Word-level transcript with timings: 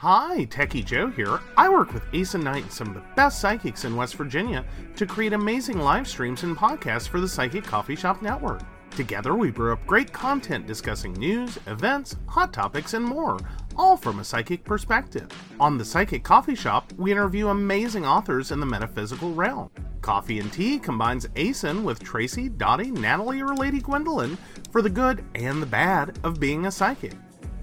Hi, 0.00 0.46
Techie 0.46 0.82
Joe 0.82 1.10
here. 1.10 1.40
I 1.58 1.68
work 1.68 1.92
with 1.92 2.06
Ace 2.14 2.32
Knight 2.32 2.62
and 2.62 2.72
some 2.72 2.88
of 2.88 2.94
the 2.94 3.04
best 3.16 3.38
psychics 3.38 3.84
in 3.84 3.96
West 3.96 4.14
Virginia 4.14 4.64
to 4.96 5.04
create 5.04 5.34
amazing 5.34 5.78
live 5.78 6.08
streams 6.08 6.42
and 6.42 6.56
podcasts 6.56 7.06
for 7.06 7.20
the 7.20 7.28
Psychic 7.28 7.64
Coffee 7.64 7.96
Shop 7.96 8.22
Network. 8.22 8.62
Together, 8.92 9.34
we 9.34 9.50
brew 9.50 9.74
up 9.74 9.86
great 9.86 10.10
content 10.10 10.66
discussing 10.66 11.12
news, 11.12 11.58
events, 11.66 12.16
hot 12.26 12.50
topics, 12.50 12.94
and 12.94 13.04
more, 13.04 13.38
all 13.76 13.94
from 13.94 14.20
a 14.20 14.24
psychic 14.24 14.64
perspective. 14.64 15.28
On 15.60 15.76
the 15.76 15.84
Psychic 15.84 16.24
Coffee 16.24 16.54
Shop, 16.54 16.90
we 16.96 17.12
interview 17.12 17.48
amazing 17.48 18.06
authors 18.06 18.52
in 18.52 18.60
the 18.60 18.64
metaphysical 18.64 19.34
realm. 19.34 19.68
Coffee 20.00 20.40
and 20.40 20.50
Tea 20.50 20.78
combines 20.78 21.26
ASIN 21.34 21.82
with 21.82 22.02
Tracy, 22.02 22.48
Dottie, 22.48 22.90
Natalie, 22.90 23.42
or 23.42 23.54
Lady 23.54 23.80
Gwendolyn 23.80 24.38
for 24.70 24.80
the 24.80 24.88
good 24.88 25.22
and 25.34 25.60
the 25.60 25.66
bad 25.66 26.18
of 26.24 26.40
being 26.40 26.64
a 26.64 26.70
psychic. 26.70 27.12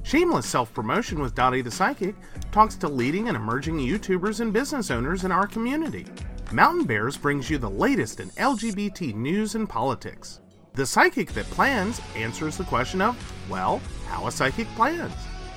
Shameless 0.08 0.46
Self 0.46 0.74
Promotion 0.74 1.20
with 1.20 1.36
Dottie 1.36 1.62
the 1.62 1.70
Psychic 1.70 2.16
talks 2.54 2.76
to 2.76 2.88
leading 2.88 3.28
and 3.28 3.36
emerging 3.36 3.78
YouTubers 3.78 4.40
and 4.40 4.54
business 4.54 4.90
owners 4.90 5.26
in 5.26 5.34
our 5.34 5.48
community. 5.48 6.06
Mountain 6.54 6.86
Bears 6.86 7.18
brings 7.18 7.50
you 7.50 7.58
the 7.58 7.70
latest 7.70 8.22
in 8.22 8.30
LGBT 8.30 9.14
news 9.14 9.56
and 9.56 9.68
politics. 9.68 10.40
The 10.76 10.86
Psychic 10.86 11.34
That 11.34 11.44
Plans 11.48 12.00
answers 12.16 12.56
the 12.56 12.64
question 12.64 13.02
of, 13.02 13.18
well, 13.50 13.82
how 14.08 14.28
a 14.28 14.32
psychic 14.32 14.68
plans. 14.78 15.12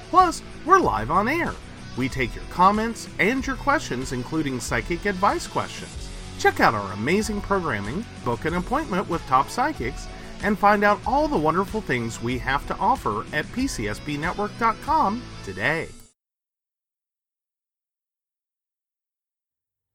Plus, 0.09 0.43
we're 0.67 0.81
live 0.81 1.13
on 1.13 1.29
air. 1.29 1.55
We 1.97 2.09
take 2.09 2.35
your 2.35 2.43
comments 2.51 3.09
and 3.21 3.47
your 3.47 3.55
questions, 3.55 4.11
including 4.11 4.59
psychic 4.59 5.07
advice 5.07 5.47
questions. 5.47 6.11
Check 6.41 6.59
out 6.59 6.75
our 6.75 6.93
amazing 6.95 7.41
programming, 7.41 8.05
book 8.25 8.47
an 8.47 8.55
appointment 8.55 9.09
with 9.09 9.25
top 9.27 9.49
psychics, 9.49 10.09
and 10.43 10.59
find 10.59 10.85
out 10.85 11.01
all 11.07 11.29
the 11.29 11.39
wonderful 11.39 11.81
things 11.81 12.23
we 12.23 12.39
have 12.39 12.67
to 12.69 12.77
offer 12.77 13.25
at 13.35 13.47
PCSBNetwork.com 13.47 15.23
today. 15.45 15.89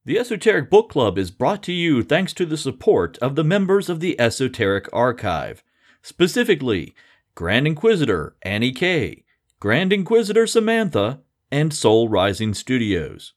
The 0.05 0.19
Esoteric 0.19 0.69
Book 0.69 0.89
Club 0.89 1.17
is 1.17 1.31
brought 1.31 1.63
to 1.63 1.73
you 1.73 2.03
thanks 2.03 2.31
to 2.33 2.45
the 2.45 2.57
support 2.57 3.17
of 3.19 3.35
the 3.35 3.43
members 3.43 3.89
of 3.89 4.01
the 4.01 4.19
Esoteric 4.19 4.87
Archive, 4.93 5.63
specifically 6.03 6.93
Grand 7.33 7.65
Inquisitor 7.65 8.35
Annie 8.43 8.71
K, 8.71 9.23
Grand 9.59 9.91
Inquisitor 9.91 10.45
Samantha, 10.45 11.21
and 11.49 11.73
Soul 11.73 12.07
Rising 12.07 12.53
Studios. 12.53 13.33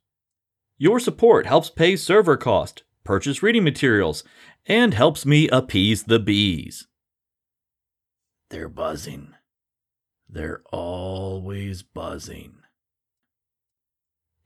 Your 0.77 1.01
support 1.01 1.47
helps 1.47 1.71
pay 1.71 1.97
server 1.97 2.37
cost, 2.37 2.83
purchase 3.03 3.43
reading 3.43 3.65
materials, 3.65 4.23
and 4.67 4.93
helps 4.93 5.25
me 5.25 5.49
appease 5.49 6.03
the 6.03 6.19
bees. 6.19 6.88
They're 8.51 8.71
buzzing. 8.71 9.35
They're 10.27 10.63
always 10.73 11.83
buzzing. 11.83 12.55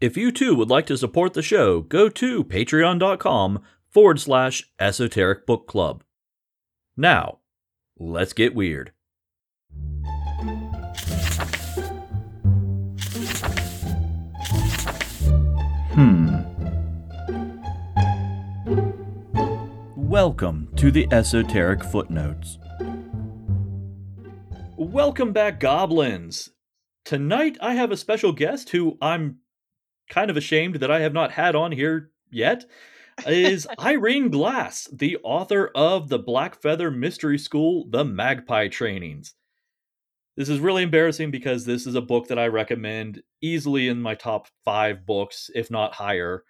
If 0.00 0.16
you 0.16 0.32
too 0.32 0.56
would 0.56 0.68
like 0.68 0.86
to 0.86 0.96
support 0.96 1.34
the 1.34 1.42
show, 1.42 1.82
go 1.82 2.08
to 2.08 2.42
patreon.com 2.42 3.62
forward 3.88 4.18
slash 4.18 4.68
esoteric 4.80 5.46
book 5.46 5.68
club. 5.68 6.02
Now, 6.96 7.38
let's 7.96 8.32
get 8.32 8.56
weird. 8.56 8.90
Hmm. 15.92 16.40
Welcome 19.94 20.70
to 20.74 20.90
the 20.90 21.06
Esoteric 21.12 21.84
Footnotes. 21.84 22.58
Welcome 24.82 25.32
back, 25.32 25.60
goblins. 25.60 26.50
Tonight 27.04 27.56
I 27.60 27.74
have 27.74 27.92
a 27.92 27.96
special 27.96 28.32
guest 28.32 28.70
who 28.70 28.98
I'm 29.00 29.38
kind 30.10 30.28
of 30.28 30.36
ashamed 30.36 30.74
that 30.80 30.90
I 30.90 30.98
have 31.02 31.12
not 31.12 31.30
had 31.30 31.54
on 31.54 31.70
here 31.70 32.10
yet. 32.32 32.64
Is 33.24 33.68
Irene 33.80 34.28
Glasse, 34.28 34.88
the 34.92 35.18
author 35.22 35.70
of 35.76 36.08
the 36.08 36.18
Blackfeather 36.18 36.92
Mystery 36.92 37.38
School, 37.38 37.86
The 37.90 38.04
Magpie 38.04 38.66
Trainings. 38.66 39.36
This 40.36 40.48
is 40.48 40.58
really 40.58 40.82
embarrassing 40.82 41.30
because 41.30 41.64
this 41.64 41.86
is 41.86 41.94
a 41.94 42.00
book 42.00 42.26
that 42.26 42.38
I 42.38 42.48
recommend 42.48 43.22
easily 43.40 43.86
in 43.86 44.02
my 44.02 44.16
top 44.16 44.48
five 44.64 45.06
books, 45.06 45.48
if 45.54 45.70
not 45.70 45.94
higher. 45.94 46.42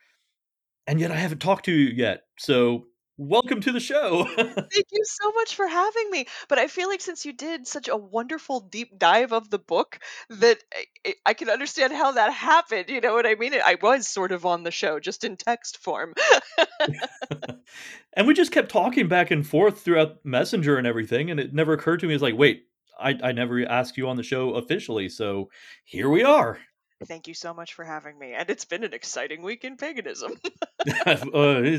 And 0.87 0.99
yet 0.99 1.11
I 1.11 1.17
haven't 1.17 1.43
talked 1.43 1.67
to 1.67 1.73
you 1.73 1.91
yet. 1.95 2.23
So 2.39 2.87
welcome 3.17 3.61
to 3.61 3.73
the 3.73 3.81
show. 3.81 4.25
Thank 4.37 4.87
you 4.91 5.05
so 5.05 5.33
much 5.33 5.55
for 5.55 5.67
having 5.67 6.11
me. 6.11 6.27
But 6.49 6.59
I 6.59 6.67
feel 6.67 6.89
like 6.89 7.01
since 7.01 7.25
you 7.25 7.33
did 7.33 7.67
such 7.67 7.89
a 7.89 7.97
wonderful 7.97 8.61
deep 8.61 8.99
dive 8.99 9.33
of 9.33 9.51
the 9.51 9.59
book, 9.59 9.99
that 10.31 10.59
I, 11.07 11.15
I 11.27 11.35
can 11.35 11.51
understand 11.51 11.93
how 11.93 12.13
that 12.13 12.33
happened. 12.33 12.89
You 12.89 13.01
know 13.01 13.15
what 13.15 13.27
I 13.27 13.35
mean? 13.35 13.55
I 13.55 13.77
was 13.81 14.07
sort 14.07 14.33
of 14.33 14.47
on 14.47 14.63
the 14.63 14.71
show, 14.71 15.01
just 15.01 15.25
in 15.25 15.37
text 15.37 15.79
form. 15.79 16.15
and 18.15 18.27
we 18.27 18.35
just 18.35 18.53
kept 18.53 18.71
talking 18.71 19.09
back 19.09 19.31
and 19.31 19.47
forth 19.47 19.81
throughout 19.81 20.25
Messenger 20.25 20.77
and 20.77 20.87
everything. 20.87 21.31
And 21.31 21.39
it 21.39 21.53
never 21.53 21.73
occurred 21.73 22.01
to 22.01 22.07
me, 22.07 22.15
it's 22.15 22.23
like, 22.23 22.37
wait, 22.37 22.65
I, 22.99 23.19
I 23.23 23.33
never 23.33 23.65
asked 23.67 23.97
you 23.97 24.09
on 24.09 24.17
the 24.17 24.23
show 24.23 24.51
officially. 24.55 25.09
So 25.09 25.51
here 25.85 26.09
we 26.09 26.23
are. 26.23 26.59
Thank 27.07 27.29
you 27.29 27.35
so 27.35 27.55
much 27.55 27.75
for 27.75 27.85
having 27.85 28.19
me. 28.19 28.33
And 28.33 28.49
it's 28.51 28.65
been 28.65 28.85
an 28.85 28.95
exciting 28.95 29.43
week 29.43 29.65
in 29.65 29.77
paganism. 29.77 30.33
uh, 31.07 31.79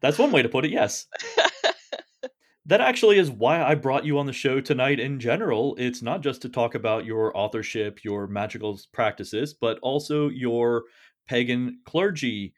that's 0.00 0.18
one 0.18 0.32
way 0.32 0.42
to 0.42 0.48
put 0.48 0.64
it, 0.64 0.70
yes. 0.70 1.06
that 2.66 2.80
actually 2.80 3.18
is 3.18 3.30
why 3.30 3.62
I 3.62 3.74
brought 3.74 4.04
you 4.04 4.18
on 4.18 4.26
the 4.26 4.32
show 4.32 4.60
tonight 4.60 5.00
in 5.00 5.20
general. 5.20 5.74
It's 5.78 6.02
not 6.02 6.22
just 6.22 6.42
to 6.42 6.48
talk 6.48 6.74
about 6.74 7.04
your 7.04 7.36
authorship, 7.36 8.04
your 8.04 8.26
magical 8.26 8.78
practices, 8.92 9.54
but 9.54 9.78
also 9.80 10.28
your 10.28 10.84
pagan 11.26 11.80
clergy 11.84 12.54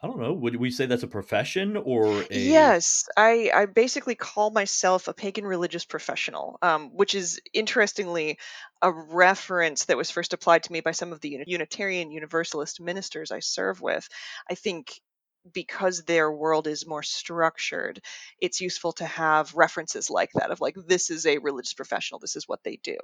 I 0.00 0.06
don't 0.06 0.20
know. 0.20 0.32
Would 0.32 0.56
we 0.56 0.70
say 0.70 0.86
that's 0.86 1.02
a 1.02 1.08
profession 1.08 1.76
or 1.76 2.24
a? 2.30 2.38
Yes, 2.38 3.08
I, 3.16 3.50
I 3.52 3.66
basically 3.66 4.14
call 4.14 4.50
myself 4.50 5.08
a 5.08 5.12
pagan 5.12 5.44
religious 5.44 5.84
professional, 5.84 6.58
um, 6.62 6.90
which 6.94 7.14
is 7.14 7.40
interestingly 7.52 8.38
a 8.80 8.92
reference 8.92 9.86
that 9.86 9.96
was 9.96 10.10
first 10.10 10.34
applied 10.34 10.62
to 10.64 10.72
me 10.72 10.80
by 10.80 10.92
some 10.92 11.12
of 11.12 11.20
the 11.20 11.42
Unitarian 11.46 12.12
Universalist 12.12 12.80
ministers 12.80 13.32
I 13.32 13.40
serve 13.40 13.80
with. 13.80 14.08
I 14.48 14.54
think 14.54 15.00
because 15.52 16.02
their 16.02 16.30
world 16.30 16.66
is 16.66 16.86
more 16.86 17.02
structured, 17.02 18.00
it's 18.40 18.60
useful 18.60 18.92
to 18.92 19.06
have 19.06 19.54
references 19.54 20.10
like 20.10 20.30
that 20.34 20.50
of 20.50 20.60
like, 20.60 20.76
this 20.86 21.10
is 21.10 21.26
a 21.26 21.38
religious 21.38 21.74
professional, 21.74 22.20
this 22.20 22.36
is 22.36 22.48
what 22.48 22.62
they 22.64 22.76
do. 22.82 22.96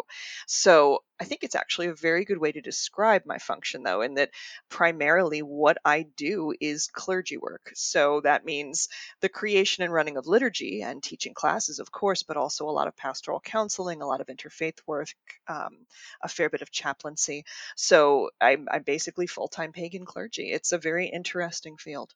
So 0.47 1.03
I 1.21 1.25
think 1.25 1.45
it's 1.45 1.55
actually 1.55 1.89
a 1.89 1.95
very 1.95 2.25
good 2.25 2.39
way 2.39 2.53
to 2.53 2.61
describe 2.61 3.23
my 3.25 3.39
function, 3.39 3.83
though, 3.83 4.03
in 4.03 4.15
that 4.15 4.31
primarily 4.69 5.41
what 5.41 5.79
I 5.85 6.07
do 6.17 6.53
is 6.61 6.89
clergy 6.93 7.37
work. 7.37 7.71
So 7.75 8.21
that 8.23 8.45
means 8.45 8.89
the 9.21 9.29
creation 9.29 9.85
and 9.85 9.93
running 9.93 10.17
of 10.17 10.27
liturgy 10.27 10.83
and 10.83 11.03
teaching 11.03 11.35
classes, 11.35 11.79
of 11.79 11.93
course, 11.93 12.23
but 12.23 12.37
also 12.37 12.69
a 12.69 12.73
lot 12.73 12.89
of 12.89 12.97
pastoral 12.97 13.41
counseling, 13.41 14.03
a 14.03 14.07
lot 14.07 14.21
of 14.21 14.27
interfaith 14.27 14.79
work, 14.87 15.15
um, 15.49 15.87
a 16.23 16.29
fair 16.29 16.51
bit 16.51 16.63
of 16.63 16.71
chaplaincy. 16.71 17.45
So 17.77 18.31
I'm, 18.41 18.69
I'm 18.71 18.83
basically 18.83 19.27
full 19.27 19.49
time 19.49 19.73
pagan 19.73 20.05
clergy. 20.05 20.51
It's 20.51 20.73
a 20.73 20.79
very 20.79 21.07
interesting 21.07 21.77
field. 21.77 22.13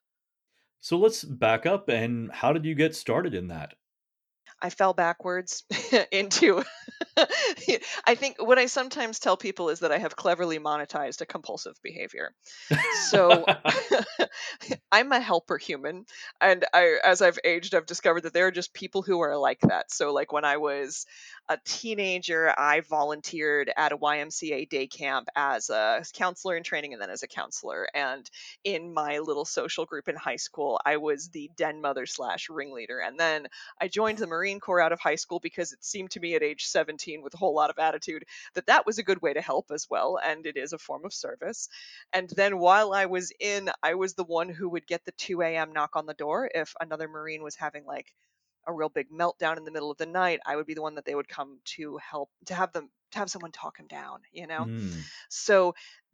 So 0.81 0.97
let's 0.97 1.23
back 1.23 1.65
up 1.65 1.89
and 1.89 2.31
how 2.31 2.53
did 2.53 2.65
you 2.65 2.75
get 2.75 2.95
started 2.95 3.33
in 3.33 3.47
that? 3.47 3.75
I 4.61 4.69
fell 4.69 4.93
backwards 4.93 5.63
into 6.11 6.63
I 8.05 8.15
think 8.15 8.37
what 8.39 8.57
I 8.57 8.65
sometimes 8.65 9.19
tell 9.19 9.37
people 9.37 9.69
is 9.69 9.79
that 9.79 9.91
I 9.91 9.97
have 9.97 10.15
cleverly 10.15 10.59
monetized 10.59 11.21
a 11.21 11.25
compulsive 11.25 11.75
behavior. 11.81 12.33
So 13.09 13.45
I'm 14.91 15.11
a 15.11 15.19
helper 15.19 15.57
human 15.57 16.05
and 16.41 16.65
I 16.73 16.99
as 17.03 17.21
I've 17.21 17.39
aged 17.43 17.75
I've 17.75 17.85
discovered 17.85 18.21
that 18.21 18.33
there 18.33 18.47
are 18.47 18.51
just 18.51 18.73
people 18.73 19.01
who 19.01 19.19
are 19.21 19.37
like 19.37 19.59
that. 19.61 19.91
So 19.91 20.13
like 20.13 20.31
when 20.31 20.45
I 20.45 20.57
was 20.57 21.05
a 21.49 21.57
teenager, 21.65 22.53
I 22.55 22.81
volunteered 22.81 23.71
at 23.75 23.91
a 23.91 23.97
YMCA 23.97 24.69
day 24.69 24.85
camp 24.85 25.27
as 25.35 25.71
a 25.71 26.03
counselor 26.13 26.55
in 26.55 26.63
training 26.63 26.93
and 26.93 27.01
then 27.01 27.09
as 27.09 27.23
a 27.23 27.27
counselor. 27.27 27.87
And 27.95 28.29
in 28.63 28.93
my 28.93 29.17
little 29.17 29.45
social 29.45 29.85
group 29.85 30.07
in 30.07 30.15
high 30.15 30.35
school, 30.35 30.79
I 30.85 30.97
was 30.97 31.29
the 31.29 31.49
den 31.57 31.81
mother 31.81 32.05
slash 32.05 32.49
ringleader. 32.49 32.99
And 32.99 33.19
then 33.19 33.47
I 33.81 33.87
joined 33.87 34.19
the 34.19 34.27
Marine 34.27 34.59
Corps 34.59 34.79
out 34.79 34.91
of 34.91 34.99
high 34.99 35.15
school 35.15 35.39
because 35.39 35.73
it 35.73 35.83
seemed 35.83 36.11
to 36.11 36.19
me 36.19 36.35
at 36.35 36.43
age 36.43 36.65
17 36.67 37.23
with 37.23 37.33
a 37.33 37.37
whole 37.37 37.55
lot 37.55 37.71
of 37.71 37.79
attitude 37.79 38.25
that 38.53 38.67
that 38.67 38.85
was 38.85 38.99
a 38.99 39.03
good 39.03 39.21
way 39.23 39.33
to 39.33 39.41
help 39.41 39.71
as 39.71 39.87
well. 39.89 40.19
And 40.23 40.45
it 40.45 40.55
is 40.55 40.73
a 40.73 40.77
form 40.77 41.03
of 41.03 41.13
service. 41.13 41.67
And 42.13 42.29
then 42.29 42.59
while 42.59 42.93
I 42.93 43.07
was 43.07 43.31
in, 43.39 43.71
I 43.81 43.95
was 43.95 44.13
the 44.13 44.23
one 44.23 44.49
who 44.49 44.69
would 44.69 44.85
get 44.85 45.03
the 45.05 45.13
2 45.13 45.41
a.m. 45.41 45.73
knock 45.73 45.95
on 45.95 46.05
the 46.05 46.13
door 46.13 46.49
if 46.53 46.75
another 46.79 47.07
Marine 47.07 47.41
was 47.41 47.55
having 47.55 47.85
like 47.85 48.13
a 48.69 48.73
real 48.73 48.89
big 48.89 49.09
meltdown 49.11 49.57
in 49.57 49.65
the 49.65 49.71
middle 49.71 49.91
of 49.91 49.97
the 49.97 50.05
night, 50.05 50.39
I 50.45 50.55
would 50.55 50.65
be 50.67 50.73
the 50.73 50.81
one 50.81 50.95
that 50.95 51.05
they 51.05 51.15
would 51.15 51.27
come 51.27 51.59
to 51.75 51.97
help 51.97 52.29
to 52.45 52.53
have 52.53 52.71
them 52.71 52.89
to 53.11 53.19
have 53.19 53.29
someone 53.29 53.51
talk 53.51 53.79
him 53.79 53.87
down, 53.87 54.19
you 54.31 54.47
know? 54.47 54.65
Mm. 54.65 55.01
So 55.29 55.73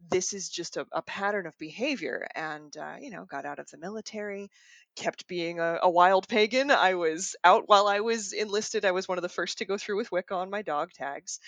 this 0.10 0.34
is 0.34 0.50
just 0.50 0.78
a, 0.78 0.86
a 0.92 1.02
pattern 1.02 1.46
of 1.46 1.58
behavior. 1.58 2.28
And, 2.36 2.76
uh, 2.78 2.96
you 3.00 3.10
know, 3.12 3.26
got 3.26 3.46
out 3.46 3.60
of 3.60 3.70
the 3.70 3.78
military, 3.78 4.50
kept 4.96 5.28
being 5.28 5.60
a, 5.60 5.80
a 5.82 5.90
wild 5.90 6.28
pagan. 6.28 6.72
I 6.72 6.94
was 6.94 7.36
out 7.44 7.64
while 7.68 7.88
I 7.88 8.00
was 8.00 8.34
enlisted. 8.34 8.86
I 8.86 8.92
was 8.92 9.08
one 9.08 9.18
of 9.18 9.24
the 9.24 9.30
first 9.30 9.58
to 9.58 9.66
go 9.66 9.78
through 9.78 9.98
with 9.98 10.12
Wicca 10.12 10.36
on 10.36 10.50
my 10.50 10.62
dog 10.62 10.92
tags. 10.94 11.40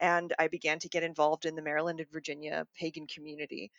And 0.00 0.32
I 0.38 0.48
began 0.48 0.78
to 0.80 0.88
get 0.88 1.02
involved 1.02 1.44
in 1.44 1.54
the 1.54 1.62
Maryland 1.62 2.00
and 2.00 2.10
Virginia 2.10 2.66
pagan 2.78 3.06
community, 3.06 3.72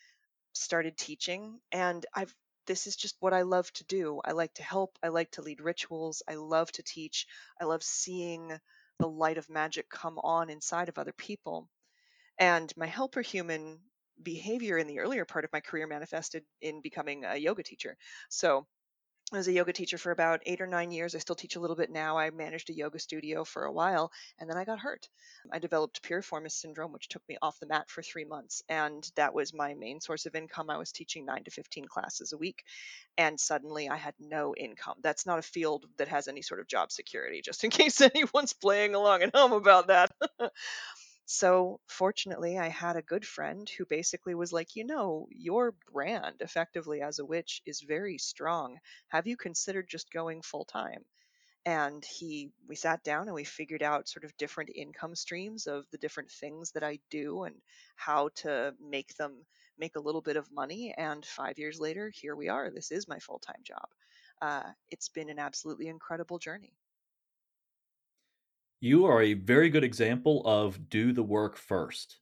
started 0.54 0.98
teaching. 0.98 1.60
And 1.72 2.06
I've 2.14 2.34
this 2.66 2.88
is 2.88 2.96
just 2.96 3.16
what 3.20 3.34
I 3.34 3.44
love 3.44 3.72
to 3.74 3.84
do. 3.86 4.22
I 4.24 4.32
like 4.32 4.54
to 4.56 4.64
help. 4.64 4.98
I 5.04 5.10
like 5.10 5.32
to 5.32 5.42
lead 5.42 5.62
rituals. 5.62 6.24
I 6.28 6.36
love 6.36 6.72
to 6.74 6.84
teach. 6.84 7.28
I 7.60 7.66
love 7.66 7.84
seeing 7.84 8.52
the 9.00 9.08
light 9.08 9.38
of 9.38 9.50
magic 9.50 9.90
come 9.90 10.18
on 10.20 10.50
inside 10.50 10.90
of 10.90 10.98
other 10.98 11.14
people. 11.14 11.70
And 12.40 12.72
my 12.78 12.86
helper 12.88 13.22
human 13.22 13.80
behavior 14.22 14.78
in 14.78 14.88
the 14.88 15.00
earlier 15.00 15.26
part 15.26 15.46
of 15.46 15.54
my 15.54 15.60
career 15.60 15.88
manifested 15.88 16.44
in 16.62 16.82
becoming 16.82 17.26
a 17.26 17.36
yoga 17.36 17.64
teacher. 17.64 17.98
So 18.30 18.66
I 19.34 19.38
was 19.38 19.48
a 19.48 19.52
yoga 19.54 19.74
teacher 19.74 19.98
for 19.98 20.12
about 20.12 20.44
eight 20.46 20.62
or 20.62 20.68
nine 20.68 20.92
years. 20.92 21.16
I 21.16 21.18
still 21.20 21.36
teach 21.36 21.56
a 21.56 21.60
little 21.60 21.76
bit 21.76 21.90
now. 21.90 22.18
I 22.18 22.30
managed 22.30 22.70
a 22.70 22.74
yoga 22.74 23.00
studio 23.00 23.44
for 23.44 23.66
a 23.66 23.72
while 23.72 24.12
and 24.40 24.48
then 24.50 24.56
I 24.56 24.66
got 24.66 24.80
hurt. 24.80 25.10
I 25.52 25.58
developed 25.58 26.04
piriformis 26.04 26.52
syndrome, 26.52 26.92
which 26.92 27.08
took 27.08 27.28
me 27.28 27.38
off 27.42 27.60
the 27.60 27.66
mat 27.66 27.90
for 27.90 28.04
three 28.04 28.26
months. 28.26 28.62
And 28.70 29.04
that 29.16 29.34
was 29.34 29.52
my 29.54 29.74
main 29.74 30.00
source 30.00 30.28
of 30.28 30.36
income. 30.36 30.70
I 30.70 30.78
was 30.78 30.92
teaching 30.92 31.26
nine 31.26 31.44
to 31.44 31.52
15 31.52 31.86
classes 31.86 32.34
a 32.34 32.38
week. 32.38 32.64
And 33.18 33.40
suddenly 33.40 33.90
I 33.90 33.98
had 33.98 34.14
no 34.20 34.56
income. 34.56 34.98
That's 35.02 35.26
not 35.26 35.40
a 35.40 35.44
field 35.44 35.86
that 35.98 36.08
has 36.10 36.28
any 36.28 36.44
sort 36.44 36.60
of 36.60 36.68
job 36.68 36.92
security, 36.92 37.42
just 37.44 37.64
in 37.64 37.70
case 37.72 38.02
anyone's 38.02 38.54
playing 38.54 38.94
along 38.96 39.24
at 39.24 39.36
home 39.36 39.54
about 39.54 39.88
that. 39.88 40.12
So, 41.26 41.82
fortunately, 41.88 42.58
I 42.58 42.68
had 42.70 42.96
a 42.96 43.02
good 43.04 43.28
friend 43.28 43.70
who 43.70 43.86
basically 43.86 44.34
was 44.34 44.52
like, 44.52 44.76
you 44.76 44.84
know, 44.86 45.28
your 45.30 45.74
brand 45.92 46.38
effectively 46.42 47.02
as 47.02 47.20
a 47.20 47.26
witch 47.26 47.62
is 47.66 47.82
very 47.82 48.18
strong. 48.18 48.80
Have 49.10 49.28
you 49.28 49.38
considered 49.38 49.88
just 49.88 50.10
going 50.12 50.42
full 50.42 50.66
time? 50.66 51.06
And 51.66 52.04
he, 52.06 52.52
we 52.68 52.76
sat 52.76 53.04
down 53.04 53.28
and 53.28 53.36
we 53.36 53.44
figured 53.44 53.84
out 53.84 54.10
sort 54.10 54.26
of 54.26 54.38
different 54.38 54.72
income 54.76 55.16
streams 55.16 55.68
of 55.68 55.86
the 55.92 55.98
different 56.00 56.32
things 56.32 56.72
that 56.74 56.84
I 56.84 57.00
do 57.12 57.44
and 57.44 57.62
how 57.96 58.30
to 58.38 58.76
make 58.80 59.16
them 59.16 59.46
make 59.78 59.96
a 59.98 60.02
little 60.02 60.22
bit 60.22 60.38
of 60.38 60.52
money. 60.52 60.94
And 60.98 61.26
five 61.26 61.60
years 61.60 61.80
later, 61.80 62.10
here 62.10 62.36
we 62.36 62.50
are. 62.50 62.72
This 62.72 62.92
is 62.92 63.08
my 63.08 63.20
full 63.20 63.40
time 63.40 63.64
job. 63.64 63.90
Uh, 64.42 64.72
it's 64.92 65.10
been 65.10 65.30
an 65.30 65.40
absolutely 65.40 65.88
incredible 65.88 66.40
journey. 66.40 66.74
You 68.86 69.08
are 69.08 69.20
a 69.20 69.34
very 69.34 69.72
good 69.72 69.84
example 69.84 70.44
of 70.46 70.92
do 70.92 71.12
the 71.12 71.24
work 71.24 71.58
first. 71.58 72.20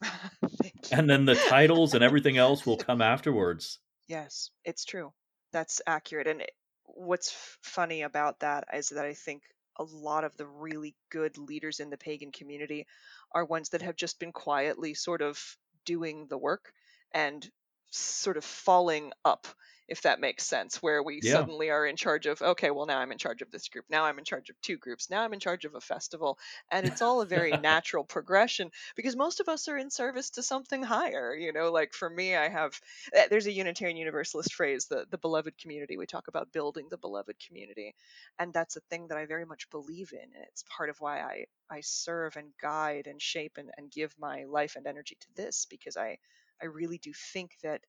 and 0.92 1.10
then 1.10 1.24
the 1.24 1.34
titles 1.34 1.92
and 1.92 2.04
everything 2.04 2.38
else 2.38 2.64
will 2.64 2.76
come 2.88 3.02
afterwards. 3.02 3.80
Yes, 4.06 4.52
it's 4.64 4.84
true. 4.84 5.12
That's 5.52 5.82
accurate. 5.88 6.28
And 6.28 6.42
it, 6.42 6.52
what's 6.84 7.32
f- 7.32 7.58
funny 7.62 8.02
about 8.02 8.38
that 8.38 8.62
is 8.72 8.90
that 8.90 9.04
I 9.04 9.14
think 9.14 9.42
a 9.80 9.82
lot 9.82 10.22
of 10.22 10.36
the 10.36 10.46
really 10.46 10.94
good 11.10 11.36
leaders 11.36 11.80
in 11.80 11.90
the 11.90 11.98
pagan 11.98 12.30
community 12.30 12.86
are 13.32 13.44
ones 13.44 13.70
that 13.70 13.82
have 13.82 13.96
just 13.96 14.20
been 14.20 14.30
quietly 14.30 14.94
sort 14.94 15.20
of 15.20 15.42
doing 15.84 16.28
the 16.30 16.38
work 16.38 16.70
and 17.12 17.44
sort 17.90 18.36
of 18.36 18.44
falling 18.44 19.12
up 19.24 19.48
if 19.88 20.02
that 20.02 20.20
makes 20.20 20.46
sense, 20.46 20.82
where 20.82 21.02
we 21.02 21.20
Yeah. 21.20 21.46
suddenly 21.46 21.70
are 21.70 21.86
in 21.86 21.96
charge 21.96 22.26
of, 22.26 22.40
okay, 22.40 22.70
well, 22.70 22.86
now 22.86 22.98
I'm 22.98 23.12
in 23.12 23.18
charge 23.18 23.42
of 23.42 23.50
this 23.50 23.68
group. 23.68 23.84
Now 23.90 24.04
I'm 24.04 24.18
in 24.18 24.24
charge 24.24 24.50
of 24.50 24.60
two 24.60 24.78
groups. 24.78 25.10
Now 25.10 25.22
I'm 25.22 25.32
in 25.34 25.40
charge 25.40 25.64
of 25.64 25.74
a 25.74 25.80
festival. 25.80 26.38
And 26.70 26.86
it's 26.86 27.02
all 27.02 27.20
a 27.20 27.26
very 27.26 27.56
natural 27.58 28.04
progression 28.04 28.70
because 28.96 29.16
most 29.16 29.40
of 29.40 29.48
us 29.48 29.68
are 29.68 29.76
in 29.78 29.90
service 29.90 30.30
to 30.30 30.42
something 30.42 30.82
higher. 30.82 31.34
You 31.34 31.52
know, 31.52 31.70
like 31.70 31.92
for 31.92 32.08
me, 32.08 32.34
I 32.36 32.48
have, 32.48 32.80
eh, 33.12 33.28
there's 33.28 33.46
a 33.46 33.52
Unitarian 33.52 33.96
Universalist 33.96 34.54
phrase, 34.54 34.86
the, 34.86 35.06
the 35.10 35.18
beloved 35.18 35.58
community. 35.58 35.96
We 35.96 36.06
talk 36.06 36.28
about 36.28 36.52
building 36.52 36.88
the 36.88 36.98
beloved 36.98 37.38
community. 37.38 37.94
And 38.38 38.52
that's 38.52 38.76
a 38.76 38.80
thing 38.80 39.08
that 39.08 39.18
I 39.18 39.26
very 39.26 39.44
much 39.44 39.70
believe 39.70 40.12
in. 40.12 40.20
And 40.34 40.44
it's 40.48 40.64
part 40.64 40.90
of 40.90 41.00
why 41.00 41.20
I, 41.20 41.46
I 41.70 41.80
serve 41.80 42.36
and 42.36 42.52
guide 42.60 43.06
and 43.06 43.20
shape 43.20 43.58
and, 43.58 43.70
and 43.76 43.90
give 43.90 44.18
my 44.18 44.44
life 44.44 44.76
and 44.76 44.86
energy 44.86 45.16
to 45.20 45.28
this 45.34 45.66
because 45.66 45.96
I, 45.96 46.18
I 46.60 46.66
really 46.66 46.98
do 46.98 47.12
think 47.12 47.58
that 47.62 47.84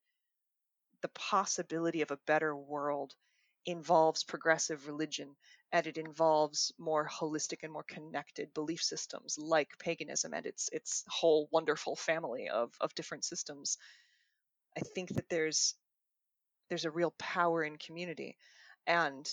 the 1.05 1.09
possibility 1.09 2.01
of 2.01 2.09
a 2.09 2.17
better 2.25 2.55
world 2.55 3.13
involves 3.67 4.23
progressive 4.23 4.87
religion 4.87 5.35
and 5.71 5.85
it 5.85 5.99
involves 5.99 6.71
more 6.79 7.07
holistic 7.07 7.59
and 7.61 7.71
more 7.71 7.83
connected 7.83 8.51
belief 8.55 8.81
systems 8.81 9.37
like 9.37 9.77
paganism 9.77 10.33
and 10.33 10.47
its 10.47 10.67
its 10.73 11.03
whole 11.07 11.47
wonderful 11.51 11.95
family 11.95 12.49
of, 12.49 12.73
of 12.81 12.95
different 12.95 13.23
systems. 13.23 13.77
I 14.75 14.79
think 14.79 15.09
that 15.09 15.29
there's 15.29 15.75
there's 16.69 16.85
a 16.85 16.91
real 16.91 17.13
power 17.19 17.63
in 17.63 17.77
community. 17.77 18.35
And 18.87 19.31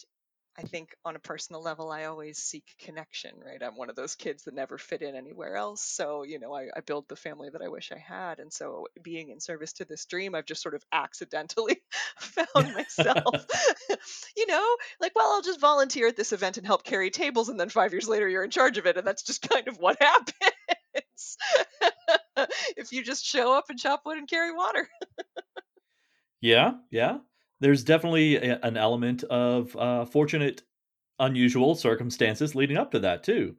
I 0.58 0.62
think 0.62 0.94
on 1.04 1.16
a 1.16 1.18
personal 1.18 1.62
level, 1.62 1.90
I 1.90 2.04
always 2.04 2.38
seek 2.38 2.64
connection, 2.78 3.32
right? 3.44 3.62
I'm 3.62 3.76
one 3.76 3.88
of 3.88 3.96
those 3.96 4.14
kids 4.14 4.44
that 4.44 4.54
never 4.54 4.76
fit 4.76 5.00
in 5.00 5.16
anywhere 5.16 5.56
else. 5.56 5.82
So, 5.82 6.24
you 6.24 6.38
know, 6.38 6.54
I, 6.54 6.68
I 6.76 6.80
build 6.80 7.08
the 7.08 7.16
family 7.16 7.48
that 7.50 7.62
I 7.62 7.68
wish 7.68 7.90
I 7.90 7.98
had. 7.98 8.38
And 8.38 8.52
so, 8.52 8.86
being 9.02 9.30
in 9.30 9.40
service 9.40 9.72
to 9.74 9.86
this 9.86 10.04
dream, 10.04 10.34
I've 10.34 10.44
just 10.44 10.62
sort 10.62 10.74
of 10.74 10.84
accidentally 10.92 11.80
found 12.18 12.74
myself, 12.74 13.46
you 14.36 14.46
know, 14.46 14.76
like, 15.00 15.12
well, 15.14 15.32
I'll 15.32 15.42
just 15.42 15.60
volunteer 15.60 16.08
at 16.08 16.16
this 16.16 16.32
event 16.32 16.58
and 16.58 16.66
help 16.66 16.84
carry 16.84 17.10
tables. 17.10 17.48
And 17.48 17.58
then 17.58 17.70
five 17.70 17.92
years 17.92 18.08
later, 18.08 18.28
you're 18.28 18.44
in 18.44 18.50
charge 18.50 18.78
of 18.78 18.86
it. 18.86 18.96
And 18.96 19.06
that's 19.06 19.22
just 19.22 19.48
kind 19.48 19.68
of 19.68 19.78
what 19.78 20.00
happens 20.00 21.36
if 22.76 22.92
you 22.92 23.02
just 23.02 23.24
show 23.24 23.54
up 23.54 23.66
and 23.68 23.78
chop 23.78 24.02
wood 24.04 24.18
and 24.18 24.28
carry 24.28 24.52
water. 24.52 24.88
Yeah, 26.40 26.72
yeah. 26.90 27.18
There's 27.62 27.84
definitely 27.84 28.36
a, 28.36 28.58
an 28.60 28.76
element 28.76 29.24
of 29.24 29.76
uh, 29.76 30.04
fortunate, 30.04 30.62
unusual 31.18 31.74
circumstances 31.76 32.54
leading 32.54 32.76
up 32.76 32.92
to 32.92 33.00
that 33.00 33.24
too. 33.24 33.56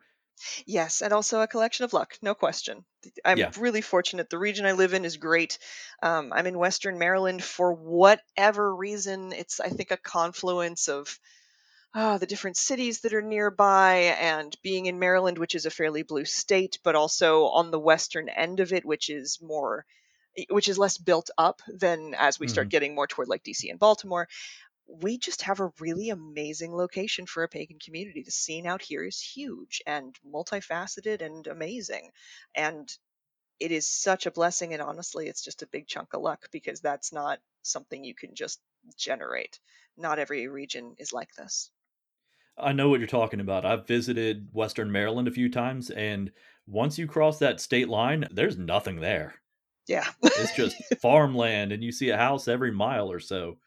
Yes, 0.66 1.02
and 1.02 1.14
also 1.14 1.42
a 1.42 1.48
collection 1.48 1.86
of 1.86 1.94
luck, 1.94 2.18
no 2.22 2.36
question. 2.36 2.86
I'm 3.24 3.40
Yeah. 3.40 3.54
really 3.58 3.82
fortunate. 3.82 4.30
The 4.30 4.38
region 4.40 4.66
I 4.66 4.74
live 4.74 4.94
in 4.94 5.06
is 5.06 5.18
great. 5.18 5.58
Um, 6.02 6.34
I'm 6.34 6.48
in 6.48 6.58
Western 6.58 6.98
Maryland 6.98 7.44
for 7.44 7.74
whatever 7.74 8.76
reason. 8.76 9.32
It's, 9.32 9.60
I 9.60 9.70
think, 9.70 9.92
a 9.92 9.98
confluence 9.98 10.90
of 10.90 11.20
ah, 11.96 12.18
the 12.20 12.28
different 12.28 12.58
cities 12.58 13.02
that 13.02 13.14
are 13.14 13.22
nearby 13.24 14.16
and 14.20 14.56
being 14.64 14.88
in 14.88 15.00
Maryland, 15.00 15.38
which 15.40 15.56
is 15.56 15.66
a 15.66 15.72
fairly 15.72 16.04
blue 16.04 16.26
state, 16.26 16.80
but 16.84 16.96
also 16.96 17.48
on 17.48 17.72
the 17.72 17.80
western 17.80 18.30
end 18.30 18.60
of 18.60 18.74
it, 18.74 18.86
which 18.86 19.10
is 19.10 19.42
more, 19.42 19.86
which 20.50 20.68
is 20.68 20.78
less 20.78 20.98
built 20.98 21.30
up 21.38 21.62
than 21.68 22.14
as 22.16 22.40
we 22.40 22.48
start 22.48 22.70
Mhm. 22.70 22.72
getting 22.72 22.96
more 22.96 23.08
toward 23.08 23.28
like 23.28 23.44
DC 23.44 23.70
and 23.70 23.80
Baltimore 23.80 24.28
we 24.88 25.18
just 25.18 25.42
have 25.44 25.60
a 25.60 25.72
really 25.80 26.10
amazing 26.10 26.74
location 26.76 27.26
for 27.26 27.44
a 27.44 27.50
pagan 27.50 27.80
community. 27.80 28.24
The 28.24 28.32
scene 28.32 28.66
out 28.68 28.82
here 28.82 29.04
is 29.04 29.20
huge 29.22 29.82
and 29.88 30.18
multifaceted 30.26 31.22
and 31.22 31.48
amazing. 31.48 32.12
And 32.56 32.90
it 33.60 33.72
is 33.72 33.88
such 33.90 34.26
a 34.28 34.32
blessing. 34.32 34.74
And 34.74 34.82
honestly, 34.82 35.28
it's 35.28 35.44
just 35.44 35.64
a 35.64 35.68
big 35.68 35.88
chunk 35.88 36.14
of 36.14 36.22
luck 36.22 36.50
because 36.52 36.82
that's 36.82 37.14
not 37.14 37.42
something 37.64 38.04
you 38.04 38.16
can 38.16 38.36
just 38.36 38.62
generate. 38.98 39.60
Not 39.98 40.20
every 40.20 40.48
region 40.48 40.96
is 41.00 41.14
like 41.14 41.34
this. 41.36 41.72
I 42.58 42.74
know 42.74 42.90
what 42.90 43.00
you're 43.00 43.06
talking 43.08 43.40
about. 43.40 43.64
I've 43.66 43.86
visited 43.88 44.50
Western 44.54 44.92
Maryland 44.92 45.28
a 45.28 45.32
few 45.32 45.50
times, 45.50 45.90
and 45.92 46.32
once 46.66 46.98
you 46.98 47.06
cross 47.08 47.38
that 47.40 47.60
state 47.62 47.90
line, 47.90 48.28
there's 48.32 48.58
nothing 48.58 49.02
there. 49.02 49.43
Yeah. 49.88 50.08
It's 50.24 50.56
just 50.56 50.76
farmland, 51.02 51.72
and 51.72 51.84
you 51.84 51.92
see 51.92 52.10
a 52.10 52.18
house 52.18 52.48
every 52.48 52.72
mile 52.72 53.12
or 53.12 53.20
so. 53.20 53.58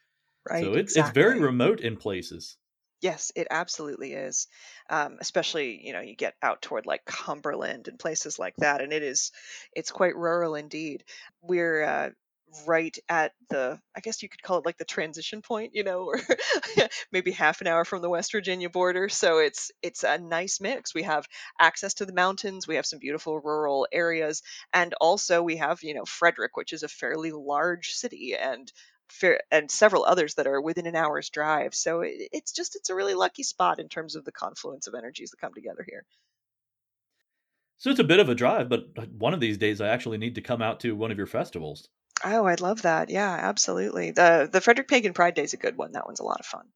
right. 0.48 0.64
So 0.64 0.74
it's 0.74 0.96
it's 0.96 1.10
very 1.10 1.40
remote 1.40 1.80
in 1.80 1.96
places. 1.96 2.56
Yes, 3.02 3.30
it 3.36 3.46
absolutely 3.50 4.14
is. 4.14 4.48
Um, 4.88 5.18
especially, 5.20 5.86
you 5.86 5.92
know, 5.92 6.00
you 6.00 6.16
get 6.16 6.34
out 6.42 6.62
toward 6.62 6.86
like 6.86 7.04
Cumberland 7.04 7.88
and 7.88 7.98
places 7.98 8.38
like 8.38 8.54
that, 8.56 8.80
and 8.80 8.92
it 8.92 9.02
is, 9.02 9.32
it's 9.74 9.90
quite 9.90 10.16
rural 10.16 10.54
indeed. 10.54 11.04
We're 11.42 11.82
uh, 11.84 12.10
right 12.66 12.96
at 13.08 13.32
the, 13.50 13.78
I 13.96 14.00
guess 14.00 14.22
you 14.22 14.28
could 14.28 14.42
call 14.42 14.58
it 14.58 14.66
like 14.66 14.78
the 14.78 14.84
transition 14.84 15.42
point, 15.42 15.74
you 15.74 15.84
know, 15.84 16.04
or 16.06 16.20
maybe 17.12 17.30
half 17.30 17.60
an 17.60 17.66
hour 17.66 17.84
from 17.84 18.02
the 18.02 18.10
West 18.10 18.32
Virginia 18.32 18.70
border. 18.70 19.08
So 19.08 19.38
it's 19.38 19.70
it's 19.82 20.04
a 20.04 20.18
nice 20.18 20.60
mix. 20.60 20.94
We 20.94 21.02
have 21.02 21.26
access 21.60 21.94
to 21.94 22.06
the 22.06 22.12
mountains, 22.12 22.66
we 22.66 22.76
have 22.76 22.86
some 22.86 22.98
beautiful 22.98 23.38
rural 23.40 23.86
areas, 23.92 24.42
and 24.72 24.94
also 25.00 25.42
we 25.42 25.56
have, 25.56 25.82
you 25.82 25.94
know, 25.94 26.04
Frederick, 26.04 26.56
which 26.56 26.72
is 26.72 26.82
a 26.82 26.88
fairly 26.88 27.32
large 27.32 27.90
city, 27.90 28.34
and 28.36 28.70
fair, 29.08 29.40
and 29.50 29.70
several 29.70 30.04
others 30.04 30.34
that 30.34 30.46
are 30.46 30.60
within 30.60 30.86
an 30.86 30.96
hour's 30.96 31.30
drive. 31.30 31.74
So 31.74 32.00
it, 32.00 32.28
it's 32.32 32.52
just 32.52 32.76
it's 32.76 32.90
a 32.90 32.94
really 32.94 33.14
lucky 33.14 33.42
spot 33.42 33.78
in 33.78 33.88
terms 33.88 34.16
of 34.16 34.24
the 34.24 34.32
confluence 34.32 34.86
of 34.86 34.94
energies 34.94 35.30
that 35.30 35.40
come 35.40 35.54
together 35.54 35.84
here. 35.86 36.04
So 37.78 37.90
it's 37.90 38.00
a 38.00 38.04
bit 38.04 38.20
of 38.20 38.30
a 38.30 38.34
drive, 38.34 38.68
but 38.70 38.86
uh, 38.96 39.02
one 39.18 39.34
of 39.34 39.40
these 39.40 39.58
days 39.58 39.80
I 39.80 39.88
actually 39.88 40.18
need 40.18 40.36
to 40.36 40.40
come 40.40 40.62
out 40.62 40.80
to 40.80 40.96
one 40.96 41.10
of 41.10 41.18
your 41.18 41.26
festivals. 41.26 41.88
Oh, 42.24 42.44
I'd 42.46 42.60
love 42.60 42.82
that. 42.82 43.08
Yeah, 43.10 43.30
absolutely. 43.30 44.10
The 44.10 44.48
the 44.50 44.60
Frederick 44.60 44.88
Pagan 44.88 45.14
Pride 45.14 45.34
Day 45.34 45.44
is 45.44 45.54
a 45.54 45.58
good 45.58 45.76
one. 45.76 45.92
That 45.92 46.06
one's 46.06 46.20
a 46.20 46.24
lot 46.24 46.40
of 46.40 46.46
fun. 46.46 46.72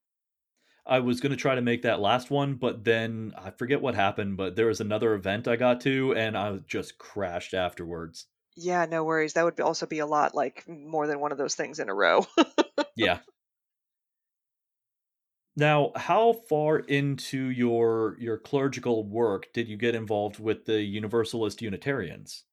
I 0.86 0.98
was 1.00 1.20
going 1.20 1.30
to 1.30 1.36
try 1.36 1.54
to 1.54 1.60
make 1.62 1.82
that 1.82 2.00
last 2.00 2.30
one, 2.30 2.54
but 2.54 2.84
then 2.84 3.32
I 3.36 3.50
forget 3.50 3.80
what 3.80 3.94
happened, 3.94 4.36
but 4.36 4.56
there 4.56 4.66
was 4.66 4.80
another 4.80 5.14
event 5.14 5.46
I 5.46 5.56
got 5.56 5.80
to 5.82 6.14
and 6.14 6.36
I 6.36 6.58
just 6.66 6.98
crashed 6.98 7.54
afterwards. 7.54 8.26
Yeah, 8.56 8.86
no 8.86 9.04
worries. 9.04 9.34
That 9.34 9.44
would 9.44 9.60
also 9.60 9.86
be 9.86 10.00
a 10.00 10.06
lot 10.06 10.34
like 10.34 10.64
more 10.68 11.06
than 11.06 11.20
one 11.20 11.32
of 11.32 11.38
those 11.38 11.54
things 11.54 11.78
in 11.78 11.88
a 11.88 11.94
row. 11.94 12.26
Yeah. 12.96 13.20
Now, 15.56 15.92
how 15.94 16.32
far 16.32 16.78
into 16.78 17.38
your 17.50 18.16
your 18.18 18.38
clerical 18.38 19.04
work 19.04 19.52
did 19.52 19.68
you 19.68 19.76
get 19.76 19.94
involved 19.94 20.38
with 20.38 20.64
the 20.64 20.82
Universalist 20.82 21.60
Unitarians? 21.60 22.44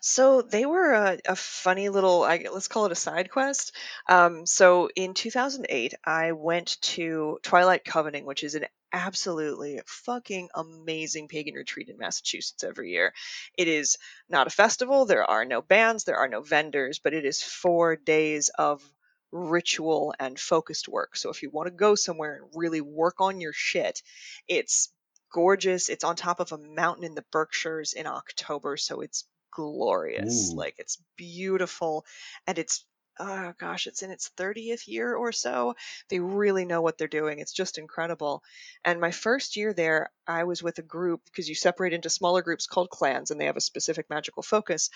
So 0.00 0.42
they 0.42 0.66
were 0.66 0.92
a, 0.92 1.18
a 1.26 1.36
funny 1.36 1.88
little, 1.88 2.22
I, 2.22 2.46
let's 2.52 2.68
call 2.68 2.86
it 2.86 2.92
a 2.92 2.96
side 2.96 3.30
quest. 3.30 3.74
Um, 4.08 4.46
so 4.46 4.88
in 4.94 5.14
2008, 5.14 5.94
I 6.04 6.32
went 6.32 6.80
to 6.82 7.38
Twilight 7.42 7.84
Covening, 7.84 8.24
which 8.24 8.44
is 8.44 8.54
an 8.54 8.66
absolutely 8.92 9.80
fucking 9.86 10.48
amazing 10.54 11.28
pagan 11.28 11.54
retreat 11.54 11.88
in 11.88 11.98
Massachusetts 11.98 12.64
every 12.64 12.90
year. 12.90 13.12
It 13.56 13.68
is 13.68 13.98
not 14.28 14.46
a 14.46 14.50
festival, 14.50 15.04
there 15.04 15.28
are 15.28 15.44
no 15.44 15.60
bands, 15.60 16.04
there 16.04 16.16
are 16.16 16.28
no 16.28 16.40
vendors, 16.40 16.98
but 16.98 17.14
it 17.14 17.24
is 17.24 17.42
four 17.42 17.96
days 17.96 18.50
of 18.58 18.82
ritual 19.30 20.14
and 20.18 20.38
focused 20.38 20.88
work. 20.88 21.16
So 21.16 21.30
if 21.30 21.42
you 21.42 21.50
want 21.50 21.66
to 21.66 21.74
go 21.74 21.94
somewhere 21.94 22.36
and 22.36 22.50
really 22.54 22.80
work 22.80 23.16
on 23.20 23.40
your 23.40 23.52
shit, 23.52 24.02
it's 24.46 24.90
gorgeous. 25.32 25.88
It's 25.88 26.04
on 26.04 26.16
top 26.16 26.40
of 26.40 26.52
a 26.52 26.58
mountain 26.58 27.04
in 27.04 27.14
the 27.14 27.24
Berkshires 27.30 27.92
in 27.92 28.06
October, 28.06 28.76
so 28.76 29.00
it's 29.00 29.24
glorious. 29.58 30.52
Ooh. 30.52 30.56
Like 30.56 30.76
it's 30.78 31.02
beautiful 31.16 32.04
and 32.46 32.58
it's 32.58 32.84
oh 33.20 33.52
gosh, 33.58 33.88
it's 33.88 34.02
in 34.02 34.12
its 34.12 34.30
30th 34.36 34.86
year 34.86 35.14
or 35.16 35.32
so. 35.32 35.74
They 36.08 36.20
really 36.20 36.64
know 36.64 36.80
what 36.82 36.98
they're 36.98 37.08
doing. 37.08 37.40
It's 37.40 37.52
just 37.52 37.76
incredible. 37.78 38.42
And 38.84 39.00
my 39.00 39.10
first 39.10 39.56
year 39.56 39.72
there, 39.72 40.12
I 40.28 40.44
was 40.44 40.62
with 40.62 40.78
a 40.78 40.82
group 40.82 41.22
because 41.24 41.48
you 41.48 41.54
separate 41.54 41.94
into 41.94 42.10
smaller 42.10 42.42
groups 42.42 42.66
called 42.66 42.90
clans 42.90 43.30
and 43.30 43.40
they 43.40 43.46
have 43.46 43.56
a 43.56 43.60
specific 43.62 44.10
magical 44.10 44.42
focus 44.42 44.90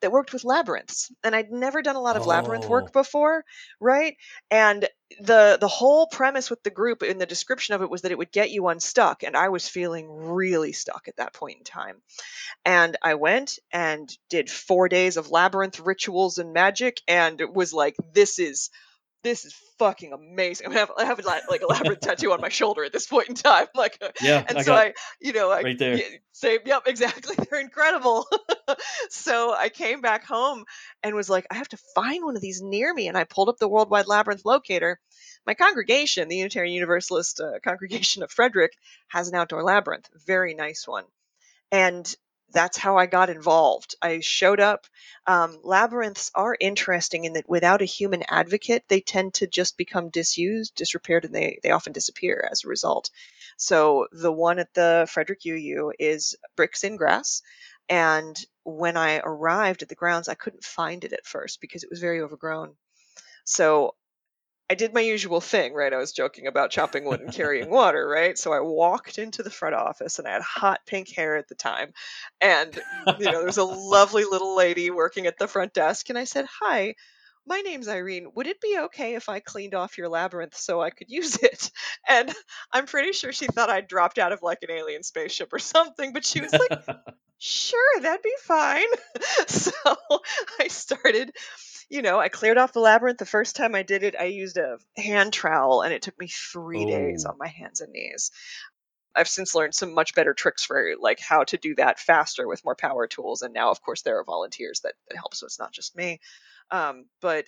that 0.00 0.12
worked 0.12 0.32
with 0.32 0.44
labyrinths. 0.44 1.10
And 1.24 1.34
I'd 1.34 1.50
never 1.50 1.82
done 1.82 1.96
a 1.96 2.00
lot 2.00 2.16
of 2.16 2.26
labyrinth 2.26 2.68
work 2.68 2.88
Oh. 2.88 2.92
before, 2.92 3.44
right? 3.80 4.16
And 4.50 4.88
the 5.20 5.58
the 5.60 5.68
whole 5.68 6.06
premise 6.08 6.50
with 6.50 6.62
the 6.62 6.70
group 6.70 7.02
in 7.02 7.18
the 7.18 7.26
description 7.26 7.74
of 7.74 7.82
it 7.82 7.90
was 7.90 8.02
that 8.02 8.12
it 8.12 8.18
would 8.18 8.32
get 8.32 8.50
you 8.50 8.68
unstuck 8.68 9.22
and 9.22 9.36
I 9.36 9.50
was 9.50 9.68
feeling 9.68 10.08
really 10.10 10.72
stuck 10.72 11.08
at 11.08 11.16
that 11.16 11.32
point 11.34 11.58
in 11.58 11.64
time. 11.64 12.02
And 12.64 12.96
I 13.02 13.14
went 13.14 13.58
and 13.72 14.10
did 14.28 14.50
four 14.50 14.88
days 14.88 15.16
of 15.16 15.30
labyrinth 15.30 15.80
rituals 15.80 16.38
and 16.38 16.52
magic, 16.52 17.00
and 17.08 17.40
it 17.40 17.52
was 17.52 17.72
like, 17.72 17.96
this 18.12 18.38
is 18.38 18.70
this 19.26 19.44
is 19.44 19.54
fucking 19.78 20.12
amazing. 20.12 20.68
I 20.68 20.74
have, 20.74 20.90
I 20.96 21.04
have 21.04 21.22
like 21.24 21.50
like 21.50 21.62
a 21.62 21.66
labyrinth 21.66 22.00
tattoo 22.00 22.32
on 22.32 22.40
my 22.40 22.48
shoulder 22.48 22.84
at 22.84 22.92
this 22.92 23.06
point 23.06 23.28
in 23.28 23.34
time. 23.34 23.66
Like, 23.74 24.00
Yeah, 24.22 24.42
and 24.46 24.58
I 24.58 24.62
so 24.62 24.74
I, 24.74 24.94
you 25.20 25.32
know, 25.32 25.50
I 25.50 25.62
right 25.62 25.78
there. 25.78 25.98
say, 26.32 26.58
yep, 26.64 26.84
exactly. 26.86 27.34
They're 27.50 27.60
incredible. 27.60 28.26
so 29.10 29.52
I 29.52 29.68
came 29.68 30.00
back 30.00 30.24
home 30.24 30.64
and 31.02 31.14
was 31.14 31.28
like, 31.28 31.46
I 31.50 31.56
have 31.56 31.68
to 31.70 31.78
find 31.94 32.24
one 32.24 32.36
of 32.36 32.42
these 32.42 32.62
near 32.62 32.92
me. 32.94 33.08
And 33.08 33.18
I 33.18 33.24
pulled 33.24 33.48
up 33.48 33.58
the 33.58 33.68
Worldwide 33.68 34.06
Labyrinth 34.06 34.44
Locator. 34.44 34.98
My 35.46 35.54
congregation, 35.54 36.28
the 36.28 36.36
Unitarian 36.36 36.74
Universalist 36.74 37.40
uh, 37.40 37.58
Congregation 37.62 38.22
of 38.22 38.30
Frederick, 38.30 38.72
has 39.08 39.28
an 39.28 39.34
outdoor 39.34 39.62
labyrinth. 39.62 40.08
Very 40.26 40.54
nice 40.54 40.86
one 40.86 41.04
and 41.72 42.14
that's 42.52 42.78
how 42.78 42.96
I 42.96 43.06
got 43.06 43.30
involved. 43.30 43.96
I 44.00 44.20
showed 44.20 44.60
up. 44.60 44.86
Um, 45.26 45.58
labyrinths 45.62 46.30
are 46.34 46.56
interesting 46.58 47.24
in 47.24 47.34
that 47.34 47.48
without 47.48 47.82
a 47.82 47.86
human 47.86 48.22
advocate, 48.28 48.84
they 48.88 49.00
tend 49.00 49.34
to 49.34 49.46
just 49.46 49.76
become 49.76 50.10
disused, 50.10 50.74
disrepaired, 50.74 51.24
and 51.24 51.34
they, 51.34 51.58
they 51.62 51.70
often 51.70 51.92
disappear 51.92 52.48
as 52.50 52.64
a 52.64 52.68
result. 52.68 53.10
So 53.56 54.06
the 54.12 54.32
one 54.32 54.58
at 54.58 54.72
the 54.74 55.08
Frederick 55.10 55.40
UU 55.46 55.92
is 55.98 56.36
bricks 56.56 56.84
in 56.84 56.96
grass. 56.96 57.42
And 57.88 58.36
when 58.64 58.96
I 58.96 59.20
arrived 59.22 59.82
at 59.82 59.88
the 59.88 59.94
grounds, 59.94 60.28
I 60.28 60.34
couldn't 60.34 60.64
find 60.64 61.04
it 61.04 61.12
at 61.12 61.26
first 61.26 61.60
because 61.60 61.82
it 61.82 61.90
was 61.90 62.00
very 62.00 62.20
overgrown. 62.20 62.74
So 63.44 63.94
I 64.68 64.74
did 64.74 64.92
my 64.92 65.00
usual 65.00 65.40
thing, 65.40 65.74
right? 65.74 65.92
I 65.92 65.98
was 65.98 66.12
joking 66.12 66.48
about 66.48 66.70
chopping 66.70 67.04
wood 67.04 67.20
and 67.20 67.32
carrying 67.32 67.70
water, 67.70 68.06
right? 68.06 68.36
So 68.36 68.52
I 68.52 68.60
walked 68.60 69.18
into 69.18 69.44
the 69.44 69.50
front 69.50 69.76
office 69.76 70.18
and 70.18 70.26
I 70.26 70.32
had 70.32 70.42
hot 70.42 70.80
pink 70.86 71.08
hair 71.08 71.36
at 71.36 71.46
the 71.48 71.54
time. 71.54 71.92
And, 72.40 72.74
you 73.18 73.26
know, 73.26 73.38
there 73.38 73.46
was 73.46 73.58
a 73.58 73.64
lovely 73.64 74.24
little 74.24 74.56
lady 74.56 74.90
working 74.90 75.26
at 75.26 75.38
the 75.38 75.46
front 75.46 75.72
desk. 75.72 76.08
And 76.08 76.18
I 76.18 76.24
said, 76.24 76.46
Hi, 76.60 76.96
my 77.46 77.60
name's 77.60 77.86
Irene. 77.86 78.28
Would 78.34 78.48
it 78.48 78.60
be 78.60 78.76
okay 78.86 79.14
if 79.14 79.28
I 79.28 79.38
cleaned 79.38 79.74
off 79.74 79.98
your 79.98 80.08
labyrinth 80.08 80.56
so 80.56 80.80
I 80.82 80.90
could 80.90 81.08
use 81.10 81.36
it? 81.36 81.70
And 82.08 82.32
I'm 82.72 82.86
pretty 82.86 83.12
sure 83.12 83.32
she 83.32 83.46
thought 83.46 83.70
I'd 83.70 83.88
dropped 83.88 84.18
out 84.18 84.32
of 84.32 84.42
like 84.42 84.58
an 84.62 84.72
alien 84.72 85.04
spaceship 85.04 85.52
or 85.52 85.60
something, 85.60 86.12
but 86.12 86.24
she 86.24 86.40
was 86.40 86.52
like, 86.52 86.84
Sure, 87.38 88.00
that'd 88.00 88.22
be 88.22 88.32
fine. 88.44 88.86
so 89.46 89.70
I 90.58 90.68
started 90.68 91.32
you 91.88 92.02
know, 92.02 92.18
I 92.18 92.28
cleared 92.28 92.58
off 92.58 92.72
the 92.72 92.80
labyrinth. 92.80 93.18
The 93.18 93.26
first 93.26 93.56
time 93.56 93.74
I 93.74 93.82
did 93.82 94.02
it, 94.02 94.16
I 94.18 94.24
used 94.24 94.56
a 94.56 94.78
hand 94.96 95.32
trowel 95.32 95.82
and 95.82 95.92
it 95.92 96.02
took 96.02 96.18
me 96.18 96.28
three 96.28 96.84
days 96.84 97.24
Oh. 97.24 97.30
on 97.30 97.38
my 97.38 97.48
hands 97.48 97.80
and 97.80 97.92
knees. 97.92 98.30
I've 99.14 99.28
since 99.28 99.54
learned 99.54 99.74
some 99.74 99.94
much 99.94 100.14
better 100.14 100.34
tricks 100.34 100.64
for 100.64 100.94
like 101.00 101.20
how 101.20 101.44
to 101.44 101.56
do 101.58 101.74
that 101.76 101.98
faster 102.00 102.46
with 102.48 102.64
more 102.64 102.76
power 102.76 103.06
tools. 103.06 103.42
And 103.42 103.54
now, 103.54 103.70
of 103.70 103.82
course, 103.82 104.02
there 104.02 104.18
are 104.18 104.24
volunteers 104.24 104.80
that, 104.80 104.94
that 105.08 105.16
help, 105.16 105.34
so 105.34 105.46
it's 105.46 105.58
not 105.58 105.72
just 105.72 105.96
me. 105.96 106.20
Um, 106.70 107.06
but 107.20 107.46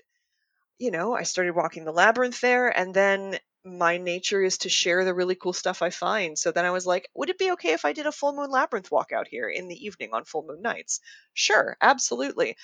you 0.79 0.91
know, 0.91 1.15
I 1.15 1.25
started 1.25 1.55
walking 1.55 1.85
the 1.85 1.93
labyrinth 1.93 2.41
there, 2.41 2.69
and 2.77 2.95
then 2.95 3.39
my 3.65 3.99
nature 3.99 4.43
is 4.43 4.59
to 4.59 4.69
share 4.69 5.05
the 5.05 5.15
really 5.15 5.35
cool 5.35 5.53
stuff 5.53 5.83
I 5.83 5.91
find. 5.91 6.39
So 6.39 6.53
then 6.53 6.65
I 6.65 6.71
was 6.71 6.87
like, 6.87 7.11
would 7.15 7.29
it 7.31 7.39
be 7.39 7.51
okay 7.53 7.73
if 7.73 7.85
I 7.85 7.93
did 7.93 8.07
a 8.07 8.13
full 8.13 8.33
moon 8.35 8.51
labyrinth 8.51 8.91
walk 8.91 9.13
out 9.13 9.29
here 9.29 9.49
in 9.49 9.69
the 9.69 9.85
evening 9.87 10.11
on 10.13 10.25
full 10.25 10.45
moon 10.47 10.63
nights? 10.63 11.01
Sure, 11.35 11.77
absolutely. 11.81 12.57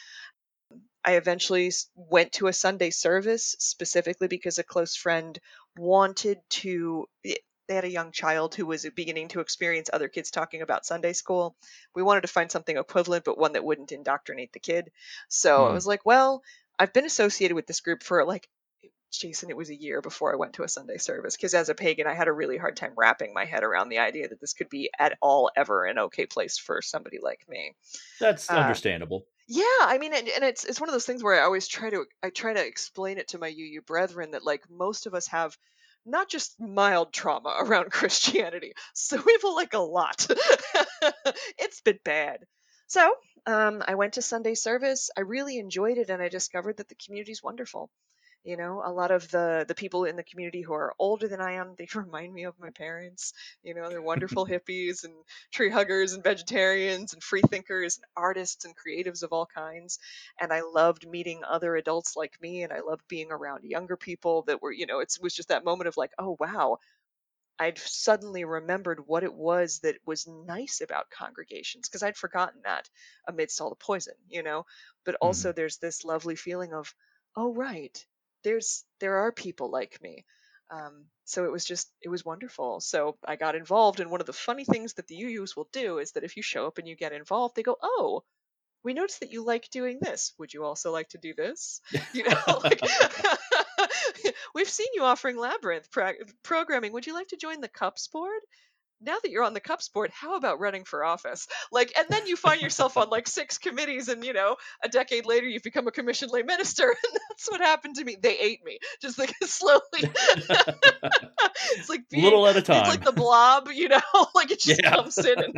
I 1.05 1.13
eventually 1.17 1.73
went 1.95 2.33
to 2.35 2.47
a 2.49 2.53
Sunday 2.53 2.91
service 2.91 3.55
specifically 3.59 4.29
because 4.29 4.59
a 4.59 4.65
close 4.65 4.97
friend 4.97 5.39
wanted 5.77 6.41
to. 6.51 7.07
eh, 7.25 7.37
They 7.69 7.75
had 7.75 7.85
a 7.85 7.91
young 7.91 8.13
child 8.13 8.55
who 8.55 8.67
was 8.67 8.87
beginning 8.95 9.29
to 9.29 9.41
experience 9.41 9.91
other 9.93 10.09
kids 10.09 10.31
talking 10.31 10.63
about 10.63 10.87
Sunday 10.87 11.13
school. 11.15 11.57
We 11.95 12.03
wanted 12.03 12.23
to 12.23 12.29
find 12.29 12.51
something 12.51 12.77
equivalent, 12.77 13.25
but 13.25 13.39
one 13.39 13.53
that 13.53 13.65
wouldn't 13.65 13.93
indoctrinate 13.93 14.53
the 14.53 14.61
kid. 14.61 14.93
So 15.29 15.67
I 15.67 15.71
Hmm. 15.71 15.73
was 15.73 15.87
like, 15.87 16.05
well, 16.05 16.43
I've 16.79 16.93
been 16.93 17.07
associated 17.07 17.55
with 17.55 17.67
this 17.67 17.81
group 17.81 18.03
for 18.03 18.25
like, 18.25 18.49
Jason, 19.13 19.51
it 19.51 19.57
was 19.57 19.71
a 19.71 19.77
year 19.77 20.01
before 20.03 20.33
I 20.33 20.37
went 20.37 20.55
to 20.55 20.65
a 20.65 20.69
Sunday 20.69 20.99
service 20.99 21.37
because 21.37 21.55
as 21.55 21.69
a 21.69 21.75
pagan, 21.75 22.07
I 22.07 22.15
had 22.15 22.29
a 22.29 22.33
really 22.33 22.59
hard 22.59 22.77
time 22.77 22.95
wrapping 22.97 23.33
my 23.33 23.45
head 23.45 23.63
around 23.65 23.89
the 23.89 23.99
idea 24.01 24.29
that 24.29 24.41
this 24.41 24.55
could 24.55 24.69
be 24.69 24.91
at 24.99 25.17
all 25.23 25.51
ever 25.57 25.85
an 25.85 25.99
okay 25.99 26.27
place 26.27 26.59
for 26.59 26.83
somebody 26.83 27.19
like 27.23 27.49
me. 27.49 27.75
That's 28.19 28.53
Uh, 28.53 28.55
understandable. 28.55 29.27
Yeah, 29.47 29.63
I 29.81 29.99
mean, 29.99 30.15
and, 30.15 30.29
and 30.29 30.45
it's 30.45 30.65
it's 30.65 30.81
one 30.81 30.89
of 30.89 30.95
those 30.95 31.05
things 31.07 31.23
where 31.23 31.39
I 31.41 31.45
always 31.45 31.69
try 31.69 31.91
to 31.91 32.07
I 32.23 32.31
try 32.31 32.55
to 32.55 32.67
explain 32.67 33.19
it 33.19 33.29
to 33.29 33.39
my 33.39 33.49
UU 33.49 33.83
brethren 33.83 34.31
that 34.33 34.45
like 34.45 34.69
most 34.71 35.07
of 35.07 35.15
us 35.15 35.27
have 35.29 35.57
not 36.07 36.29
just 36.31 36.59
mild 36.61 37.13
trauma 37.13 37.55
around 37.61 37.91
Christianity, 37.91 38.73
so 38.95 39.21
we 39.25 39.33
have 39.33 39.45
like 39.55 39.75
a 39.75 39.79
lot. 39.79 40.27
it's 41.59 41.81
been 41.83 41.99
bad. 42.05 42.45
So 42.87 43.15
um, 43.47 43.83
I 43.87 43.95
went 43.97 44.15
to 44.15 44.23
Sunday 44.23 44.55
service. 44.55 45.11
I 45.17 45.21
really 45.23 45.59
enjoyed 45.59 45.99
it, 45.99 46.09
and 46.11 46.23
I 46.23 46.29
discovered 46.29 46.79
that 46.79 46.89
the 46.89 46.95
community's 46.97 47.43
wonderful. 47.43 47.91
You 48.45 48.59
know, 48.59 48.83
a 48.85 48.93
lot 48.93 49.11
of 49.11 49.31
the 49.31 49.65
the 49.67 49.75
people 49.75 50.05
in 50.05 50.17
the 50.17 50.23
community 50.23 50.61
who 50.61 50.75
are 50.75 50.95
older 50.99 51.29
than 51.29 51.41
I 51.41 51.53
am, 51.53 51.75
they 51.79 51.89
remind 51.95 52.33
me 52.33 52.45
of 52.45 52.59
my 52.61 52.71
parents. 52.71 53.33
You 53.63 53.75
know, 53.75 53.89
they're 53.89 54.03
wonderful 54.03 54.47
hippies 54.47 55.05
and 55.05 55.15
tree 55.51 55.71
huggers 55.71 56.13
and 56.13 56.23
vegetarians 56.23 57.15
and 57.15 57.23
free 57.23 57.43
thinkers 57.43 57.97
and 57.97 58.05
artists 58.17 58.65
and 58.65 58.75
creatives 58.77 59.23
of 59.23 59.33
all 59.33 59.47
kinds. 59.47 59.99
And 60.39 60.53
I 60.53 60.61
loved 60.61 61.09
meeting 61.09 61.43
other 61.43 61.75
adults 61.77 62.17
like 62.17 62.41
me, 62.43 62.63
and 62.63 62.73
I 62.73 62.81
loved 62.81 63.09
being 63.09 63.33
around 63.33 63.65
younger 63.65 63.97
people 63.97 64.43
that 64.43 64.61
were, 64.61 64.73
you 64.73 64.87
know, 64.87 65.01
it's, 65.01 65.17
it 65.17 65.23
was 65.23 65.35
just 65.35 65.49
that 65.49 65.65
moment 65.65 65.89
of 65.89 65.97
like, 65.97 66.13
oh 66.19 66.37
wow, 66.39 66.79
I'd 67.59 67.79
suddenly 67.79 68.45
remembered 68.45 69.07
what 69.07 69.23
it 69.23 69.33
was 69.33 69.79
that 69.81 69.97
was 70.05 70.27
nice 70.27 70.81
about 70.81 71.11
congregations 71.11 71.89
because 71.89 72.03
I'd 72.03 72.17
forgotten 72.17 72.61
that 72.65 72.91
amidst 73.29 73.61
all 73.61 73.71
the 73.71 73.77
poison, 73.77 74.15
you 74.29 74.43
know. 74.43 74.67
But 75.05 75.17
also 75.21 75.49
mm-hmm. 75.51 75.57
there's 75.57 75.79
this 75.79 76.05
lovely 76.05 76.37
feeling 76.37 76.75
of, 76.75 76.93
oh 77.37 77.53
right, 77.55 78.05
there's 78.45 78.85
there 79.01 79.17
are 79.19 79.33
people 79.33 79.71
like 79.71 80.01
me. 80.03 80.25
Um, 80.71 81.07
so 81.25 81.45
it 81.45 81.53
was 81.53 81.65
just 81.65 81.91
it 82.03 82.09
was 82.09 82.25
wonderful. 82.25 82.81
So 82.81 83.17
I 83.25 83.37
got 83.37 83.55
involved, 83.57 84.01
and 84.01 84.11
one 84.11 84.21
of 84.21 84.27
the 84.27 84.33
funny 84.33 84.65
things 84.65 84.95
that 84.95 85.07
the 85.09 85.17
UUs 85.23 85.57
will 85.57 85.69
do 85.73 85.99
is 85.99 86.13
that 86.13 86.25
if 86.25 86.37
you 86.37 86.43
show 86.43 86.67
up 86.67 86.79
and 86.79 86.89
you 86.89 86.97
get 86.97 87.13
involved, 87.13 87.57
they 87.57 87.63
go, 87.63 87.77
oh, 87.83 88.23
we 88.85 88.95
noticed 88.95 89.21
that 89.21 89.33
you 89.33 89.45
like 89.45 89.71
doing 89.71 89.99
this. 90.01 90.33
Would 90.39 90.53
you 90.55 90.65
also 90.65 90.93
like 90.93 91.09
to 91.11 91.19
do 91.19 91.35
this? 91.35 91.81
You 92.13 92.25
know, 92.29 92.61
like 92.63 92.81
we've 94.55 94.69
seen 94.69 94.89
you 94.95 95.03
offering 95.05 95.37
labyrinth 95.37 95.91
pra- 95.91 96.15
programming. 96.43 96.93
Would 96.93 97.07
you 97.07 97.15
like 97.15 97.29
to 97.29 97.37
join 97.37 97.61
the 97.61 97.69
CUUPS 97.69 98.09
board? 98.09 98.41
Now 99.05 99.17
that 99.23 99.31
you're 99.31 99.45
on 99.45 99.55
the 99.55 99.61
CUUPS 99.61 99.89
board 99.89 100.11
how 100.13 100.37
about 100.37 100.61
running 100.61 100.85
for 100.85 101.05
office? 101.05 101.47
Like 101.73 101.93
and 101.99 102.07
then 102.11 102.27
you 102.27 102.37
find 102.37 102.61
yourself 102.61 102.97
on 102.97 103.09
like 103.11 103.29
six 103.29 103.59
committees 103.59 104.09
and 104.09 104.25
you 104.25 104.33
know 104.33 104.57
a 104.83 104.89
decade 104.89 105.27
later 105.27 105.47
you've 105.47 105.63
become 105.63 105.87
a 105.87 105.91
commissioned 105.93 106.33
lay 106.33 106.43
minister 106.43 106.85
and 106.89 107.21
that's 107.31 107.51
what 107.51 107.61
happened 107.61 107.97
to 107.97 108.05
me. 108.05 108.17
They 108.21 108.39
ate 108.39 108.65
me 108.65 108.79
just 109.03 109.19
like 109.19 109.33
slowly. 109.45 109.81
It's 109.95 111.89
like 111.89 112.05
being, 112.11 112.25
Little 112.25 112.47
at 112.47 112.57
a 112.57 112.63
time. 112.63 112.81
it's 112.81 112.89
like 112.89 113.05
the 113.05 113.13
blob 113.13 113.69
you 113.73 113.89
know? 113.89 114.01
Like 114.35 114.51
it 114.51 114.61
just 114.61 114.83
Yeah. 114.83 114.95
comes 114.95 115.19
in 115.19 115.43
and 115.43 115.55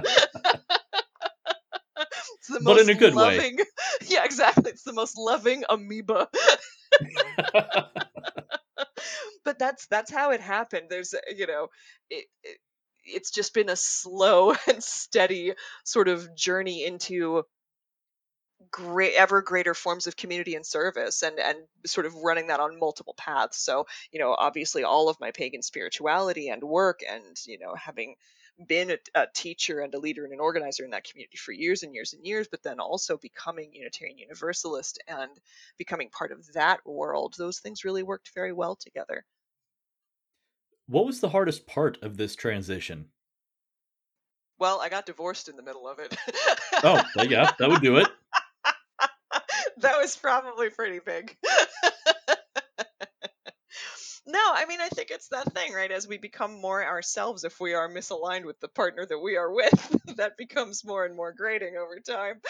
it's 2.39 2.49
the 2.49 2.61
But 2.65 2.79
in 2.81 2.89
most 2.89 2.91
a 2.91 2.95
good 2.95 3.15
way. 3.15 3.39
loving 3.39 3.59
yeah 4.09 4.25
exactly. 4.25 4.71
It's 4.71 4.83
the 4.85 4.93
most 4.93 5.17
loving 5.19 5.65
amoeba. 5.69 6.29
But 9.45 9.59
that's 9.59 9.87
that's 9.87 10.11
how 10.11 10.33
it 10.33 10.41
happened. 10.41 10.87
There's 10.91 11.15
uh, 11.15 11.19
you 11.37 11.47
know 11.47 11.69
it, 12.11 12.27
it 12.43 12.59
it's 13.07 13.31
just 13.31 13.55
been 13.55 13.69
a 13.69 13.77
slow 13.77 14.55
and 14.69 14.83
steady 14.83 15.55
sort 15.85 16.09
of 16.09 16.35
journey 16.35 16.85
into 16.85 17.45
great 18.71 19.15
ever 19.15 19.43
greater 19.43 19.75
forms 19.75 20.07
of 20.07 20.17
community 20.17 20.55
and 20.55 20.67
service 20.67 21.23
and 21.23 21.39
and 21.39 21.59
sort 21.85 22.07
of 22.07 22.15
running 22.17 22.49
that 22.49 22.61
on 22.61 22.79
multiple 22.79 23.15
paths. 23.17 23.59
So 23.59 23.87
you 24.13 24.19
know 24.19 24.35
obviously 24.37 24.85
all 24.85 25.09
of 25.09 25.21
my 25.21 25.31
pagan 25.31 25.63
spirituality 25.63 26.49
and 26.49 26.63
work 26.63 27.01
and 27.09 27.37
you 27.47 27.59
know 27.59 27.75
having 27.75 28.17
been 28.67 28.91
a, 28.91 28.99
a 29.15 29.27
teacher 29.35 29.81
and 29.81 29.95
a 29.95 29.99
leader 29.99 30.25
and 30.25 30.33
an 30.33 30.41
organizer 30.41 30.85
in 30.85 30.91
that 30.91 31.05
community 31.05 31.37
for 31.37 31.53
years 31.53 31.83
and 31.83 31.95
years 31.95 32.15
and 32.15 32.25
years 32.25 32.49
but 32.51 32.63
then 32.63 32.81
also 32.81 33.19
becoming 33.19 33.75
unitarian 33.75 34.17
universalist 34.17 34.99
and 35.07 35.31
becoming 35.77 36.09
part 36.09 36.33
of 36.33 36.53
that 36.55 36.81
world 36.87 37.35
those 37.37 37.59
things 37.59 37.85
really 37.85 38.03
worked 38.03 38.31
very 38.35 38.55
well 38.55 38.75
together 38.75 39.27
what 40.87 41.07
was 41.07 41.21
the 41.21 41.29
hardest 41.29 41.67
part 41.67 41.99
of 42.03 42.17
this 42.17 42.35
transition? 42.37 43.07
well 44.59 44.81
i 44.81 44.89
got 44.89 45.05
divorced 45.05 45.49
in 45.51 45.57
the 45.57 45.63
middle 45.63 45.87
of 45.87 45.99
it 45.99 46.17
Oh, 46.83 47.03
yeah, 47.29 47.51
that 47.59 47.69
would 47.69 47.83
do 47.83 47.97
it. 47.99 48.09
that 49.79 49.99
was 49.99 50.15
probably 50.17 50.71
pretty 50.71 50.99
big. 51.05 51.37
no, 54.27 54.41
I 54.53 54.65
mean, 54.67 54.81
I 54.81 54.89
think 54.89 55.11
it's 55.11 55.29
that 55.29 55.53
thing, 55.55 55.73
right? 55.73 55.91
As 55.91 56.07
we 56.09 56.19
become 56.19 56.61
more 56.61 56.85
ourselves, 56.85 57.45
if 57.45 57.61
we 57.61 57.75
are 57.75 57.89
misaligned 57.89 58.45
with 58.45 58.59
the 58.61 58.69
partner 58.69 59.07
that 59.07 59.19
we 59.19 59.37
are 59.37 59.53
with, 59.53 59.97
that 60.17 60.37
becomes 60.37 60.85
more 60.85 61.05
and 61.05 61.15
more 61.17 61.33
grating 61.33 61.77
over 61.77 62.01
time. 62.01 62.41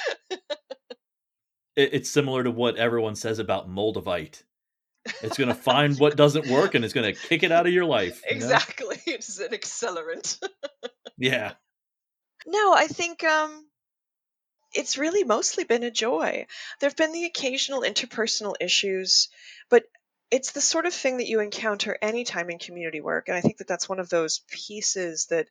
It- 1.77 1.95
It's 1.95 2.11
similar 2.11 2.43
to 2.45 2.51
what 2.51 2.77
everyone 2.77 3.15
says 3.17 3.39
about 3.39 3.69
Moldavite. 3.69 4.43
It's 5.23 5.39
going 5.39 5.49
to 5.49 5.55
find 5.55 5.99
what 5.99 6.17
doesn't 6.17 6.47
work 6.49 6.75
and 6.75 6.85
it's 6.85 6.95
going 6.95 7.15
to 7.15 7.21
kick 7.21 7.43
it 7.43 7.53
out 7.53 7.67
of 7.67 7.73
your 7.73 7.85
life. 7.85 8.23
you 8.25 8.33
know? 8.33 8.37
Exactly. 8.37 8.97
It's 9.07 9.39
an 9.39 9.51
accelerant. 9.51 10.39
Yeah. 11.17 11.53
No, 12.47 12.73
I 12.75 12.87
think 12.87 13.25
um, 13.25 13.67
it's 14.75 14.99
really 14.99 15.25
mostly 15.25 15.65
been 15.65 15.83
a 15.83 15.91
joy. 15.91 16.47
There 16.81 16.89
have 16.89 16.97
been 16.97 17.13
the 17.13 17.25
occasional 17.25 17.81
interpersonal 17.83 18.55
issues, 18.61 19.29
but 19.71 19.85
it's 20.31 20.53
the 20.53 20.61
sort 20.61 20.87
of 20.87 20.93
thing 20.95 21.19
that 21.19 21.29
you 21.29 21.41
encounter 21.41 21.97
anytime 22.03 22.51
in 22.51 22.59
community 22.59 23.01
work. 23.01 23.29
And 23.29 23.37
I 23.37 23.41
think 23.41 23.59
that 23.59 23.69
that's 23.69 23.89
one 23.89 24.01
of 24.01 24.09
those 24.09 24.43
pieces 24.49 25.27
that 25.31 25.49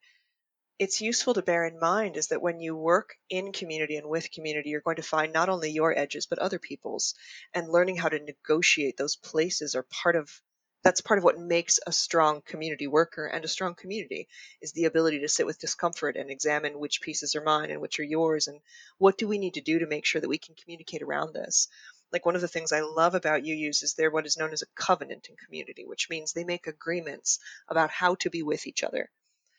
it's 0.77 0.99
useful 0.99 1.33
to 1.33 1.41
bear 1.41 1.65
in 1.65 1.79
mind 1.79 2.17
is 2.17 2.27
that 2.27 2.41
when 2.41 2.59
you 2.59 2.75
work 2.75 3.15
in 3.29 3.53
community 3.53 3.95
and 3.95 4.09
with 4.09 4.31
community, 4.31 4.69
you're 4.69 4.81
going 4.81 4.97
to 4.97 5.03
find 5.03 5.31
not 5.31 5.47
only 5.47 5.71
your 5.71 5.97
edges, 5.97 6.25
but 6.25 6.39
other 6.39 6.59
people's. 6.59 7.15
And 7.53 7.69
learning 7.69 7.95
how 7.95 8.09
to 8.09 8.19
negotiate 8.19 8.97
those 8.97 9.15
places 9.15 9.75
are 9.75 9.83
part 9.83 10.15
of 10.17 10.41
that's 10.83 11.01
part 11.01 11.17
of 11.17 11.23
what 11.23 11.39
makes 11.39 11.79
a 11.87 11.91
strong 11.91 12.43
community 12.45 12.85
worker 12.85 13.25
and 13.25 13.43
a 13.43 13.47
strong 13.47 13.73
community 13.73 14.27
is 14.61 14.71
the 14.73 14.85
ability 14.85 15.21
to 15.21 15.27
sit 15.27 15.47
with 15.47 15.57
discomfort 15.57 16.15
and 16.15 16.29
examine 16.29 16.77
which 16.77 17.01
pieces 17.01 17.35
are 17.35 17.43
mine 17.43 17.71
and 17.71 17.81
which 17.81 17.99
are 17.99 18.03
yours 18.03 18.47
and 18.47 18.59
what 18.99 19.17
do 19.17 19.27
we 19.27 19.39
need 19.39 19.55
to 19.55 19.61
do 19.61 19.79
to 19.79 19.87
make 19.87 20.05
sure 20.05 20.21
that 20.21 20.29
we 20.29 20.37
can 20.37 20.53
communicate 20.53 21.01
around 21.01 21.33
this 21.33 21.69
like 22.13 22.23
one 22.23 22.35
of 22.35 22.41
the 22.41 22.47
things 22.47 22.71
i 22.71 22.81
love 22.81 23.15
about 23.15 23.41
UUs 23.41 23.81
is 23.81 23.95
they're 23.97 24.11
what 24.11 24.27
is 24.27 24.37
known 24.37 24.53
as 24.53 24.61
a 24.61 24.67
covenant 24.75 25.25
in 25.27 25.35
community 25.43 25.85
which 25.87 26.07
means 26.07 26.33
they 26.33 26.43
make 26.43 26.67
agreements 26.67 27.39
about 27.67 27.89
how 27.89 28.13
to 28.13 28.29
be 28.29 28.43
with 28.43 28.67
each 28.67 28.83
other 28.83 29.09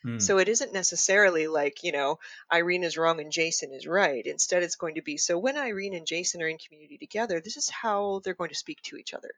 Hmm. 0.07 0.21
so 0.21 0.39
it 0.39 0.49
isn't 0.49 0.73
necessarily 0.73 1.49
like, 1.49 1.83
you 1.83 1.91
know, 1.91 2.21
Irene 2.53 2.85
is 2.85 2.97
wrong 2.97 3.19
and 3.19 3.33
Jason 3.33 3.73
is 3.73 3.89
right. 3.89 4.25
Instead, 4.25 4.63
it's 4.63 4.77
going 4.77 4.95
to 4.95 5.03
be 5.03 5.17
so 5.17 5.37
when 5.37 5.57
Irene 5.57 5.95
and 5.95 6.07
Jason 6.07 6.41
are 6.43 6.49
in 6.49 6.59
community 6.59 6.97
together, 6.97 7.41
this 7.41 7.57
is 7.57 7.69
how 7.69 8.21
they're 8.23 8.35
going 8.35 8.51
to 8.51 8.55
speak 8.55 8.81
to 8.83 8.97
each 8.97 9.15
other. 9.15 9.33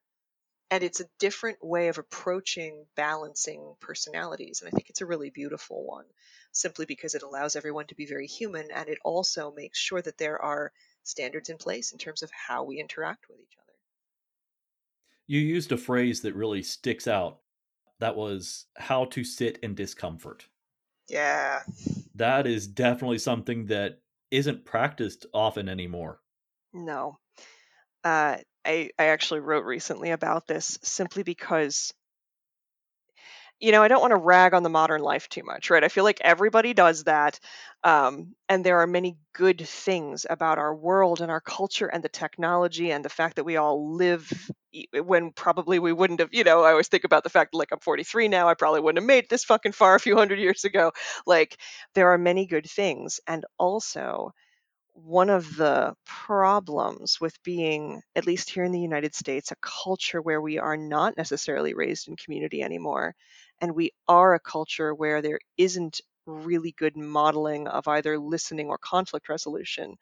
And 0.70 0.84
it's 0.84 1.00
a 1.00 1.08
different 1.18 1.64
way 1.64 1.88
of 1.88 1.96
approaching 1.96 2.84
balancing 2.96 3.76
personalities. 3.80 4.60
And 4.60 4.68
I 4.68 4.70
think 4.72 4.90
it's 4.90 5.00
a 5.00 5.06
really 5.06 5.30
beautiful 5.30 5.86
one, 5.86 6.04
simply 6.52 6.84
because 6.84 7.14
it 7.14 7.22
allows 7.22 7.56
everyone 7.56 7.86
to 7.86 7.94
be 7.94 8.04
very 8.04 8.26
human. 8.26 8.70
And 8.70 8.90
it 8.90 8.98
also 9.02 9.50
makes 9.50 9.78
sure 9.78 10.02
that 10.02 10.18
there 10.18 10.38
are 10.42 10.70
standards 11.02 11.48
in 11.48 11.56
place 11.56 11.92
in 11.92 11.98
terms 11.98 12.22
of 12.22 12.30
how 12.30 12.64
we 12.64 12.78
interact 12.78 13.30
with 13.30 13.38
each 13.40 13.56
other. 13.58 13.72
You 15.26 15.40
used 15.40 15.72
a 15.72 15.78
phrase 15.78 16.20
that 16.20 16.34
really 16.34 16.62
sticks 16.62 17.08
out. 17.08 17.38
That 18.00 18.16
was 18.16 18.66
how 18.76 19.06
to 19.06 19.24
sit 19.24 19.56
in 19.62 19.74
discomfort. 19.74 20.46
Yeah. 21.08 21.62
That 22.14 22.46
is 22.46 22.66
definitely 22.66 23.18
something 23.18 23.66
that 23.66 24.00
isn't 24.30 24.64
practiced 24.64 25.26
often 25.32 25.68
anymore. 25.68 26.20
No. 26.72 27.18
Uh, 28.04 28.36
I, 28.64 28.90
I 28.98 29.06
actually 29.06 29.40
wrote 29.40 29.64
recently 29.64 30.10
about 30.10 30.46
this 30.46 30.78
simply 30.82 31.22
because, 31.22 31.94
you 33.60 33.72
know, 33.72 33.82
I 33.82 33.88
don't 33.88 34.00
want 34.00 34.12
to 34.12 34.16
rag 34.16 34.54
on 34.54 34.62
the 34.62 34.68
modern 34.68 35.00
life 35.00 35.28
too 35.28 35.42
much, 35.44 35.70
right? 35.70 35.82
I 35.82 35.88
feel 35.88 36.04
like 36.04 36.20
everybody 36.20 36.74
does 36.74 37.04
that. 37.04 37.40
Um, 37.82 38.34
and 38.48 38.64
there 38.64 38.80
are 38.80 38.86
many 38.86 39.16
good 39.32 39.66
things 39.66 40.26
about 40.28 40.58
our 40.58 40.74
world 40.74 41.20
and 41.20 41.30
our 41.30 41.40
culture 41.40 41.86
and 41.86 42.04
the 42.04 42.08
technology 42.08 42.92
and 42.92 43.04
the 43.04 43.08
fact 43.08 43.36
that 43.36 43.44
we 43.44 43.56
all 43.56 43.96
live 43.96 44.30
Eh, 44.74 45.00
when 45.00 45.32
probably 45.32 45.78
we 45.78 45.92
wouldn't 45.92 46.20
have, 46.20 46.28
you 46.32 46.44
know, 46.44 46.62
I 46.62 46.70
always 46.70 46.88
think 46.88 47.04
about 47.04 47.22
the 47.24 47.30
fact 47.30 47.54
like 47.54 47.68
I'm 47.72 47.78
43 47.80 48.28
now, 48.28 48.48
I 48.48 48.54
probably 48.54 48.80
wouldn't 48.80 49.02
have 49.02 49.06
made 49.06 49.28
this 49.28 49.44
fucking 49.44 49.72
far 49.72 49.94
a 49.94 50.00
few 50.00 50.16
hundred 50.16 50.38
years 50.38 50.64
ago. 50.64 50.92
Like, 51.26 51.56
there 51.94 52.10
are 52.12 52.18
many 52.18 52.46
good 52.46 52.68
things. 52.68 53.20
And 53.26 53.44
also, 53.58 54.32
one 54.94 55.30
of 55.30 55.56
the 55.56 55.94
problems 56.06 57.20
with 57.20 57.42
being, 57.44 58.02
at 58.16 58.26
least 58.26 58.50
here 58.50 58.64
in 58.64 58.72
the 58.72 58.80
United 58.80 59.14
States, 59.14 59.52
a 59.52 59.56
culture 59.62 60.22
where 60.22 60.40
we 60.42 60.58
are 60.58 60.76
not 60.76 61.16
necessarily 61.16 61.74
raised 61.74 62.08
in 62.08 62.16
community 62.16 62.62
anymore, 62.62 63.14
and 63.60 63.74
we 63.74 63.92
are 64.08 64.34
a 64.34 64.40
culture 64.40 64.94
where 64.94 65.22
there 65.22 65.40
isn't 65.58 66.00
really 66.26 66.72
good 66.72 66.96
modeling 66.96 67.68
of 67.68 67.88
either 67.88 68.18
listening 68.18 68.68
or 68.68 68.78
conflict 68.78 69.28
resolution, 69.28 69.96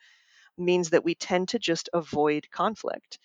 means 0.58 0.90
that 0.90 1.04
we 1.04 1.14
tend 1.14 1.48
to 1.48 1.58
just 1.58 1.88
avoid 1.94 2.50
conflict. 2.50 3.18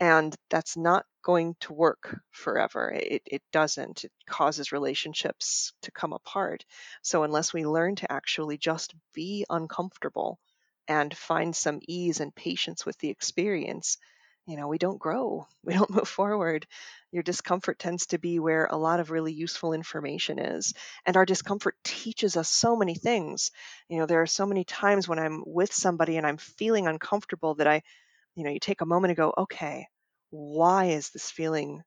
And 0.00 0.34
that's 0.50 0.76
not 0.76 1.06
going 1.22 1.56
to 1.60 1.72
work 1.72 2.20
forever. 2.30 2.90
It, 2.90 3.22
it 3.26 3.42
doesn't. 3.52 4.04
It 4.04 4.12
causes 4.26 4.72
relationships 4.72 5.72
to 5.82 5.90
come 5.90 6.12
apart. 6.12 6.64
So, 7.02 7.22
unless 7.22 7.52
we 7.52 7.66
learn 7.66 7.96
to 7.96 8.12
actually 8.12 8.58
just 8.58 8.94
be 9.14 9.44
uncomfortable 9.48 10.38
and 10.88 11.16
find 11.16 11.56
some 11.56 11.80
ease 11.88 12.20
and 12.20 12.34
patience 12.34 12.84
with 12.86 12.98
the 12.98 13.08
experience, 13.10 13.96
you 14.46 14.56
know, 14.56 14.68
we 14.68 14.78
don't 14.78 14.98
grow, 15.00 15.46
we 15.64 15.72
don't 15.74 15.90
move 15.90 16.08
forward. 16.08 16.66
Your 17.10 17.22
discomfort 17.22 17.78
tends 17.78 18.06
to 18.08 18.18
be 18.18 18.38
where 18.38 18.66
a 18.66 18.76
lot 18.76 19.00
of 19.00 19.10
really 19.10 19.32
useful 19.32 19.72
information 19.72 20.38
is. 20.38 20.74
And 21.06 21.16
our 21.16 21.24
discomfort 21.26 21.76
teaches 21.84 22.36
us 22.36 22.48
so 22.48 22.76
many 22.76 22.94
things. 22.94 23.50
You 23.88 23.98
know, 23.98 24.06
there 24.06 24.22
are 24.22 24.26
so 24.26 24.46
many 24.46 24.64
times 24.64 25.08
when 25.08 25.18
I'm 25.18 25.42
with 25.46 25.72
somebody 25.72 26.16
and 26.18 26.26
I'm 26.26 26.36
feeling 26.36 26.86
uncomfortable 26.86 27.54
that 27.56 27.66
I, 27.66 27.82
you 28.36 28.44
know, 28.44 28.50
you 28.50 28.60
take 28.60 28.82
a 28.82 28.86
moment 28.86 29.10
and 29.10 29.16
go, 29.16 29.34
okay, 29.36 29.88
why 30.30 30.86
is 30.86 31.10
this 31.10 31.30
feeling 31.30 31.82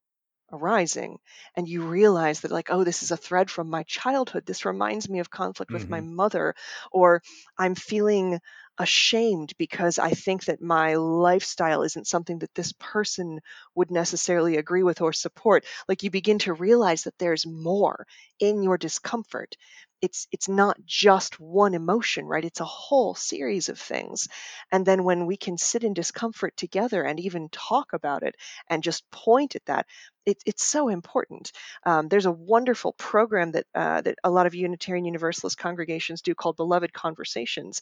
arising? 0.51 1.19
And 1.55 1.67
you 1.67 1.83
realize 1.83 2.41
that 2.41 2.51
like 2.51 2.69
oh 2.71 2.83
this 2.83 3.03
is 3.03 3.11
a 3.11 3.17
thread 3.17 3.51
from 3.51 3.69
my 3.69 3.83
childhood. 3.83 4.45
This 4.45 4.65
reminds 4.65 5.07
me 5.07 5.19
of 5.19 5.29
conflict 5.29 5.71
with 5.71 5.89
my 5.89 5.99
mm-hmm. 5.99 6.15
mother 6.15 6.55
or 6.91 7.21
i'm 7.57 7.75
feeling 7.75 8.39
ashamed 8.79 9.53
because 9.57 9.99
i 9.99 10.11
think 10.11 10.45
that 10.45 10.61
my 10.61 10.95
lifestyle 10.95 11.83
isn't 11.83 12.07
something 12.07 12.39
that 12.39 12.55
this 12.55 12.73
person 12.79 13.41
would 13.75 13.91
necessarily 13.91 14.57
agree 14.57 14.83
with 14.83 15.01
or 15.01 15.13
support. 15.13 15.65
Like 15.87 16.01
you 16.03 16.09
begin 16.09 16.39
to 16.39 16.53
realize 16.53 17.03
that 17.03 17.17
there's 17.19 17.45
more 17.45 18.07
in 18.39 18.63
your 18.63 18.77
discomfort 18.77 19.55
it's 20.01 20.27
it's 20.31 20.47
not 20.47 20.77
just 20.85 21.39
one 21.39 21.73
emotion 21.73 22.25
right 22.25 22.45
it's 22.45 22.59
a 22.61 22.65
whole 22.65 23.15
series 23.15 23.69
of 23.69 23.79
things 23.79 24.27
and 24.71 24.85
then 24.85 25.03
when 25.03 25.25
we 25.25 25.37
can 25.37 25.57
sit 25.57 25.83
in 25.83 25.93
discomfort 25.93 26.55
together 26.57 27.03
and 27.03 27.19
even 27.19 27.49
talk 27.49 27.93
about 27.93 28.23
it 28.23 28.35
and 28.69 28.83
just 28.83 29.09
point 29.11 29.55
at 29.55 29.65
that 29.65 29.85
it, 30.25 30.37
it's 30.45 30.63
so 30.63 30.89
important. 30.89 31.51
Um, 31.85 32.07
there's 32.07 32.27
a 32.27 32.31
wonderful 32.31 32.93
program 32.93 33.53
that 33.53 33.65
uh, 33.73 34.01
that 34.01 34.17
a 34.23 34.29
lot 34.29 34.45
of 34.45 34.53
Unitarian 34.53 35.05
Universalist 35.05 35.57
congregations 35.57 36.21
do 36.21 36.35
called 36.35 36.57
Beloved 36.57 36.93
Conversations, 36.93 37.81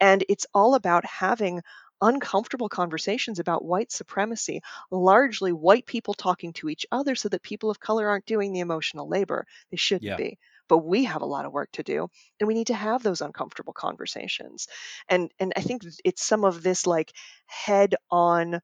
and 0.00 0.24
it's 0.28 0.46
all 0.54 0.74
about 0.74 1.04
having 1.04 1.62
uncomfortable 2.00 2.68
conversations 2.68 3.40
about 3.40 3.64
white 3.64 3.90
supremacy, 3.90 4.60
largely 4.90 5.52
white 5.52 5.86
people 5.86 6.14
talking 6.14 6.52
to 6.52 6.68
each 6.68 6.86
other, 6.92 7.14
so 7.16 7.28
that 7.28 7.42
people 7.42 7.70
of 7.70 7.80
color 7.80 8.08
aren't 8.08 8.26
doing 8.26 8.52
the 8.52 8.60
emotional 8.60 9.08
labor. 9.08 9.46
They 9.70 9.76
shouldn't 9.76 10.14
Yeah. 10.14 10.16
be. 10.16 10.38
But 10.68 10.78
we 10.78 11.04
have 11.04 11.22
a 11.22 11.26
lot 11.26 11.44
of 11.44 11.52
work 11.52 11.70
to 11.72 11.82
do 11.82 12.08
and 12.38 12.46
we 12.46 12.54
need 12.54 12.68
to 12.68 12.74
have 12.74 13.02
those 13.02 13.20
uncomfortable 13.20 13.72
conversations. 13.72 14.68
And 15.08 15.30
and 15.38 15.52
i 15.56 15.60
think 15.60 15.82
it's 16.04 16.24
some 16.24 16.44
of 16.44 16.62
this 16.62 16.86
like 16.86 17.12
head 17.46 17.94
on 18.10 18.60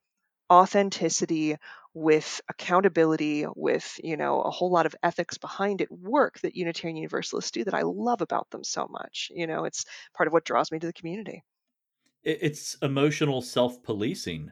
authenticity 0.50 1.56
with 1.94 2.40
accountability 2.48 3.46
with 3.54 3.98
you 4.02 4.16
know 4.16 4.42
a 4.42 4.50
whole 4.50 4.70
lot 4.70 4.84
of 4.84 4.94
ethics 5.02 5.38
behind 5.38 5.80
it 5.80 5.90
work 5.90 6.38
that 6.40 6.56
unitarian 6.56 6.96
universalists 6.96 7.50
do 7.50 7.64
that 7.64 7.72
i 7.74 7.82
love 7.82 8.20
about 8.20 8.50
them 8.50 8.62
so 8.62 8.86
much 8.90 9.30
you 9.34 9.46
know 9.46 9.64
it's 9.64 9.84
part 10.14 10.26
of 10.26 10.32
what 10.32 10.44
draws 10.44 10.70
me 10.70 10.78
to 10.78 10.86
the 10.86 10.92
community. 10.92 11.42
It's 12.22 12.74
emotional 12.80 13.42
self-policing. 13.42 14.50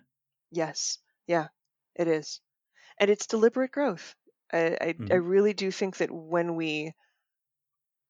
Yes. 0.50 0.98
Yeah 1.26 1.48
it 1.94 2.08
is. 2.08 2.40
And 2.98 3.10
it's 3.10 3.26
deliberate 3.26 3.72
growth. 3.72 4.14
I 4.52 4.76
i, 4.80 4.92
mm-hmm. 4.92 5.08
I 5.10 5.16
really 5.16 5.54
do 5.54 5.70
think 5.70 5.98
that 5.98 6.10
when 6.10 6.56
we 6.56 6.92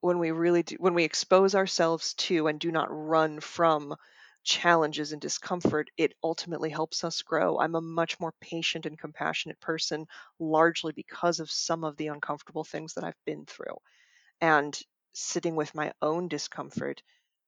when 0.03 0.19
we 0.19 0.31
really 0.33 0.62
do 0.62 0.77
when 0.81 0.95
we 0.95 1.05
expose 1.05 1.55
ourselves 1.55 2.15
to 2.17 2.49
and 2.49 2.61
do 2.61 2.71
not 2.71 2.88
run 2.91 3.41
from 3.41 3.97
challenges 4.45 5.12
and 5.12 5.23
discomfort, 5.23 5.91
it 5.97 6.12
ultimately 6.23 6.71
helps 6.71 7.05
us 7.05 7.23
grow. 7.23 7.59
I'm 7.59 7.75
a 7.77 7.81
much 7.81 8.21
more 8.21 8.35
patient 8.41 8.87
and 8.87 8.99
compassionate 8.99 9.61
person, 9.61 10.07
largely 10.38 10.93
because 10.93 11.41
of 11.41 11.51
some 11.51 11.85
of 11.85 11.97
the 11.97 12.09
uncomfortable 12.09 12.65
things 12.65 12.95
that 12.95 13.05
I've 13.05 13.25
been 13.25 13.47
through. 13.47 13.79
And 14.43 14.79
sitting 15.15 15.57
with 15.57 15.75
my 15.75 15.93
own 16.03 16.29
discomfort 16.29 17.03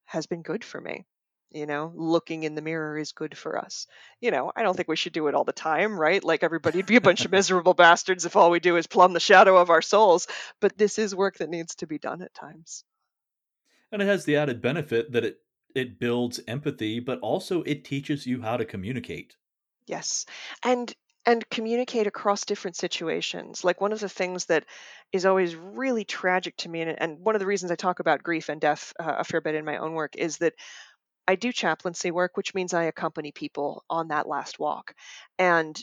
has 0.07 0.27
been 0.27 0.43
good 0.43 0.64
for 0.64 0.81
me. 0.81 1.07
You 1.55 1.67
know, 1.67 1.93
looking 1.95 2.43
in 2.43 2.57
the 2.57 2.62
mirror 2.62 2.99
is 2.99 3.12
good 3.12 3.38
for 3.38 3.59
us. 3.59 3.87
You 4.21 4.33
know, 4.33 4.51
I 4.57 4.64
don't 4.64 4.77
think 4.77 4.88
we 4.88 4.97
should 4.97 5.12
do 5.12 5.29
it 5.29 5.35
all 5.35 5.45
the 5.45 5.53
time, 5.53 5.99
right? 5.99 6.23
Like 6.23 6.43
everybody'd 6.43 6.87
be 6.87 6.97
a 6.97 7.01
bunch 7.01 7.25
of 7.25 7.31
miserable 7.31 7.75
bastards 7.75 8.25
if 8.25 8.35
all 8.35 8.51
we 8.51 8.59
do 8.59 8.77
is 8.77 8.88
plumb 8.88 9.12
the 9.12 9.21
shadow 9.21 9.57
of 9.57 9.71
our 9.71 9.83
souls. 9.83 10.27
But 10.61 10.77
this 10.77 10.99
is 10.99 11.14
work 11.14 11.38
that 11.38 11.49
needs 11.49 11.77
to 11.77 11.87
be 11.87 11.99
done 11.99 12.23
at 12.23 12.35
times. 12.35 12.85
And 13.93 14.03
it 14.03 14.07
has 14.07 14.25
the 14.25 14.37
added 14.37 14.61
benefit 14.61 15.12
that 15.12 15.25
it 15.25 15.38
it 15.75 15.99
builds 15.99 16.40
empathy, 16.47 17.01
but 17.01 17.21
also 17.21 17.62
it 17.62 17.85
teaches 17.85 18.27
you 18.27 18.43
how 18.43 18.57
to 18.57 18.64
communicate. 18.64 19.37
Yes. 19.87 20.27
And 20.64 20.93
and 21.27 21.49
communicate 21.49 22.07
across 22.07 22.45
different 22.45 22.77
situations. 22.77 23.64
Like 23.64 23.81
one 23.81 23.93
of 23.93 24.01
the 24.01 24.09
things 24.09 24.47
that 24.47 24.64
is 25.12 25.25
always 25.25 25.57
really 25.57 26.05
tragic 26.05 26.57
to 26.59 26.69
me, 26.69 26.83
and, 26.83 27.01
and 27.01 27.19
one 27.21 27.35
of 27.35 27.40
the 27.40 27.47
reasons 27.47 27.71
I 27.71 27.77
talk 27.77 28.01
about 28.01 28.23
grief 28.23 28.49
and 28.49 28.61
death 28.61 28.93
uh, 29.01 29.14
a 29.19 29.25
fair 29.25 29.40
bit 29.40 29.55
in 29.55 29.64
my 29.64 29.79
own 29.79 29.95
work, 29.95 30.17
is 30.17 30.38
that 30.38 30.55
I 31.27 31.37
do 31.37 31.53
chaplaincy 31.53 32.11
work, 32.11 32.37
which 32.37 32.55
means 32.55 32.75
I 32.75 32.85
accompany 32.85 33.33
people 33.33 33.85
on 33.89 34.09
that 34.09 34.29
last 34.29 34.59
walk. 34.59 34.95
And 35.39 35.81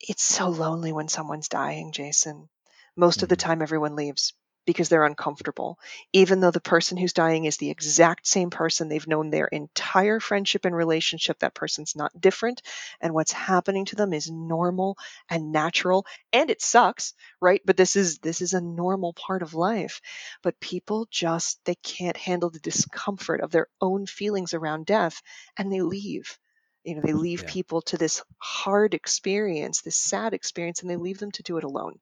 it's 0.00 0.22
so 0.22 0.48
lonely 0.48 0.92
when 0.92 1.08
someone's 1.08 1.48
dying, 1.48 1.92
Jason. 1.92 2.48
Most 2.96 3.22
of 3.22 3.28
the 3.28 3.36
mm-hmm. 3.36 3.48
time, 3.48 3.62
everyone 3.62 3.96
leaves 3.96 4.34
because 4.68 4.90
they're 4.90 5.06
uncomfortable, 5.06 5.78
even 6.12 6.40
though 6.40 6.50
the 6.50 6.60
person 6.60 6.98
who's 6.98 7.14
dying 7.14 7.46
is 7.46 7.56
the 7.56 7.70
exact 7.70 8.26
same 8.26 8.50
person 8.50 8.90
they've 8.90 9.06
known 9.06 9.30
their 9.30 9.46
entire 9.46 10.20
friendship 10.20 10.66
and 10.66 10.76
relationship. 10.76 11.38
That 11.38 11.54
person's 11.54 11.96
not 11.96 12.20
different, 12.20 12.60
and 13.00 13.14
what's 13.14 13.32
happening 13.32 13.86
to 13.86 13.96
them 13.96 14.12
is 14.12 14.30
normal 14.30 14.98
and 15.30 15.52
natural, 15.52 16.04
and 16.34 16.50
it 16.50 16.60
sucks, 16.60 17.14
right? 17.40 17.62
But 17.64 17.78
this 17.78 17.96
is 17.96 18.18
this 18.18 18.42
is 18.42 18.52
a 18.52 18.60
normal 18.60 19.14
part 19.14 19.40
of 19.40 19.54
life. 19.54 20.02
But 20.42 20.60
people 20.60 21.08
just 21.10 21.64
they 21.64 21.76
can't 21.76 22.18
handle 22.18 22.50
the 22.50 22.58
discomfort 22.60 23.40
of 23.40 23.50
their 23.50 23.68
own 23.80 24.04
feelings 24.04 24.52
around 24.52 24.84
death, 24.84 25.22
and 25.56 25.72
they 25.72 25.80
leave 25.80 26.38
you 26.84 26.94
know 26.94 27.00
they 27.02 27.14
leave 27.14 27.42
yeah. 27.44 27.50
people 27.50 27.80
to 27.80 27.96
this 27.96 28.22
hard 28.38 28.92
experience 28.92 29.80
this 29.80 29.96
sad 29.96 30.32
experience 30.34 30.82
and 30.82 30.90
they 30.90 30.96
leave 30.96 31.18
them 31.18 31.32
to 31.32 31.42
do 31.42 31.56
it 31.56 31.64
alone 31.64 31.98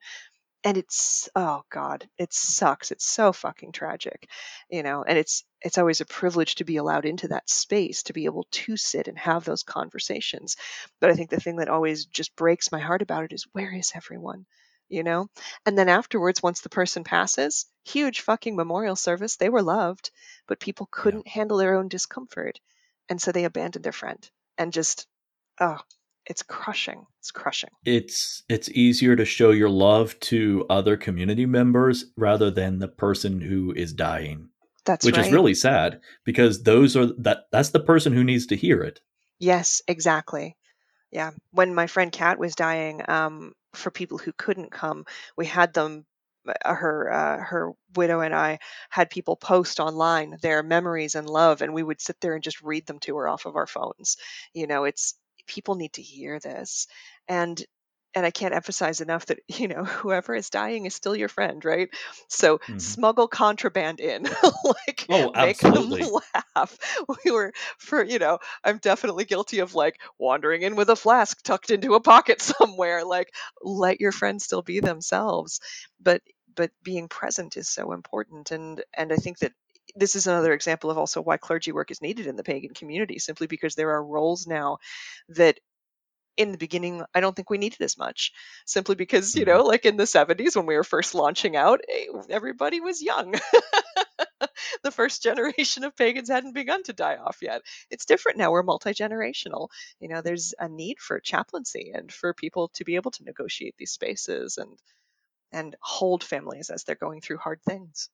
and 0.67 0.77
it's 0.77 1.29
oh 1.37 1.63
god 1.71 2.09
it 2.19 2.33
sucks 2.33 2.91
it's 2.91 3.07
so 3.07 3.33
fucking 3.33 3.71
tragic 3.71 4.29
you 4.69 4.83
know 4.83 5.05
and 5.05 5.17
it's 5.17 5.45
it's 5.63 5.79
always 5.79 6.01
a 6.01 6.07
privilege 6.07 6.57
to 6.57 6.65
be 6.65 6.77
allowed 6.77 7.05
into 7.05 7.29
that 7.29 7.49
space 7.49 8.03
to 8.03 8.13
be 8.13 8.25
able 8.25 8.45
to 8.51 8.77
sit 8.77 9.07
and 9.07 9.17
have 9.17 9.45
those 9.45 9.63
conversations 9.63 10.57
but 11.01 11.09
i 11.09 11.15
think 11.15 11.31
the 11.31 11.41
thing 11.41 11.57
that 11.57 11.69
always 11.69 12.07
just 12.07 12.35
breaks 12.35 12.73
my 12.73 12.81
heart 12.81 13.01
about 13.01 13.23
it 13.23 13.33
is 13.33 13.47
where 13.53 13.73
is 13.73 13.93
everyone 13.95 14.45
you 14.89 15.05
know 15.05 15.29
and 15.65 15.79
then 15.79 15.89
afterwards 15.89 16.43
once 16.43 16.61
the 16.63 16.69
person 16.69 17.05
passes 17.05 17.67
huge 17.85 18.21
fucking 18.21 18.57
memorial 18.57 18.97
service 18.97 19.37
they 19.37 19.49
were 19.49 19.63
loved 19.63 20.11
but 20.49 20.59
people 20.59 20.89
couldn't 20.91 21.27
yeah. 21.27 21.33
handle 21.33 21.59
their 21.59 21.77
own 21.77 21.87
discomfort 21.87 22.59
and 23.09 23.23
so 23.23 23.31
they 23.31 23.45
abandoned 23.45 23.85
their 23.85 23.93
friend 23.93 24.29
and 24.59 24.73
just 24.73 25.07
oh 25.61 25.79
it's 26.27 26.43
crushing. 26.43 27.07
It's 27.21 27.31
crushing. 27.31 27.71
It's 27.85 28.43
it's 28.49 28.69
easier 28.71 29.17
to 29.17 29.25
show 29.25 29.51
your 29.51 29.71
love 29.71 30.19
to 30.21 30.67
other 30.69 30.97
community 30.97 31.47
members 31.47 32.07
rather 32.17 32.51
than 32.51 32.79
the 32.79 32.89
person 32.89 33.41
who 33.41 33.73
is 33.73 33.93
dying. 33.93 34.49
That's 34.85 35.05
which 35.05 35.17
right. 35.17 35.27
is 35.27 35.33
really 35.33 35.55
sad 35.55 36.01
because 36.25 36.63
those 36.63 36.97
are 36.97 37.07
that 37.19 37.45
that's 37.53 37.71
the 37.71 37.81
person 37.81 38.13
who 38.13 38.25
needs 38.25 38.47
to 38.47 38.57
hear 38.57 38.83
it. 38.83 39.01
Yes, 39.39 39.83
exactly. 39.87 40.57
Yeah. 41.11 41.33
When 41.51 41.75
my 41.75 41.87
friend 41.87 42.11
Kat 42.11 42.39
was 42.39 42.55
dying, 42.55 43.03
um, 43.09 43.53
for 43.75 43.91
people 43.91 44.19
who 44.19 44.33
couldn't 44.33 44.71
come, 44.71 45.05
we 45.37 45.47
had 45.47 45.75
them 45.75 46.07
uh, 46.65 46.75
her 46.75 47.13
uh, 47.13 47.39
her 47.45 47.73
widow 47.95 48.21
and 48.21 48.35
I 48.35 48.59
had 48.91 49.11
people 49.11 49.37
post 49.37 49.81
online 49.81 50.37
their 50.43 50.63
memories 50.63 51.15
and 51.15 51.29
love, 51.29 51.63
and 51.63 51.75
we 51.75 51.83
would 51.83 52.01
sit 52.01 52.21
there 52.21 52.35
and 52.35 52.43
just 52.43 52.63
read 52.63 52.87
them 52.87 52.99
to 53.01 53.17
her 53.17 53.29
off 53.29 53.47
of 53.47 53.57
our 53.57 53.67
phones. 53.67 54.17
You 54.55 54.67
know, 54.67 54.85
it's 54.85 55.15
people 55.47 55.75
need 55.75 55.93
to 55.95 56.03
hear 56.03 56.39
this 56.39 56.87
and 57.29 57.65
and 58.17 58.25
I 58.25 58.31
can't 58.31 58.55
emphasize 58.55 59.03
enough 59.03 59.27
that 59.27 59.41
you 59.49 59.69
know 59.69 59.85
whoever 59.85 60.35
is 60.35 60.51
dying 60.51 60.87
is 60.87 60.95
still 60.95 61.15
your 61.15 61.29
friend, 61.29 61.65
right? 61.65 61.91
So 62.29 62.59
mm-hmm. 62.59 62.79
smuggle 62.79 63.29
contraband 63.29 64.01
in, 64.01 64.23
like 64.65 65.07
oh, 65.11 65.33
absolutely. 65.35 66.01
make 66.01 66.11
them 66.11 66.21
laugh. 66.57 66.79
We 67.25 67.31
were 67.31 67.53
for 67.79 68.03
you 68.03 68.19
know 68.19 68.39
I'm 68.65 68.79
definitely 68.79 69.27
guilty 69.27 69.61
of 69.61 69.75
like 69.75 70.01
wandering 70.19 70.63
in 70.63 70.75
with 70.75 70.89
a 70.89 70.97
flask 70.97 71.43
tucked 71.43 71.71
into 71.71 71.95
a 71.95 72.01
pocket 72.01 72.41
somewhere. 72.59 73.05
Like 73.05 73.33
let 73.63 74.01
your 74.01 74.13
friends 74.13 74.45
still 74.45 74.63
be 74.63 74.81
themselves, 74.81 75.61
but 76.01 76.23
but 76.55 76.71
being 76.83 77.09
present 77.09 77.59
is 77.59 77.69
so 77.69 77.93
important, 77.93 78.51
and 78.51 78.83
and 78.97 79.13
I 79.13 79.17
think 79.17 79.39
that 79.41 79.53
this 79.95 80.17
is 80.17 80.27
another 80.27 80.53
example 80.53 80.91
of 80.91 80.99
also 80.99 81.21
why 81.23 81.37
clergy 81.37 81.73
work 81.73 81.91
is 81.91 82.03
needed 82.03 82.27
in 82.27 82.37
the 82.37 82.45
pagan 82.45 82.75
community, 82.75 83.19
simply 83.19 83.47
because 83.47 83.75
there 83.75 83.91
are 83.91 84.05
roles 84.05 84.47
now 84.47 84.79
that 85.31 85.59
in 86.37 86.53
the 86.53 86.59
beginning 86.59 87.03
i 87.15 87.21
don't 87.21 87.35
think 87.35 87.49
we 87.49 87.59
needed 87.59 87.81
as 87.81 87.97
much. 87.97 88.33
Simply 88.67 88.95
because 88.95 89.35
you 89.35 89.45
mm-hmm. 89.47 89.59
know 89.59 89.65
like 89.65 89.85
in 89.85 89.97
the 89.97 90.05
70s 90.05 90.57
when 90.57 90.67
we 90.67 90.77
were 90.77 90.85
first 90.85 91.15
launching 91.15 91.57
out 91.57 91.81
eh, 91.89 92.07
everybody 92.31 92.81
was 92.81 93.03
young. 93.03 93.35
The 94.83 94.91
first 94.91 95.23
generation 95.23 95.85
of 95.85 95.97
pagans 95.97 96.29
hadn't 96.29 96.53
begun 96.53 96.83
to 96.85 96.93
die 96.93 97.17
off 97.17 97.39
yet. 97.43 97.63
It's 97.91 98.05
different 98.05 98.39
now 98.39 98.51
we're 98.51 98.63
multi-generational. 98.63 99.69
You 100.01 100.09
know 100.09 100.21
there's 100.21 100.55
a 100.59 100.69
need 100.69 100.99
for 101.01 101.21
chaplaincy 101.21 101.93
and 101.95 102.13
for 102.13 102.35
people 102.35 102.69
to 102.75 102.85
be 102.85 102.97
able 102.97 103.11
to 103.13 103.25
negotiate 103.25 103.75
these 103.79 103.93
spaces 103.93 104.59
and 104.59 104.79
and 105.53 105.77
hold 105.81 106.23
families 106.23 106.71
as 106.71 106.85
they're 106.85 106.95
going 106.97 107.21
through 107.21 107.39
hard 107.39 107.63
things 107.63 108.11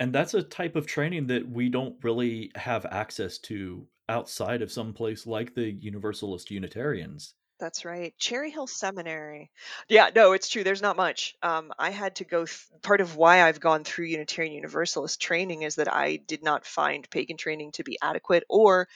and 0.00 0.14
that's 0.14 0.34
a 0.34 0.42
type 0.42 0.76
of 0.76 0.86
training 0.86 1.26
that 1.28 1.48
we 1.48 1.68
don't 1.68 1.96
really 2.02 2.50
have 2.54 2.86
access 2.86 3.38
to 3.38 3.86
outside 4.08 4.62
of 4.62 4.72
some 4.72 4.92
place 4.92 5.26
like 5.26 5.54
the 5.54 5.70
Universalist 5.70 6.50
Unitarians. 6.50 7.34
That's 7.58 7.84
right. 7.84 8.14
Cherry 8.18 8.50
Hill 8.50 8.68
Seminary. 8.68 9.50
Yeah, 9.88 10.10
no, 10.14 10.32
it's 10.32 10.48
true. 10.48 10.62
There's 10.62 10.82
not 10.82 10.96
much. 10.96 11.34
Um, 11.42 11.72
I 11.76 11.90
had 11.90 12.14
to 12.16 12.24
go. 12.24 12.46
Th- 12.46 12.66
part 12.82 13.00
of 13.00 13.16
why 13.16 13.42
I've 13.42 13.58
gone 13.58 13.82
through 13.82 14.06
Unitarian 14.06 14.54
Universalist 14.54 15.20
training 15.20 15.62
is 15.62 15.74
that 15.74 15.92
I 15.92 16.16
did 16.16 16.44
not 16.44 16.64
find 16.64 17.10
pagan 17.10 17.36
training 17.36 17.72
to 17.72 17.82
be 17.82 17.98
adequate 18.00 18.44
or 18.48 18.88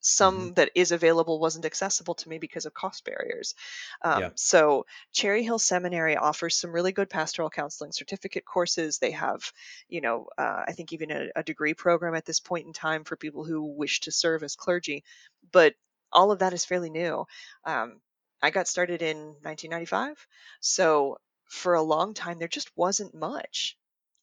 some 0.00 0.38
mm-hmm. 0.38 0.52
that 0.54 0.70
is 0.74 0.92
available 0.92 1.40
wasn't 1.40 1.64
accessible 1.64 2.14
to 2.14 2.28
me 2.28 2.38
because 2.38 2.66
of 2.66 2.74
cost 2.74 3.04
barriers. 3.04 3.54
Um, 4.02 4.20
yeah. 4.20 4.30
So 4.36 4.86
Cherry 5.12 5.42
Hill 5.42 5.58
Seminary 5.58 6.16
offers 6.16 6.56
some 6.56 6.72
really 6.72 6.92
good 6.92 7.10
pastoral 7.10 7.50
counseling 7.50 7.92
certificate 7.92 8.44
courses. 8.44 8.98
They 8.98 9.12
have, 9.12 9.52
you 9.88 10.00
know, 10.00 10.28
uh, 10.36 10.64
I 10.66 10.72
think 10.72 10.92
even 10.92 11.10
a, 11.10 11.28
a 11.36 11.42
degree 11.42 11.74
program 11.74 12.14
at 12.14 12.24
this 12.24 12.40
point 12.40 12.66
in 12.66 12.72
time 12.72 13.04
for 13.04 13.16
people 13.16 13.44
who 13.44 13.62
wish 13.62 14.00
to 14.00 14.12
serve 14.12 14.42
as 14.42 14.56
clergy. 14.56 15.04
But 15.52 15.74
all 16.12 16.32
of 16.32 16.40
that 16.40 16.52
is 16.52 16.64
fairly 16.64 16.90
new. 16.90 17.26
Um, 17.64 18.00
I 18.40 18.50
got 18.50 18.68
started 18.68 19.02
in 19.02 19.16
1995, 19.42 20.26
so 20.60 21.18
for 21.48 21.74
a 21.74 21.82
long 21.82 22.14
time 22.14 22.38
there 22.38 22.48
just 22.48 22.70
wasn't 22.76 23.14
much. 23.14 23.76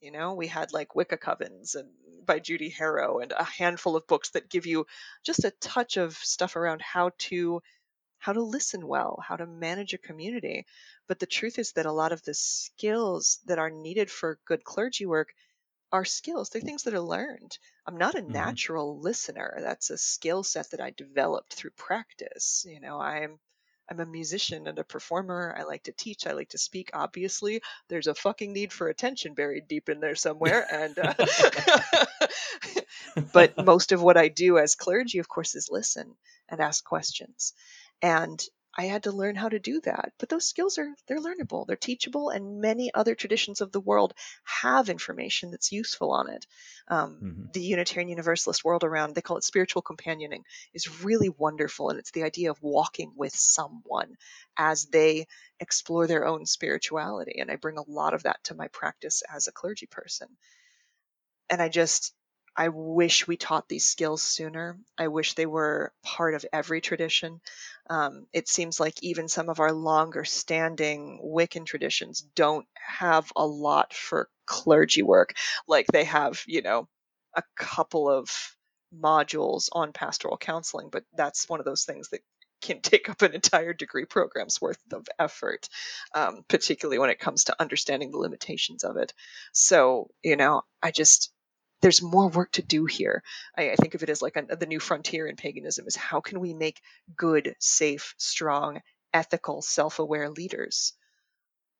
You 0.05 0.11
know, 0.11 0.35
we 0.35 0.45
had 0.45 0.71
like 0.71 0.93
Wicca 0.93 1.17
Covens 1.17 1.73
and 1.73 1.89
by 2.23 2.37
Judy 2.37 2.69
Harrow 2.69 3.17
and 3.17 3.31
a 3.31 3.43
handful 3.43 3.95
of 3.95 4.05
books 4.05 4.29
that 4.29 4.51
give 4.51 4.67
you 4.67 4.85
just 5.23 5.43
a 5.45 5.49
touch 5.49 5.97
of 5.97 6.13
stuff 6.13 6.55
around 6.55 6.83
how 6.83 7.09
to 7.29 7.63
how 8.19 8.33
to 8.33 8.43
listen 8.43 8.87
well, 8.87 9.23
how 9.27 9.35
to 9.35 9.47
manage 9.47 9.95
a 9.95 9.97
community. 9.97 10.67
But 11.07 11.17
the 11.17 11.25
truth 11.25 11.57
is 11.57 11.71
that 11.71 11.87
a 11.87 11.91
lot 11.91 12.11
of 12.11 12.21
the 12.21 12.35
skills 12.35 13.39
that 13.47 13.57
are 13.57 13.71
needed 13.71 14.11
for 14.11 14.37
good 14.45 14.63
clergy 14.63 15.07
work 15.07 15.33
are 15.91 16.05
skills. 16.05 16.49
They're 16.49 16.61
things 16.61 16.83
that 16.83 16.93
are 16.93 17.01
learned. 17.01 17.57
I'm 17.87 17.97
not 17.97 18.13
a 18.13 18.21
mm-hmm. 18.21 18.31
natural 18.31 18.99
listener. 18.99 19.57
That's 19.59 19.89
a 19.89 19.97
skill 19.97 20.43
set 20.43 20.69
that 20.69 20.81
I 20.81 20.91
developed 20.91 21.55
through 21.55 21.71
practice. 21.71 22.63
You 22.69 22.79
know, 22.79 22.99
I'm 22.99 23.39
I'm 23.89 23.99
a 23.99 24.05
musician 24.05 24.67
and 24.67 24.79
a 24.79 24.83
performer. 24.83 25.55
I 25.57 25.63
like 25.63 25.83
to 25.83 25.91
teach. 25.91 26.25
I 26.25 26.31
like 26.31 26.49
to 26.49 26.57
speak. 26.57 26.89
Obviously, 26.93 27.61
there's 27.87 28.07
a 28.07 28.15
fucking 28.15 28.51
need 28.51 28.73
for 28.73 28.87
attention 28.87 29.33
buried 29.33 29.67
deep 29.67 29.89
in 29.89 29.99
there 29.99 30.15
somewhere. 30.15 30.65
And 30.71 30.97
uh, 30.97 31.13
but 33.33 33.57
most 33.65 33.91
of 33.91 34.01
what 34.01 34.17
I 34.17 34.27
do 34.27 34.57
as 34.57 34.75
clergy, 34.75 35.19
of 35.19 35.27
course, 35.27 35.55
is 35.55 35.69
listen 35.71 36.15
and 36.49 36.61
ask 36.61 36.83
questions. 36.83 37.53
And 38.01 38.41
I 38.77 38.85
had 38.85 39.03
to 39.03 39.11
learn 39.11 39.35
how 39.35 39.49
to 39.49 39.59
do 39.59 39.81
that. 39.81 40.13
But 40.17 40.29
those 40.29 40.47
skills 40.47 40.77
are 40.77 40.93
they're 41.07 41.19
learnable, 41.19 41.65
they're 41.65 41.75
teachable, 41.75 42.29
and 42.29 42.61
many 42.61 42.93
other 42.93 43.15
traditions 43.15 43.61
of 43.61 43.71
the 43.71 43.79
world 43.79 44.13
have 44.43 44.89
information 44.89 45.51
that's 45.51 45.71
useful 45.71 46.11
on 46.11 46.29
it. 46.29 46.45
Um, 46.87 47.21
hmm 47.21 47.45
the 47.53 47.61
Unitarian 47.61 48.09
Universalist 48.09 48.63
world 48.65 48.83
around 48.83 49.15
they 49.15 49.21
call 49.21 49.37
it 49.37 49.43
spiritual 49.43 49.81
companioning 49.81 50.43
is 50.73 51.03
really 51.03 51.29
wonderful, 51.29 51.89
and 51.89 51.99
it's 51.99 52.11
the 52.11 52.23
idea 52.23 52.51
of 52.51 52.61
walking 52.61 53.13
with 53.15 53.35
someone 53.35 54.15
as 54.57 54.85
they 54.85 55.27
explore 55.59 56.07
their 56.07 56.25
own 56.25 56.45
spirituality. 56.45 57.39
And 57.39 57.51
I 57.51 57.55
bring 57.57 57.77
a 57.77 57.89
lot 57.89 58.13
of 58.13 58.23
that 58.23 58.43
to 58.45 58.55
my 58.55 58.67
practice 58.69 59.23
as 59.33 59.47
a 59.47 59.51
clergy 59.51 59.85
person 59.85 60.27
and 61.49 61.61
I 61.61 61.69
just 61.69 62.13
I 62.57 62.69
wish 62.69 63.27
we 63.27 63.37
taught 63.37 63.67
these 63.67 63.85
skills 63.85 64.23
sooner. 64.23 64.79
I 64.97 65.09
wish 65.09 65.33
they 65.33 65.45
were 65.45 65.93
part 66.03 66.35
of 66.35 66.45
every 66.53 66.79
tradition. 66.81 67.41
Um, 67.89 68.27
it 68.33 68.47
seems 68.47 68.79
like 68.79 69.03
even 69.03 69.27
some 69.27 69.49
of 69.49 69.59
our 69.59 69.73
longer 69.73 70.23
standing 70.23 71.19
Wiccan 71.23 71.65
traditions 71.65 72.21
don't 72.35 72.67
have 72.75 73.31
a 73.35 73.45
lot 73.45 73.93
for 73.93 74.29
clergy 74.45 75.01
work. 75.01 75.33
Like 75.67 75.87
they 75.87 76.05
have, 76.05 76.43
you 76.47 76.61
know, 76.61 76.87
a 77.35 77.43
couple 77.57 78.09
of 78.09 78.29
modules 78.93 79.67
on 79.71 79.91
pastoral 79.91 80.37
counseling, 80.37 80.89
but 80.89 81.03
that's 81.15 81.49
one 81.49 81.59
of 81.59 81.65
those 81.65 81.83
things 81.83 82.09
that 82.09 82.21
can 82.61 82.81
take 82.81 83.09
up 83.09 83.21
an 83.21 83.33
entire 83.33 83.73
degree 83.73 84.05
program's 84.05 84.61
worth 84.61 84.79
of 84.93 85.07
effort, 85.19 85.67
um, 86.13 86.45
particularly 86.47 86.99
when 86.99 87.09
it 87.09 87.19
comes 87.19 87.45
to 87.45 87.61
understanding 87.61 88.11
the 88.11 88.17
limitations 88.17 88.83
of 88.83 88.97
it. 88.97 89.13
So, 89.51 90.09
you 90.23 90.37
know, 90.37 90.61
I 90.81 90.91
just 90.91 91.31
there's 91.85 92.01
more 92.01 92.29
work 92.29 92.51
to 92.53 92.63
do 92.63 92.85
here. 92.85 93.21
I, 93.55 93.69
I 93.69 93.75
think 93.75 93.93
of 93.93 94.01
it 94.01 94.09
as 94.09 94.19
like 94.19 94.35
a, 94.37 94.55
the 94.55 94.65
new 94.65 94.79
frontier 94.79 95.27
in 95.27 95.35
paganism 95.35 95.85
is 95.85 95.95
how 95.95 96.19
can 96.19 96.39
we 96.39 96.51
make 96.51 96.81
good, 97.15 97.55
safe, 97.59 98.15
strong, 98.17 98.81
ethical, 99.13 99.61
self-aware 99.61 100.31
leaders? 100.31 100.93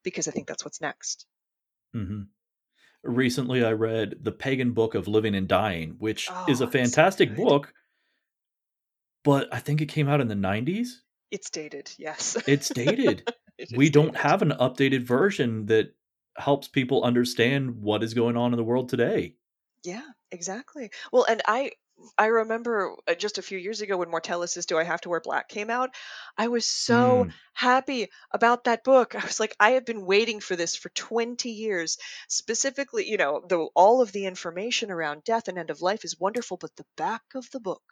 Because 0.04 0.28
I 0.28 0.32
think 0.32 0.46
that's 0.48 0.64
what's 0.64 0.80
next. 0.80 1.26
hmm 1.92 2.22
Recently, 3.04 3.66
I 3.66 3.72
read 3.72 4.18
The 4.22 4.32
Pagan 4.32 4.74
Book 4.74 4.94
of 4.94 5.08
Living 5.08 5.34
and 5.34 5.48
Dying, 5.48 5.96
which 5.98 6.30
is 6.30 6.30
a 6.30 6.36
Oh, 6.36 6.46
it's 6.48 6.60
so 6.60 6.66
fantastic 6.68 7.36
book, 7.36 7.74
but 9.24 9.52
I 9.52 9.58
think 9.58 9.82
it 9.82 9.88
came 9.88 10.08
out 10.08 10.22
in 10.22 10.28
the 10.28 10.36
90s. 10.36 11.02
It's 11.32 11.50
dated, 11.50 11.92
yes. 11.98 12.38
It's 12.48 12.70
dated. 12.70 13.28
it 13.58 13.76
We 13.76 13.90
don't 13.90 14.10
dated. 14.10 14.22
have 14.22 14.44
an 14.44 14.52
updated 14.52 15.02
version 15.02 15.66
that 15.66 15.96
helps 16.38 16.68
people 16.68 17.04
understand 17.04 17.82
what 17.82 18.04
is 18.04 18.14
going 18.14 18.38
on 18.38 18.54
in 18.54 18.58
the 18.58 18.64
world 18.64 18.90
today. 18.90 19.34
Yeah, 19.86 20.04
exactly. 20.32 20.92
Well, 21.14 21.24
and 21.26 21.42
I 21.48 21.72
I 22.18 22.26
remember 22.26 22.94
uh, 23.08 23.16
just 23.16 23.38
a 23.38 23.42
few 23.42 23.58
years 23.58 23.80
ago 23.82 23.96
when 23.98 24.10
Mortellus's 24.12 24.66
Do 24.66 24.78
I 24.78 24.84
Have 24.84 25.00
to 25.02 25.10
Wear 25.10 25.22
Black 25.22 25.48
came 25.48 25.70
out, 25.70 25.96
I 26.38 26.50
was 26.50 26.68
so 26.68 27.28
Mm, 27.28 27.34
happy 27.54 28.10
about 28.32 28.66
that 28.66 28.84
book. 28.84 29.16
I 29.16 29.24
was 29.24 29.40
like, 29.40 29.56
I 29.62 29.72
have 29.72 29.86
been 29.86 30.06
waiting 30.06 30.42
for 30.42 30.56
this 30.58 30.76
for 30.76 30.90
20 30.90 31.52
years. 31.52 31.98
Specifically, 32.28 33.08
you 33.10 33.16
know, 33.18 33.46
the 33.48 33.60
all 33.76 34.02
of 34.02 34.12
the 34.12 34.26
information 34.26 34.92
around 34.92 35.24
death 35.24 35.48
and 35.48 35.58
end 35.58 35.70
of 35.70 35.82
life 35.82 36.04
is 36.04 36.20
wonderful, 36.20 36.58
but 36.58 36.76
the 36.76 36.86
back 36.98 37.24
of 37.36 37.50
the 37.52 37.62
book, 37.62 37.84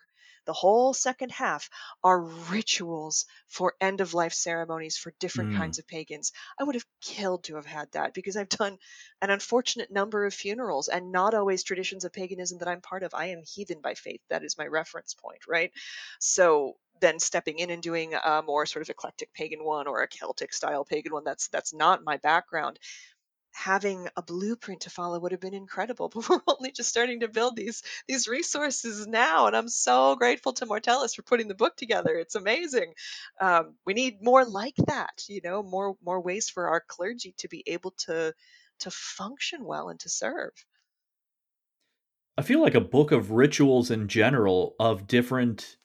the 0.45 0.53
whole 0.53 0.93
second 0.93 1.31
half 1.31 1.69
are 2.03 2.19
rituals 2.21 3.25
for 3.47 3.75
end 3.79 4.01
of 4.01 4.13
life 4.13 4.33
ceremonies 4.33 4.97
for 4.97 5.13
different 5.19 5.51
mm, 5.51 5.57
kinds 5.57 5.79
of 5.79 5.87
pagans. 5.87 6.31
I 6.59 6.63
would 6.63 6.75
have 6.75 6.85
killed 7.01 7.45
to 7.45 7.55
have 7.55 7.65
had 7.65 7.91
that 7.91 8.13
because 8.13 8.37
I've 8.37 8.49
done 8.49 8.77
an 9.21 9.29
unfortunate 9.29 9.91
number 9.91 10.25
of 10.25 10.33
funerals 10.33 10.87
and 10.87 11.11
not 11.11 11.33
always 11.33 11.63
traditions 11.63 12.05
of 12.05 12.13
paganism 12.13 12.59
that 12.59 12.67
I'm 12.67 12.81
part 12.81 13.03
of. 13.03 13.13
I 13.13 13.27
am 13.27 13.43
heathen 13.45 13.81
by 13.81 13.93
faith. 13.93 14.21
That 14.29 14.43
is 14.43 14.57
my 14.57 14.67
reference 14.67 15.13
point, 15.13 15.47
right? 15.47 15.71
So 16.19 16.75
then 16.99 17.19
stepping 17.19 17.59
in 17.59 17.69
and 17.69 17.81
doing 17.81 18.13
a 18.13 18.41
more 18.41 18.65
sort 18.65 18.81
of 18.81 18.89
eclectic 18.89 19.33
pagan 19.33 19.63
one 19.63 19.87
or 19.87 20.01
a 20.01 20.07
Celtic 20.07 20.53
style 20.53 20.85
pagan 20.85 21.11
one, 21.11 21.23
that's 21.23 21.47
that's 21.49 21.73
not 21.73 22.03
my 22.03 22.17
background. 22.17 22.79
Having 23.53 24.09
a 24.17 24.21
blueprint 24.21 24.81
to 24.81 24.89
follow 24.89 25.19
would 25.19 25.31
have 25.31 25.41
been 25.41 25.53
incredible, 25.53 26.09
but 26.13 26.27
we're 26.27 26.41
only 26.47 26.71
just 26.71 26.89
starting 26.89 27.21
to 27.21 27.27
build 27.27 27.55
these 27.55 27.83
these 28.07 28.27
resources 28.27 29.07
now, 29.07 29.47
and 29.47 29.55
I'm 29.55 29.69
so 29.69 30.15
grateful 30.15 30.53
to 30.53 30.65
Mortellus 30.65 31.15
for 31.15 31.21
putting 31.21 31.47
the 31.47 31.55
book 31.55 31.75
together. 31.77 32.15
It's 32.15 32.35
amazing. 32.35 32.93
Um, 33.39 33.75
we 33.85 33.93
need 33.93 34.21
more 34.21 34.43
like 34.43 34.75
that, 34.87 35.23
you 35.27 35.41
know, 35.43 35.63
more 35.63 35.95
more 36.03 36.19
ways 36.19 36.49
for 36.49 36.67
our 36.69 36.81
clergy 36.81 37.33
to 37.37 37.47
be 37.47 37.63
able 37.67 37.91
to 38.05 38.33
to 38.79 38.91
function 38.91 39.63
well 39.65 39.89
and 39.89 39.99
to 40.01 40.09
serve. 40.09 40.51
I 42.37 42.41
feel 42.41 42.61
like 42.61 42.75
a 42.75 42.81
book 42.81 43.11
of 43.11 43.31
rituals 43.31 43.91
in 43.91 44.07
general 44.07 44.75
of 44.79 45.07
different 45.07 45.77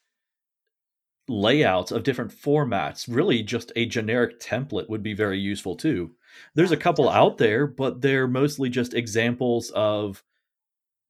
layouts, 1.28 1.92
of 1.92 2.02
different 2.02 2.33
formats, 2.33 3.07
really 3.07 3.42
just 3.42 3.70
a 3.76 3.87
generic 3.87 4.40
template 4.40 4.88
would 4.88 5.02
be 5.02 5.12
very 5.12 5.38
useful 5.38 5.76
too. 5.76 6.14
There's 6.55 6.72
a 6.72 6.77
couple 6.77 7.09
out 7.09 7.38
there, 7.38 7.66
but 7.66 8.01
they're 8.01 8.29
mostly 8.29 8.68
just 8.70 8.94
examples 8.94 9.70
of 9.70 10.22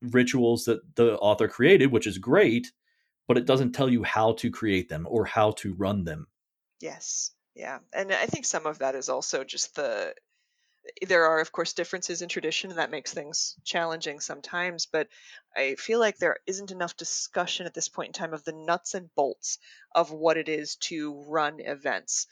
rituals 0.02 0.64
that 0.66 0.80
the 0.96 1.18
author 1.18 1.48
created, 1.48 1.92
which 1.92 2.06
is 2.06 2.18
great, 2.18 2.72
but 3.26 3.38
it 3.38 3.46
doesn't 3.46 3.72
tell 3.72 3.88
you 3.88 4.02
how 4.02 4.32
to 4.34 4.50
create 4.50 4.88
them 4.88 5.06
or 5.08 5.24
how 5.24 5.52
to 5.52 5.74
run 5.74 6.04
them. 6.04 6.26
Yes. 6.80 7.32
Yeah. 7.54 7.80
And 7.92 8.12
I 8.12 8.26
think 8.26 8.44
some 8.44 8.66
of 8.66 8.78
that 8.78 8.94
is 8.94 9.08
also 9.08 9.44
just 9.44 9.74
the 9.74 10.14
eh, 11.02 11.06
there 11.06 11.26
are 11.26 11.40
of 11.40 11.52
course 11.52 11.72
differences 11.72 12.22
in 12.22 12.28
tradition 12.28 12.70
and 12.70 12.78
that 12.78 12.90
makes 12.90 13.12
things 13.12 13.56
challenging 13.64 14.20
sometimes 14.20 14.86
but 14.86 15.08
i 15.56 15.74
feel 15.74 15.98
like 15.98 16.16
there 16.18 16.38
isn't 16.46 16.70
enough 16.70 16.96
discussion 16.96 17.66
at 17.66 17.74
this 17.74 17.88
point 17.88 18.08
in 18.08 18.12
time 18.12 18.32
of 18.32 18.44
the 18.44 18.52
nuts 18.52 18.94
and 18.94 19.14
bolts 19.14 19.58
of 19.94 20.12
what 20.12 20.38
it 20.38 20.48
is 20.48 20.76
to 20.76 21.22
run 21.28 21.60
events 21.60 22.26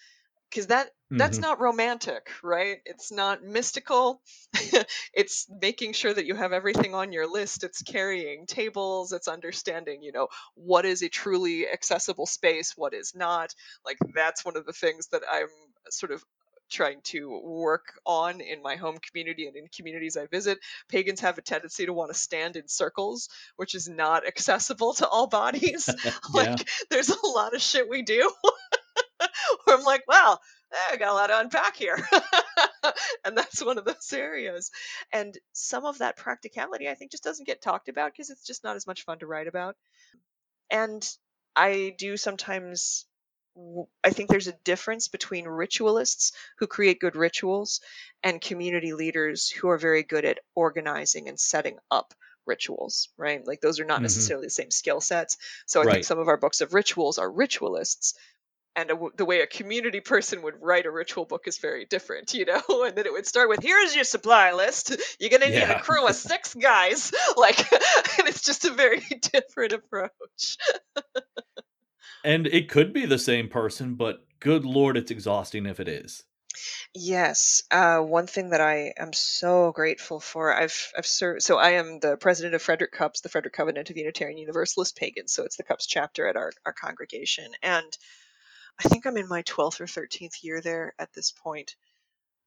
because 0.51 0.69
that 0.69 0.91
that's 1.19 1.39
hmm 1.39 1.41
not 1.41 1.61
romantic 1.61 2.29
right? 2.43 2.79
It's 2.85 3.13
not 3.13 3.43
mystical. 3.43 4.21
It's 5.15 5.47
making 5.63 5.95
sure 5.95 6.13
that 6.13 6.27
you 6.27 6.35
have 6.35 6.53
everything 6.53 6.95
on 6.95 7.13
your 7.13 7.31
list. 7.31 7.65
It's 7.65 7.83
carrying 7.83 8.47
tables. 8.47 9.13
It's 9.13 9.29
understanding 9.29 10.03
you 10.03 10.13
know 10.13 10.29
what 10.55 10.85
is 10.85 11.03
a 11.03 11.09
truly 11.09 11.69
accessible 11.69 12.27
space 12.27 12.75
what 12.77 12.95
is 12.95 13.15
not. 13.15 13.55
Like 13.85 13.99
that's 14.15 14.45
one 14.45 14.57
of 14.57 14.67
the 14.67 14.73
things 14.73 15.09
that 15.09 15.23
i'm 15.33 15.49
sort 15.91 16.13
of 16.13 16.23
trying 16.69 17.01
to 17.05 17.41
work 17.45 17.85
on 18.05 18.41
in 18.41 18.61
my 18.61 18.75
home 18.75 18.99
community 18.99 19.47
and 19.47 19.57
in 19.57 19.69
communities 19.69 20.17
I 20.17 20.27
visit. 20.27 20.59
Pagans 20.89 21.21
have 21.21 21.39
a 21.39 21.43
tendency 21.43 21.87
to 21.87 21.93
want 21.93 22.13
to 22.13 22.19
stand 22.19 22.57
in 22.57 22.67
circles, 22.67 23.29
which 23.55 23.77
is 23.77 23.89
not 23.89 24.27
accessible 24.27 24.93
to 24.95 25.07
all 25.09 25.29
bodies. 25.29 25.95
yeah. 26.35 26.59
like 26.59 26.69
there's 26.91 27.09
a 27.11 27.27
lot 27.27 27.55
of 27.55 27.63
shit 27.63 27.89
we 27.89 28.03
do 28.03 28.33
I'm 29.77 29.85
like, 29.85 30.07
wow, 30.09 30.39
I 30.91 30.97
got 30.97 31.11
a 31.11 31.15
lot 31.15 31.29
to 31.29 31.41
unpack 31.41 31.77
here. 31.77 31.97
and 33.25 33.37
that's 33.37 33.65
one 33.65 33.79
of 33.79 33.85
those 33.85 34.12
areas. 34.12 34.71
And 35.12 35.37
some 35.53 35.85
of 35.85 35.99
that 35.99 36.17
practicality, 36.17 36.89
I 36.89 36.95
think, 36.95 37.11
just 37.11 37.25
doesn't 37.25 37.47
get 37.47 37.62
talked 37.62 37.89
about 37.89 38.12
because 38.12 38.31
it's 38.31 38.47
just 38.47 38.65
not 38.65 38.77
as 38.77 38.87
much 38.87 39.05
fun 39.05 39.19
to 39.21 39.27
write 39.27 39.49
about. 39.49 39.77
And 40.71 41.09
I 41.57 41.95
do 41.99 42.17
sometimes, 42.17 43.07
I 44.05 44.11
think 44.11 44.29
there's 44.31 44.49
a 44.49 44.59
difference 44.65 45.09
between 45.09 45.47
ritualists 45.47 46.33
who 46.59 46.67
create 46.67 47.01
good 47.01 47.17
rituals 47.17 47.81
and 48.23 48.41
community 48.41 48.93
leaders 48.93 49.49
who 49.49 49.69
are 49.69 49.79
very 49.79 50.03
good 50.03 50.25
at 50.25 50.41
organizing 50.55 51.29
and 51.29 51.39
setting 51.41 51.79
up 51.91 52.15
rituals, 52.47 53.09
right? 53.17 53.45
Like 53.47 53.61
those 53.61 53.81
are 53.81 53.85
not 53.85 54.03
hmm 54.03 54.03
necessarily 54.03 54.47
the 54.47 54.51
same 54.51 54.71
skill 54.71 55.01
sets. 55.01 55.37
So 55.67 55.83
I 55.83 55.87
think 55.87 56.05
some 56.05 56.19
of 56.19 56.29
our 56.29 56.37
books 56.37 56.61
of 56.61 56.75
rituals 56.75 57.19
are 57.19 57.31
ritualists 57.31 58.15
and 58.77 58.91
a 58.91 58.99
the 59.17 59.25
way 59.25 59.41
a 59.41 59.47
community 59.47 60.01
person 60.01 60.43
would 60.43 60.55
write 60.61 60.85
a 60.87 60.91
ritual 60.91 61.25
book 61.25 61.49
is 61.49 61.59
very 61.59 61.87
different, 61.87 62.35
you 62.35 62.45
know. 62.45 62.62
And 62.87 62.95
then 62.95 63.07
it 63.07 63.12
would 63.12 63.27
start 63.27 63.49
with, 63.49 63.62
"Here's 63.62 63.95
your 63.95 64.05
supply 64.05 64.53
list. 64.53 64.95
You're 65.19 65.31
gonna 65.31 65.51
need 65.51 65.62
a 65.62 65.81
crew 65.81 66.07
of 66.07 66.15
six 66.15 66.55
guys." 66.55 67.12
Like, 67.37 67.59
and 67.71 68.29
it's 68.29 68.43
just 68.43 68.65
a 68.65 68.73
very 68.73 69.01
different 69.33 69.73
approach. 69.73 70.57
and 72.25 72.47
it 72.47 72.69
could 72.69 72.93
be 72.93 73.07
the 73.07 73.19
same 73.19 73.49
person, 73.49 73.95
but 73.95 74.25
good 74.41 74.65
lord, 74.65 74.97
it's 74.97 75.11
exhausting 75.11 75.67
if 75.67 75.81
it 75.81 75.89
is. 75.89 76.25
Yes, 76.95 77.62
uh, 77.71 78.01
one 78.01 78.27
thing 78.27 78.51
that 78.51 78.61
I 78.61 78.95
am 78.97 79.12
so 79.12 79.73
grateful 79.73 80.21
for, 80.21 80.53
I've 80.55 80.93
I've 80.97 81.07
served. 81.07 81.43
So 81.43 81.59
I 81.59 81.71
am 81.73 82.01
the 82.01 82.17
president 82.17 82.55
of 82.55 82.62
Frederick 82.62 82.93
CUUPS, 82.93 83.21
the 83.21 83.29
Frederick 83.29 83.55
Covenant 83.55 83.91
of 83.91 83.97
Unitarian 83.97 84.39
Universalist 84.39 84.97
Pagans. 84.97 85.33
So 85.33 85.45
it's 85.45 85.57
the 85.57 85.65
CUUPS 85.65 85.87
chapter 85.87 86.27
at 86.27 86.37
our 86.37 86.53
our 86.65 86.73
congregation, 86.73 87.51
and 87.62 87.97
I 88.79 88.89
think 88.89 89.07
I'm 89.07 89.17
in 89.17 89.29
my 89.29 89.43
twelfth 89.43 89.81
or 89.81 89.87
thirteenth 89.87 90.43
year 90.43 90.61
there 90.61 90.95
at 90.99 91.12
this 91.12 91.33
point. 91.33 91.77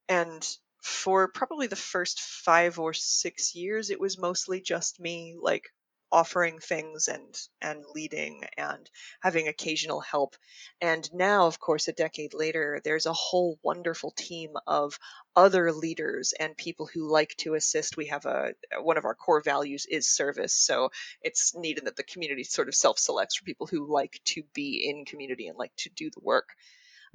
And 0.07 0.47
for 0.81 1.27
probably 1.27 1.67
the 1.67 1.75
first 1.75 2.21
five 2.21 2.79
or 2.79 2.93
six 2.93 3.55
years, 3.55 3.89
it 3.89 3.99
was 3.99 4.17
mostly 4.17 4.61
just 4.61 4.99
me, 4.99 5.37
like 5.39 5.73
offering 6.11 6.59
things 6.59 7.07
and 7.07 7.39
and 7.61 7.83
leading 7.93 8.43
and 8.57 8.89
having 9.21 9.47
occasional 9.47 9.99
help. 9.99 10.35
And 10.81 11.07
now 11.13 11.47
of 11.47 11.59
course 11.59 11.87
a 11.87 11.93
decade 11.93 12.33
later 12.33 12.81
there's 12.83 13.05
a 13.05 13.13
whole 13.13 13.59
wonderful 13.63 14.11
team 14.11 14.51
of 14.65 14.97
other 15.35 15.71
leaders 15.71 16.33
and 16.39 16.57
people 16.57 16.87
who 16.87 17.11
like 17.11 17.35
to 17.37 17.53
assist. 17.53 17.97
We 17.97 18.07
have 18.07 18.25
a 18.25 18.53
one 18.81 18.97
of 18.97 19.05
our 19.05 19.15
core 19.15 19.41
values 19.41 19.85
is 19.85 20.09
service 20.09 20.53
so 20.53 20.91
it's 21.21 21.55
needed 21.55 21.85
that 21.85 21.95
the 21.95 22.03
community 22.03 22.43
sort 22.43 22.67
of 22.67 22.75
self-selects 22.75 23.37
for 23.37 23.45
people 23.45 23.67
who 23.67 23.91
like 23.91 24.19
to 24.25 24.43
be 24.53 24.89
in 24.89 25.05
community 25.05 25.47
and 25.47 25.57
like 25.57 25.75
to 25.77 25.89
do 25.89 26.09
the 26.09 26.21
work. 26.21 26.49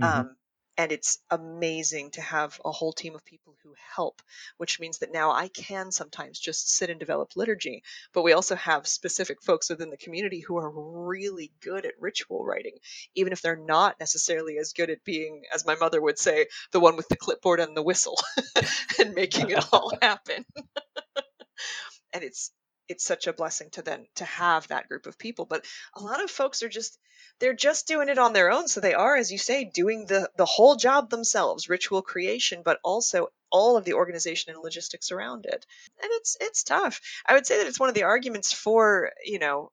Mm-hmm. 0.01 0.21
um, 0.21 0.37
and 0.77 0.91
it's 0.93 1.19
amazing 1.31 2.11
to 2.13 2.21
have 2.21 2.61
a 2.65 2.73
whole 2.73 2.93
team 2.93 3.15
of 3.15 3.25
people 3.25 3.55
who 3.63 3.75
help, 3.95 4.23
which 4.57 4.81
means 4.81 4.99
that 4.99 5.13
now 5.13 5.31
I 5.31 5.49
can 5.49 5.93
sometimes 5.93 6.39
just 6.39 6.71
sit 6.71 6.91
and 6.91 6.99
develop 6.99 7.37
liturgy. 7.37 7.83
But 8.13 8.23
we 8.23 8.33
also 8.33 8.57
have 8.57 8.87
specific 8.87 9.43
folks 9.43 9.71
within 9.71 9.91
the 9.91 9.97
community 9.97 10.41
who 10.41 10.57
are 10.59 10.71
really 10.71 11.53
good 11.61 11.87
at 11.87 12.01
ritual 12.01 12.45
writing, 12.45 12.79
even 13.15 13.33
if 13.33 13.41
they're 13.41 13.57
not 13.57 14.01
necessarily 14.01 14.59
as 14.59 14.73
good 14.73 14.91
at 14.91 15.05
being, 15.05 15.43
as 15.55 15.67
my 15.67 15.77
mother 15.77 16.01
would 16.01 16.19
say, 16.19 16.47
the 16.73 16.81
one 16.81 16.97
with 16.97 17.09
the 17.09 17.17
clipboard 17.17 17.61
and 17.61 17.77
the 17.77 17.83
whistle 17.83 18.19
and 18.99 19.15
making 19.15 19.51
it 19.51 19.65
all 19.73 19.93
happen. 20.03 20.45
and 22.13 22.25
it's 22.25 22.51
it's 22.89 23.05
such 23.05 23.27
a 23.27 23.33
blessing 23.33 23.71
to 23.71 23.83
then 23.83 24.07
to 24.15 24.25
have 24.25 24.69
that 24.69 24.89
group 24.89 25.07
of 25.07 25.19
people 25.19 25.45
but 25.45 25.65
a 25.95 26.01
lot 26.01 26.23
of 26.23 26.31
folks 26.31 26.63
are 26.63 26.69
just 26.69 26.99
they're 27.41 27.55
just 27.55 27.89
doing 27.89 28.09
it 28.09 28.19
on 28.19 28.33
their 28.33 28.51
own 28.51 28.69
so 28.69 28.81
they 28.81 28.95
are 28.95 29.17
as 29.17 29.33
you 29.33 29.39
say 29.39 29.65
doing 29.65 30.07
the 30.07 30.29
the 30.37 30.45
whole 30.45 30.77
job 30.77 31.11
themselves 31.11 31.69
ritual 31.69 32.03
creation 32.03 32.63
but 32.65 32.79
also 32.85 33.29
all 33.55 33.77
of 33.77 33.85
the 33.85 33.95
organization 33.95 34.53
and 34.53 34.61
logistics 34.65 35.13
around 35.13 35.47
it. 35.47 35.65
And 36.03 36.11
it's 36.15 36.37
it's 36.41 36.65
tough. 36.65 37.01
I 37.25 37.35
would 37.35 37.47
say 37.47 37.59
that 37.59 37.69
it's 37.69 37.79
one 37.79 37.89
of 37.89 37.95
the 37.95 38.03
arguments 38.03 38.53
for 38.53 39.13
you 39.25 39.39
know 39.39 39.71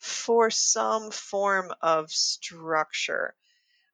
for 0.00 0.50
some 0.50 1.12
form 1.12 1.72
of 1.80 2.10
structure 2.10 3.34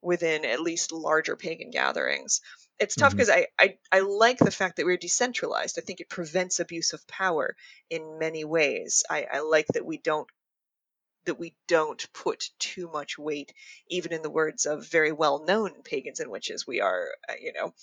within 0.01 0.47
at 0.47 0.61
least 0.61 0.93
larger 0.93 1.37
pagan 1.37 1.71
gatherings 1.71 2.41
it's 2.79 2.97
tough 2.97 3.13
because 3.15 3.31
I, 3.31 3.49
I 3.59 3.77
i 3.93 4.01
like 4.01 4.39
the 4.39 4.51
fact 4.51 4.77
that 4.77 4.87
we're 4.87 4.97
decentralized. 4.97 5.79
I 5.79 5.83
think 5.83 6.01
it 6.01 6.09
prevents 6.09 6.61
abuse 6.61 6.93
of 6.93 7.07
power 7.07 7.57
in 7.91 8.19
many 8.19 8.45
ways. 8.45 9.05
I 9.11 9.27
i 9.33 9.41
like 9.41 9.67
that 9.75 9.87
we 9.87 9.99
don't 9.99 10.29
that 11.25 11.39
we 11.39 11.55
don't 11.69 12.13
put 12.13 12.51
too 12.59 12.91
much 12.93 13.19
weight 13.19 13.55
even 13.89 14.13
in 14.13 14.23
the 14.23 14.31
words 14.31 14.67
of 14.67 14.87
very 14.89 15.13
well 15.13 15.45
known 15.45 15.83
pagans 15.85 16.21
and 16.21 16.31
witches. 16.31 16.67
We 16.67 16.81
are 16.81 17.09
uh, 17.29 17.35
you 17.41 17.53
know 17.53 17.75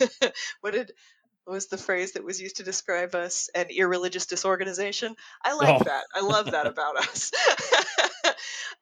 what 0.60 0.72
did 0.72 0.92
what 1.44 1.54
was 1.54 1.68
the 1.68 1.78
phrase 1.78 2.12
that 2.12 2.24
was 2.24 2.40
used 2.42 2.56
to 2.58 2.64
describe 2.64 3.14
us? 3.14 3.50
An 3.54 3.66
irreligious 3.70 4.26
disorganization? 4.26 5.16
I 5.44 5.54
like 5.54 5.78
Oh. 5.78 5.84
that. 5.84 6.04
I 6.14 6.20
love 6.22 6.50
that 6.52 6.66
about 6.68 6.98
us 6.98 7.32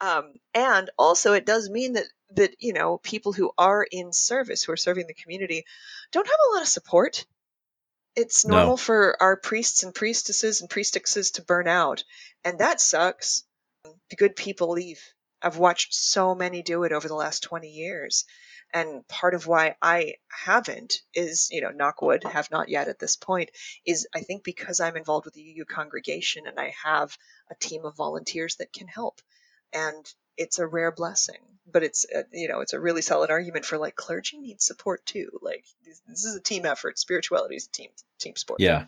um, 0.01 0.33
and 0.55 0.91
also 0.99 1.33
it 1.33 1.47
does 1.47 1.71
mean 1.71 1.95
that 1.95 2.07
that 2.35 2.55
you 2.61 2.73
know 2.73 2.99
people 2.99 3.33
who 3.33 3.53
are 3.59 3.87
in 3.91 4.13
service 4.13 4.65
who 4.65 4.73
are 4.73 4.77
serving 4.77 5.07
the 5.07 5.15
community 5.15 5.65
don't 6.13 6.27
have 6.27 6.41
a 6.51 6.55
lot 6.55 6.63
of 6.63 6.69
support. 6.69 7.25
It's 8.17 8.45
No. 8.45 8.51
normal 8.51 8.77
for 8.77 9.17
our 9.23 9.37
priests 9.37 9.83
and 9.85 9.95
priestesses 9.95 10.61
and 10.61 10.71
priestesses 10.71 11.33
to 11.33 11.43
burn 11.43 11.69
out 11.69 12.05
and 12.45 12.59
that 12.59 12.81
sucks. 12.81 13.45
The 14.11 14.17
good 14.17 14.37
people 14.37 14.71
leave. 14.71 15.01
I've 15.43 15.59
watched 15.59 15.95
so 15.95 16.35
many 16.35 16.63
do 16.63 16.85
it 16.85 16.93
over 16.93 17.09
the 17.09 17.15
last 17.15 17.43
20 17.45 17.69
years 17.69 18.25
and 18.75 19.07
part 19.09 19.35
of 19.35 19.47
why 19.47 19.77
i 19.81 20.15
haven't 20.29 21.03
is 21.15 21.49
you 21.53 21.61
know 21.61 21.71
knockwood 21.71 22.25
have 22.25 22.51
not 22.51 22.69
yet 22.69 22.89
at 22.89 22.99
this 22.99 23.17
point 23.17 23.51
is 23.87 24.09
i 24.15 24.21
think 24.21 24.43
because 24.45 24.81
i'm 24.81 24.97
involved 24.97 25.25
with 25.25 25.35
the 25.35 25.43
uu 25.43 25.65
congregation 25.65 26.47
and 26.47 26.59
i 26.59 26.75
have 26.85 27.17
a 27.51 27.55
team 27.55 27.85
of 27.85 27.97
volunteers 27.97 28.57
that 28.57 28.73
can 28.73 28.89
help 28.89 29.21
and 29.77 30.13
it's 30.37 30.59
a 30.59 30.67
rare 30.67 30.93
blessing 30.93 31.41
but 31.71 31.83
it's 31.83 32.07
a, 32.15 32.25
you 32.33 32.49
know 32.49 32.61
it's 32.61 32.73
a 32.73 32.81
really 32.81 33.03
solid 33.03 33.31
argument 33.31 33.65
for 33.65 33.79
like 33.79 33.97
clergy 33.97 34.39
needs 34.39 34.65
support 34.65 35.05
too 35.05 35.29
like 35.43 35.65
this, 35.85 36.01
this 36.09 36.25
is 36.25 36.37
a 36.37 36.41
team 36.41 36.65
effort 36.65 36.99
spirituality 36.99 37.57
is 37.57 37.67
a 37.67 37.73
team 37.73 37.91
team 38.19 38.37
sport 38.37 38.61
Yeah. 38.61 38.87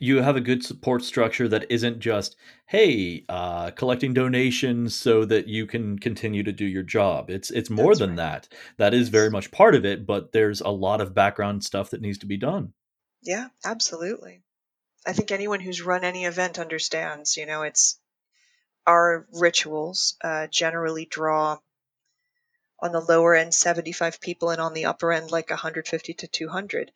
You 0.00 0.20
have 0.20 0.34
a 0.34 0.40
good 0.40 0.64
support 0.64 1.04
structure 1.04 1.46
that 1.46 1.70
isn't 1.70 2.00
just, 2.00 2.34
hey, 2.66 3.24
uh, 3.28 3.70
collecting 3.70 4.12
donations 4.12 4.96
so 4.96 5.24
that 5.26 5.46
you 5.46 5.64
can 5.64 5.96
continue 5.96 6.42
to 6.42 6.50
do 6.50 6.64
your 6.64 6.82
job. 6.82 7.30
It's 7.30 7.52
it's 7.52 7.70
more 7.70 7.92
That's 7.92 8.00
than 8.00 8.10
right. 8.10 8.16
that. 8.16 8.48
That 8.78 8.94
is 8.94 9.10
very 9.10 9.30
much 9.30 9.52
part 9.52 9.76
of 9.76 9.84
it, 9.84 10.04
but 10.04 10.32
there's 10.32 10.60
a 10.60 10.70
lot 10.70 11.00
of 11.00 11.14
background 11.14 11.62
stuff 11.62 11.90
that 11.90 12.00
needs 12.00 12.18
to 12.18 12.26
be 12.26 12.36
done. 12.36 12.72
Yeah, 13.22 13.46
absolutely. 13.64 14.42
I 15.06 15.12
think 15.12 15.30
anyone 15.30 15.60
who's 15.60 15.82
run 15.82 16.02
any 16.02 16.24
event 16.24 16.58
understands, 16.58 17.36
you 17.36 17.46
know, 17.46 17.62
it's 17.62 18.00
our 18.86 19.26
rituals 19.32 20.16
uh, 20.22 20.46
generally 20.48 21.06
draw 21.06 21.58
on 22.80 22.92
the 22.92 23.00
lower 23.00 23.34
end 23.34 23.54
75 23.54 24.20
people 24.20 24.50
and 24.50 24.60
on 24.60 24.74
the 24.74 24.86
upper 24.86 25.12
end 25.12 25.30
like 25.30 25.50
150 25.50 26.14
to 26.14 26.26
200. 26.26 26.90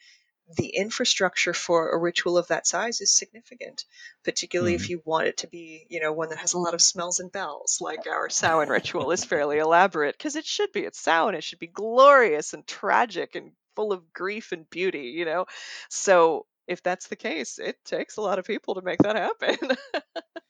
The 0.56 0.68
infrastructure 0.68 1.52
for 1.52 1.90
a 1.90 1.98
ritual 1.98 2.38
of 2.38 2.48
that 2.48 2.68
size 2.68 3.00
is 3.00 3.16
significant, 3.16 3.84
particularly 4.22 4.74
if 4.74 4.88
you 4.88 5.02
want 5.04 5.26
it 5.26 5.38
to 5.38 5.48
be, 5.48 5.86
you 5.88 6.00
know, 6.00 6.12
one 6.12 6.28
that 6.28 6.38
has 6.38 6.52
a 6.52 6.58
lot 6.58 6.74
of 6.74 6.80
smells 6.80 7.18
and 7.18 7.32
bells, 7.32 7.78
like 7.80 8.06
our 8.06 8.28
Samhain 8.30 8.68
ritual 8.68 9.10
is 9.10 9.24
fairly 9.24 9.58
elaborate 9.58 10.16
because 10.16 10.36
it 10.36 10.44
should 10.44 10.70
be. 10.70 10.82
It's 10.82 11.00
Samhain. 11.00 11.34
It 11.34 11.42
should 11.42 11.58
be 11.58 11.66
glorious 11.66 12.52
and 12.52 12.64
tragic 12.64 13.34
and 13.34 13.52
full 13.74 13.92
of 13.92 14.12
grief 14.12 14.52
and 14.52 14.70
beauty, 14.70 15.14
you 15.16 15.24
know. 15.24 15.46
So 15.88 16.46
if 16.68 16.80
that's 16.80 17.08
the 17.08 17.16
case, 17.16 17.58
it 17.58 17.84
takes 17.84 18.16
a 18.16 18.22
lot 18.22 18.38
of 18.38 18.44
people 18.44 18.76
to 18.76 18.82
make 18.82 19.00
that 19.00 19.16
happen. 19.16 19.76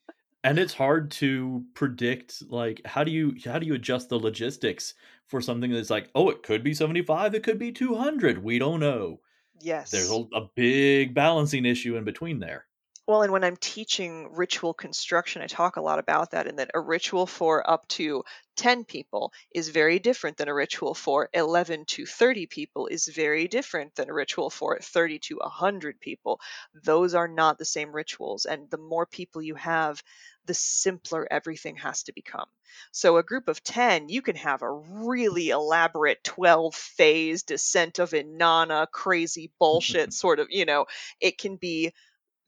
And 0.47 0.61
it's 0.61 0.75
hard 0.75 1.11
to 1.13 1.65
predict 1.75 2.51
like 2.51 2.81
how 2.87 3.03
do 3.03 3.11
you 3.11 3.35
how 3.45 3.59
do 3.59 3.67
you 3.67 3.75
adjust 3.75 4.09
the 4.09 4.19
logistics 4.19 4.95
for 5.27 5.41
something 5.41 5.73
that's 5.73 5.91
like, 5.91 6.09
oh, 6.15 6.31
it 6.31 6.45
could 6.45 6.63
be 6.63 6.73
75, 6.73 7.35
it 7.35 7.43
could 7.43 7.59
be 7.59 7.73
200. 7.73 8.43
We 8.45 8.61
don't 8.61 8.79
know. 8.81 9.21
yes. 9.61 9.91
There's 9.91 10.11
a, 10.11 10.25
a 10.35 10.49
big 10.55 11.15
balancing 11.15 11.65
issue 11.67 11.97
in 11.97 12.05
between 12.05 12.39
there. 12.39 12.67
Well, 13.09 13.23
and 13.23 13.33
when 13.33 13.45
I'm 13.45 13.57
teaching 13.57 14.33
ritual 14.33 14.75
construction, 14.75 15.41
I 15.41 15.47
talk 15.47 15.77
a 15.77 15.81
lot 15.81 16.01
about 16.01 16.33
that, 16.33 16.49
and 16.49 16.59
that 16.59 16.73
a 16.75 16.81
ritual 16.81 17.27
for 17.27 17.69
up 17.69 17.87
to 17.89 18.25
10 18.57 18.85
people 18.85 19.33
is 19.53 19.69
very 19.69 20.01
different 20.01 20.37
than 20.37 20.49
a 20.49 20.55
ritual 20.55 20.93
for 20.93 21.29
11 21.33 21.85
to 21.87 22.07
30 22.07 22.47
people, 22.47 22.89
is 22.89 23.07
very 23.07 23.47
different 23.47 23.95
than 23.95 24.11
a 24.11 24.15
ritual 24.15 24.51
for 24.51 24.79
30 24.81 25.21
to 25.21 25.37
100 25.37 26.01
people. 26.01 26.41
Those 26.75 27.15
are 27.15 27.29
not 27.29 27.59
the 27.59 27.65
same 27.65 27.93
rituals, 27.93 28.45
and 28.45 28.69
the 28.71 28.79
more 28.79 29.07
people 29.07 29.41
you 29.41 29.55
have, 29.55 30.03
the 30.47 30.55
simpler 30.55 31.27
everything 31.31 31.77
has 31.77 32.05
to 32.05 32.13
become. 32.13 32.47
So, 32.93 33.17
a 33.17 33.23
group 33.23 33.49
of 33.49 33.63
10, 33.63 34.09
you 34.09 34.23
can 34.23 34.37
have 34.37 34.63
a 34.63 34.71
really 34.71 35.51
elaborate 35.51 36.23
12 36.25 36.75
phase 36.75 37.43
descent 37.43 37.99
of 37.99 38.11
Inanna, 38.11 38.87
crazy 38.91 39.53
bullshit 39.59 40.13
sort 40.13 40.41
of, 40.41 40.49
you 40.51 40.65
know, 40.65 40.87
it 41.21 41.39
can 41.39 41.57
be 41.57 41.93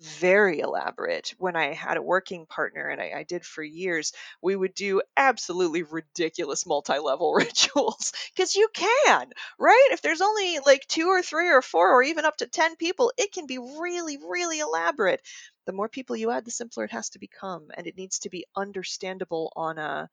very 0.00 0.60
elaborate. 0.60 1.34
When 1.38 1.56
I 1.56 1.72
had 1.72 1.96
a 1.96 2.02
working 2.02 2.46
partner, 2.46 2.88
and 2.88 3.00
I, 3.00 3.12
I 3.16 3.22
did 3.24 3.44
for 3.44 3.62
years, 3.62 4.12
we 4.40 4.54
would 4.54 4.74
do 4.74 5.02
absolutely 5.16 5.82
ridiculous 5.82 6.66
multi 6.66 6.98
level 6.98 7.34
rituals 7.36 8.12
because 8.34 8.54
you 8.54 8.68
can, 8.72 9.30
right? 9.58 9.88
If 9.90 10.02
there's 10.02 10.20
only 10.20 10.60
like 10.64 10.86
two 10.86 11.08
or 11.08 11.22
three 11.22 11.50
or 11.50 11.62
four 11.62 11.90
or 11.92 12.02
even 12.02 12.24
up 12.24 12.36
to 12.38 12.46
10 12.46 12.76
people, 12.76 13.12
it 13.16 13.32
can 13.32 13.46
be 13.46 13.58
really, 13.58 14.18
really 14.18 14.60
elaborate. 14.60 15.20
The 15.68 15.72
more 15.72 15.88
people 15.88 16.16
you 16.16 16.32
add, 16.32 16.44
the 16.44 16.50
simpler 16.50 16.82
it 16.82 16.90
has 16.90 17.10
to 17.10 17.20
become, 17.20 17.70
and 17.74 17.86
it 17.86 17.96
needs 17.96 18.18
to 18.18 18.28
be 18.28 18.44
understandable 18.56 19.52
on 19.54 19.78
a 19.78 20.10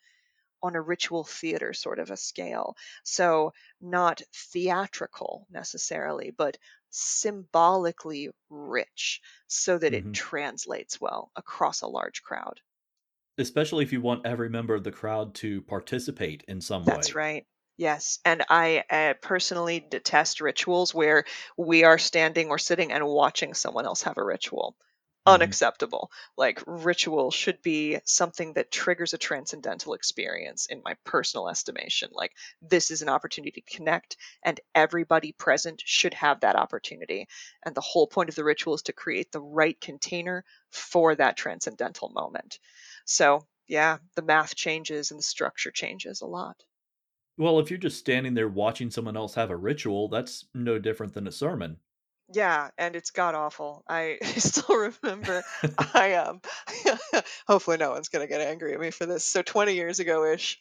on 0.64 0.76
a 0.76 0.82
ritual 0.82 1.24
theater 1.24 1.74
sort 1.74 2.00
of 2.00 2.12
a 2.12 2.18
scale. 2.18 2.78
So, 3.04 3.54
not 3.82 4.22
theatrical 4.34 5.48
necessarily, 5.50 6.32
but 6.32 6.58
symbolically 6.90 8.32
rich 8.50 9.22
so 9.48 9.78
that 9.80 9.94
it 9.96 10.12
Mhm. 10.12 10.14
translates 10.14 11.02
well 11.02 11.32
across 11.36 11.82
a 11.82 11.88
large 11.88 12.24
crowd. 12.24 12.62
Especially 13.38 13.82
if 13.86 13.94
you 13.94 14.02
want 14.02 14.26
every 14.26 14.50
member 14.50 14.76
of 14.76 14.84
the 14.84 14.92
crowd 14.92 15.34
to 15.36 15.62
participate 15.62 16.44
in 16.50 16.60
some 16.60 16.86
That's 16.86 16.90
way. 16.90 17.14
That's 17.14 17.16
right. 17.16 17.46
Yes. 17.78 18.20
And 18.24 18.44
I 18.50 18.84
uh, 18.90 19.14
personally 19.22 19.80
detest 19.82 20.40
rituals 20.40 20.94
where 20.94 21.26
we 21.58 21.84
are 21.84 21.98
standing 21.98 22.50
or 22.50 22.58
sitting 22.58 22.92
and 22.92 23.06
watching 23.06 23.54
someone 23.54 23.86
else 23.86 24.04
have 24.04 24.18
a 24.18 24.24
ritual. 24.24 24.78
Mhm. 25.28 25.56
Unacceptable. 25.56 26.12
Like, 26.38 26.62
ritual 26.68 27.30
should 27.32 27.62
be 27.62 28.00
something 28.06 28.54
that 28.54 28.72
triggers 28.72 29.14
a 29.14 29.18
transcendental 29.20 29.94
experience, 29.94 30.66
in 30.68 30.82
my 30.84 30.96
personal 31.04 31.48
estimation. 31.50 32.10
Like, 32.12 32.34
this 32.62 32.90
is 32.92 33.02
an 33.04 33.10
opportunity 33.10 33.52
to 33.62 33.76
connect, 33.76 34.18
and 34.44 34.60
everybody 34.76 35.32
present 35.32 35.82
should 35.86 36.14
have 36.16 36.40
that 36.42 36.56
opportunity. 36.56 37.28
And 37.64 37.76
the 37.76 37.82
whole 37.82 38.08
point 38.08 38.30
of 38.30 38.36
the 38.36 38.44
ritual 38.44 38.74
is 38.76 38.82
to 38.84 38.94
create 38.94 39.32
the 39.32 39.42
right 39.42 39.80
container 39.82 40.44
for 40.72 41.16
that 41.16 41.38
transcendental 41.38 42.10
moment. 42.10 42.60
So, 43.06 43.48
yeah, 43.68 43.98
the 44.16 44.22
math 44.24 44.56
changes 44.56 45.12
and 45.12 45.20
the 45.20 45.24
structure 45.24 45.72
changes 45.72 46.22
a 46.22 46.28
lot. 46.28 46.64
Well, 47.38 47.60
if 47.60 47.70
you're 47.70 47.78
just 47.80 47.98
standing 47.98 48.34
there 48.34 48.50
watching 48.50 48.92
someone 48.92 49.16
else 49.16 49.36
have 49.36 49.50
a 49.50 49.56
ritual, 49.56 50.10
that's 50.10 50.48
no 50.54 50.80
different 50.80 51.14
than 51.14 51.28
a 51.28 51.32
sermon. 51.32 51.80
Yeah, 52.34 52.70
and 52.78 52.96
it's 52.96 53.12
god 53.12 53.36
awful. 53.36 53.84
I, 53.88 54.18
still 54.38 54.92
remember 55.04 55.44
I 55.94 56.14
um 56.16 56.42
hopefully 57.48 57.78
no 57.78 57.92
one's 57.92 58.10
gonna 58.10 58.28
get 58.28 58.42
angry 58.42 58.74
at 58.74 58.80
me 58.80 58.92
for 58.92 59.06
this. 59.06 59.24
So 59.26 59.42
20 59.42 59.74
years 59.76 60.00
ago 60.00 60.26
ish, 60.26 60.58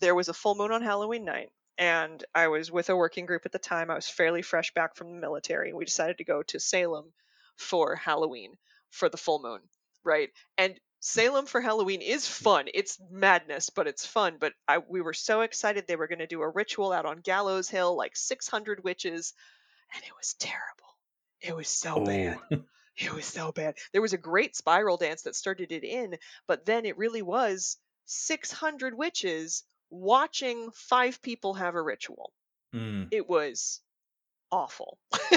there 0.00 0.14
was 0.14 0.28
a 0.28 0.34
full 0.34 0.54
moon 0.54 0.72
on 0.72 0.82
Halloween 0.82 1.24
night, 1.24 1.50
and 1.78 2.24
I 2.34 2.48
was 2.48 2.70
with 2.70 2.90
a 2.90 2.96
working 2.96 3.26
group 3.26 3.46
at 3.46 3.52
the 3.52 3.58
time. 3.58 3.90
I 3.90 3.94
was 3.94 4.08
fairly 4.08 4.42
fresh 4.42 4.72
back 4.74 4.96
from 4.96 5.10
the 5.12 5.20
military. 5.20 5.68
And 5.70 5.78
we 5.78 5.84
decided 5.84 6.18
to 6.18 6.24
go 6.24 6.42
to 6.44 6.60
Salem 6.60 7.12
for 7.56 7.94
Halloween 7.96 8.54
for 8.90 9.08
the 9.08 9.16
full 9.18 9.40
moon, 9.42 9.60
right? 10.04 10.30
And 10.58 10.78
Salem 11.00 11.46
for 11.46 11.60
Halloween 11.60 12.00
is 12.02 12.26
fun. 12.26 12.66
It's 12.74 12.98
madness, 13.10 13.70
but 13.70 13.86
it's 13.86 14.06
fun. 14.06 14.36
But 14.40 14.54
I, 14.66 14.78
we 14.78 15.00
were 15.02 15.14
so 15.14 15.42
excited 15.42 15.86
they 15.86 15.96
were 15.96 16.08
going 16.08 16.20
to 16.20 16.26
do 16.26 16.42
a 16.42 16.48
ritual 16.48 16.92
out 16.92 17.06
on 17.06 17.18
Gallows 17.20 17.68
Hill, 17.68 17.96
like 17.96 18.16
600 18.16 18.82
witches, 18.84 19.34
and 19.94 20.02
it 20.04 20.12
was 20.16 20.34
terrible. 20.34 20.85
It 21.40 21.54
was 21.54 21.68
so 21.68 22.00
bad. 22.04 22.38
Oh, 22.52 22.62
It 22.98 23.12
was 23.12 23.26
so 23.26 23.52
bad. 23.52 23.76
There 23.92 24.00
was 24.00 24.14
a 24.14 24.18
great 24.18 24.56
spiral 24.56 24.96
dance 24.96 25.22
that 25.22 25.36
started 25.36 25.70
it 25.70 25.84
in, 25.84 26.16
but 26.48 26.64
then 26.64 26.86
it 26.86 26.96
really 26.96 27.20
was 27.20 27.76
600 28.06 28.96
witches 28.96 29.64
watching 29.90 30.70
five 30.72 31.20
people 31.20 31.52
have 31.54 31.74
a 31.74 31.82
ritual. 31.82 32.32
mm. 32.74 33.08
It 33.10 33.28
was 33.28 33.82
awful. 34.50 34.98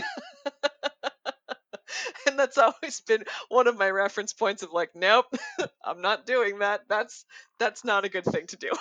and 2.27 2.37
that's 2.37 2.57
always 2.57 3.01
been 3.01 3.25
one 3.49 3.67
of 3.67 3.77
my 3.77 3.89
reference 3.89 4.33
points 4.33 4.63
of 4.63 4.71
like, 4.71 4.91
nope, 4.95 5.25
I'm 5.83 6.01
not 6.01 6.25
doing 6.25 6.59
that. 6.59 6.81
That's 6.87 7.25
that's 7.59 7.83
not 7.83 8.05
a 8.05 8.09
good 8.09 8.25
thing 8.25 8.47
to 8.47 8.57
do. 8.57 8.71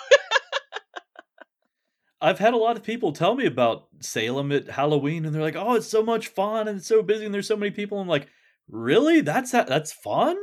I've 2.21 2.39
had 2.39 2.53
a 2.53 2.57
lot 2.57 2.75
of 2.75 2.83
people 2.83 3.13
tell 3.13 3.35
me 3.35 3.45
about 3.45 3.87
Salem 4.01 4.51
at 4.51 4.69
Halloween, 4.69 5.25
and 5.25 5.33
they're 5.33 5.41
like, 5.41 5.55
"Oh, 5.55 5.75
it's 5.75 5.87
so 5.87 6.03
much 6.03 6.27
fun, 6.27 6.67
and 6.67 6.77
it's 6.77 6.87
so 6.87 7.01
busy, 7.01 7.25
and 7.25 7.33
there's 7.33 7.47
so 7.47 7.57
many 7.57 7.71
people." 7.71 7.99
I'm 7.99 8.07
like, 8.07 8.27
"Really? 8.67 9.21
That's 9.21 9.51
that? 9.51 9.67
That's 9.67 9.93
fun? 9.93 10.37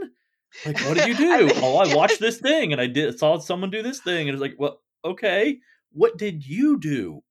Like, 0.64 0.81
what 0.81 0.97
did 0.97 1.09
you 1.09 1.16
do? 1.49 1.51
Oh, 1.57 1.77
I 1.77 1.95
watched 1.95 2.20
this 2.20 2.39
thing, 2.39 2.72
and 2.72 2.81
I 2.81 2.87
did 2.87 3.18
saw 3.18 3.39
someone 3.39 3.70
do 3.70 3.83
this 3.83 4.01
thing, 4.01 4.29
and 4.29 4.35
it's 4.35 4.41
like, 4.43 4.57
well, 4.59 4.81
okay, 5.05 5.59
what 5.93 6.16
did 6.16 6.47
you 6.47 6.79
do? 6.79 7.22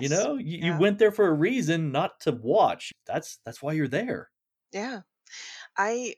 You 0.00 0.08
know, 0.08 0.36
you, 0.36 0.58
you 0.72 0.78
went 0.78 0.98
there 0.98 1.12
for 1.12 1.26
a 1.26 1.34
reason, 1.34 1.92
not 1.92 2.20
to 2.20 2.32
watch. 2.32 2.92
That's 3.06 3.38
that's 3.44 3.62
why 3.62 3.72
you're 3.72 3.88
there. 3.88 4.30
Yeah. 4.72 5.00
I 5.76 6.14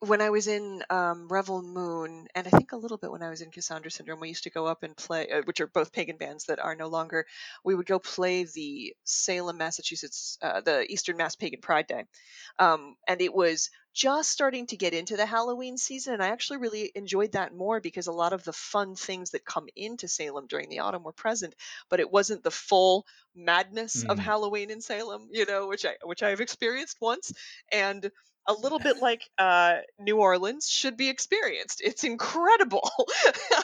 when 0.00 0.20
I 0.20 0.30
was 0.30 0.46
in 0.46 0.82
um, 0.90 1.26
Revel 1.28 1.62
Moon, 1.62 2.28
and 2.34 2.46
I 2.46 2.50
think 2.50 2.72
a 2.72 2.76
little 2.76 2.98
bit 2.98 3.10
when 3.10 3.22
I 3.22 3.30
was 3.30 3.40
in 3.40 3.50
Cassandra 3.50 3.90
Syndrome, 3.90 4.20
we 4.20 4.28
used 4.28 4.44
to 4.44 4.50
go 4.50 4.66
up 4.66 4.84
and 4.84 4.96
play, 4.96 5.28
uh, 5.28 5.42
which 5.44 5.60
are 5.60 5.66
both 5.66 5.92
pagan 5.92 6.16
bands 6.16 6.44
that 6.44 6.60
are 6.60 6.76
no 6.76 6.86
longer. 6.86 7.26
We 7.64 7.74
would 7.74 7.86
go 7.86 7.98
play 7.98 8.44
the 8.44 8.94
Salem, 9.04 9.58
Massachusetts, 9.58 10.38
uh, 10.40 10.60
the 10.60 10.90
Eastern 10.90 11.16
Mass 11.16 11.34
Pagan 11.34 11.60
Pride 11.60 11.88
Day, 11.88 12.04
um, 12.58 12.94
and 13.08 13.20
it 13.20 13.34
was 13.34 13.70
just 13.92 14.30
starting 14.30 14.66
to 14.68 14.76
get 14.76 14.94
into 14.94 15.16
the 15.16 15.26
Halloween 15.26 15.76
season, 15.76 16.14
and 16.14 16.22
I 16.22 16.28
actually 16.28 16.58
really 16.58 16.92
enjoyed 16.94 17.32
that 17.32 17.52
more 17.52 17.80
because 17.80 18.06
a 18.06 18.12
lot 18.12 18.32
of 18.32 18.44
the 18.44 18.52
fun 18.52 18.94
things 18.94 19.30
that 19.30 19.44
come 19.44 19.66
into 19.74 20.06
Salem 20.06 20.46
during 20.46 20.68
the 20.68 20.80
autumn 20.80 21.02
were 21.02 21.12
present, 21.12 21.54
but 21.88 21.98
it 21.98 22.12
wasn't 22.12 22.44
the 22.44 22.52
full 22.52 23.04
madness 23.34 24.04
of 24.04 24.18
Mm. 24.18 24.22
Halloween 24.22 24.70
in 24.70 24.80
Salem, 24.80 25.28
you 25.32 25.44
know, 25.46 25.66
which 25.66 25.84
I 25.84 25.96
which 26.04 26.22
I 26.22 26.30
have 26.30 26.40
experienced 26.40 26.98
once, 27.00 27.32
and 27.72 28.08
a 28.48 28.54
little 28.54 28.78
bit 28.78 29.00
like 29.00 29.28
uh, 29.38 29.76
New 30.00 30.16
Orleans 30.16 30.68
should 30.68 30.96
be 30.96 31.08
experienced. 31.08 31.82
It's 31.84 32.02
incredible. 32.02 32.90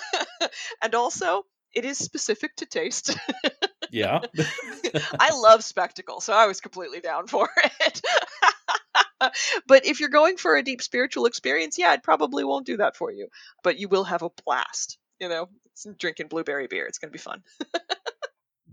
and 0.82 0.94
also, 0.94 1.46
it 1.74 1.84
is 1.84 1.98
specific 1.98 2.54
to 2.56 2.66
taste. 2.66 3.16
Yeah. 3.90 4.20
I 5.18 5.34
love 5.34 5.64
spectacle, 5.64 6.20
so 6.20 6.32
I 6.32 6.46
was 6.46 6.60
completely 6.60 7.00
down 7.00 7.26
for 7.26 7.48
it. 7.80 8.00
but 9.66 9.86
if 9.86 10.00
you're 10.00 10.10
going 10.10 10.36
for 10.36 10.54
a 10.56 10.62
deep 10.62 10.82
spiritual 10.82 11.26
experience, 11.26 11.78
yeah, 11.78 11.94
it 11.94 12.02
probably 12.02 12.44
won't 12.44 12.66
do 12.66 12.76
that 12.76 12.96
for 12.96 13.10
you. 13.10 13.28
But 13.62 13.78
you 13.78 13.88
will 13.88 14.04
have 14.04 14.22
a 14.22 14.30
blast. 14.44 14.98
You 15.18 15.28
know, 15.28 15.48
drinking 15.98 16.28
blueberry 16.28 16.66
beer. 16.66 16.86
It's 16.86 16.98
going 16.98 17.10
to 17.10 17.12
be 17.12 17.18
fun. 17.18 17.42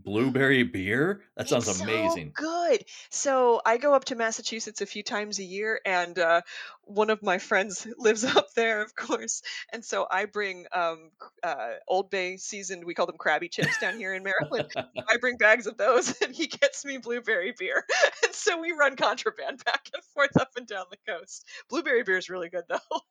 Blueberry 0.04 0.64
beer? 0.64 1.22
That 1.36 1.50
sounds 1.50 1.68
It's 1.68 1.78
so 1.78 1.84
amazing. 1.84 2.32
good. 2.34 2.84
So 3.10 3.62
I 3.66 3.78
go 3.78 3.94
up 3.94 4.06
to 4.06 4.16
Massachusetts 4.16 4.82
a 4.82 4.86
few 4.86 5.04
times 5.04 5.40
a 5.40 5.44
year, 5.44 5.80
and 5.86 6.18
uh, 6.18 6.42
one 6.84 7.10
of 7.10 7.22
my 7.24 7.38
friends 7.38 7.88
lives 7.98 8.24
up 8.36 8.54
there, 8.56 8.82
of 8.82 8.96
course. 8.96 9.42
And 9.72 9.84
so 9.84 10.08
I 10.10 10.26
bring 10.26 10.66
um, 10.72 11.12
uh, 11.44 11.74
Old 11.88 12.10
Bay 12.10 12.38
seasoned, 12.38 12.86
we 12.86 12.94
call 12.94 13.06
them 13.06 13.18
crabby 13.18 13.50
Chips 13.50 13.80
down 13.80 13.98
here 13.98 14.14
in 14.14 14.24
Maryland. 14.24 14.72
I 14.76 15.18
bring 15.20 15.38
bags 15.38 15.68
of 15.68 15.78
those, 15.78 16.20
and 16.24 16.36
he 16.36 16.48
gets 16.48 16.84
me 16.86 16.98
blueberry 16.98 17.54
beer. 17.58 17.86
And 18.24 18.34
so 18.34 18.60
we 18.60 18.72
run 18.72 18.96
contraband 18.96 19.64
back 19.64 19.90
and 19.94 20.04
forth 20.14 20.36
up 20.40 20.50
and 20.58 20.68
down 20.68 20.86
the 20.90 21.12
coast. 21.12 21.48
Blueberry 21.70 22.04
beer 22.04 22.18
is 22.18 22.30
really 22.30 22.50
good, 22.50 22.64
though. 22.70 23.02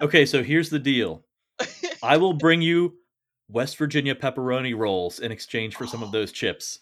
Okay, 0.00 0.26
so 0.26 0.42
here's 0.42 0.70
the 0.70 0.78
deal. 0.78 1.24
I 2.02 2.16
will 2.16 2.32
bring 2.32 2.62
you 2.62 2.94
West 3.48 3.76
Virginia 3.76 4.14
pepperoni 4.14 4.76
rolls 4.76 5.18
in 5.20 5.32
exchange 5.32 5.76
for 5.76 5.86
some 5.86 6.02
of 6.02 6.12
those 6.12 6.32
chips. 6.32 6.80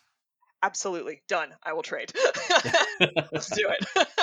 Absolutely 0.63 1.23
done. 1.29 1.51
I 1.63 1.73
will 1.73 1.83
trade. 1.83 2.13
Let's 3.33 3.51
do 3.51 3.69
it. 3.69 4.09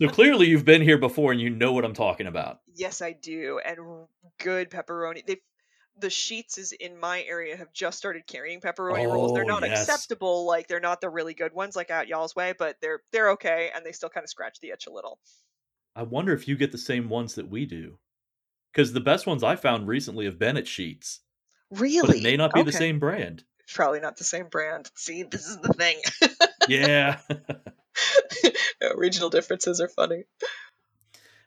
So 0.00 0.08
clearly 0.08 0.48
you've 0.48 0.64
been 0.64 0.82
here 0.82 0.98
before 0.98 1.30
and 1.30 1.40
you 1.40 1.50
know 1.50 1.72
what 1.72 1.84
I'm 1.84 1.94
talking 1.94 2.26
about. 2.26 2.58
Yes, 2.74 3.00
I 3.00 3.12
do. 3.12 3.60
And 3.64 3.78
good 4.40 4.68
pepperoni. 4.68 5.24
They 5.24 5.36
the 6.00 6.08
Sheetz 6.08 6.58
is 6.58 6.72
in 6.72 6.98
my 6.98 7.22
area 7.22 7.56
have 7.56 7.72
just 7.72 7.96
started 7.96 8.26
carrying 8.26 8.60
pepperoni 8.60 9.06
rolls. 9.06 9.34
They're 9.34 9.44
Oh, 9.44 9.46
not 9.46 9.62
yes. 9.62 9.88
acceptable, 9.88 10.46
like 10.46 10.66
they're 10.66 10.80
not 10.80 11.00
the 11.00 11.08
really 11.08 11.32
good 11.32 11.52
ones 11.54 11.76
like 11.76 11.90
out 11.90 12.08
y'all's 12.08 12.34
way, 12.34 12.54
but 12.58 12.76
they're 12.82 13.02
they're 13.12 13.30
okay 13.32 13.70
and 13.74 13.86
they 13.86 13.92
still 13.92 14.08
kind 14.08 14.24
of 14.24 14.30
scratch 14.30 14.58
the 14.60 14.70
itch 14.70 14.88
a 14.88 14.92
little. 14.92 15.20
I 15.94 16.02
wonder 16.02 16.32
if 16.32 16.48
you 16.48 16.56
get 16.56 16.72
the 16.72 16.78
same 16.78 17.08
ones 17.08 17.36
that 17.36 17.48
we 17.48 17.64
do. 17.64 17.98
Because 18.72 18.92
the 18.94 19.00
best 19.00 19.26
ones 19.28 19.44
I 19.44 19.54
found 19.54 19.86
recently 19.86 20.24
have 20.24 20.40
been 20.40 20.56
at 20.56 20.64
Sheetz, 20.64 21.20
Really? 21.70 22.06
but 22.06 22.16
it 22.16 22.22
may 22.22 22.36
not 22.36 22.52
be 22.52 22.62
the 22.62 22.72
same 22.72 22.98
brand. 22.98 23.44
Probably 23.72 24.00
not 24.00 24.16
the 24.16 24.24
same 24.24 24.48
brand. 24.48 24.90
See, 24.94 25.22
this 25.22 25.46
is 25.46 25.58
the 25.58 25.72
thing. 25.72 25.98
Yeah. 26.68 27.18
Uh, 28.82 28.96
Regional 28.96 29.30
differences 29.30 29.80
are 29.80 29.88
funny. 29.88 30.24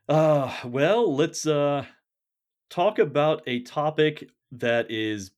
Uh, 0.07 0.51
well, 0.65 1.13
let's 1.13 1.45
uh, 1.45 1.85
talk 2.69 2.99
about 2.99 3.43
a 3.45 3.61
topic 3.63 4.29
that 4.53 4.89
is 4.89 5.31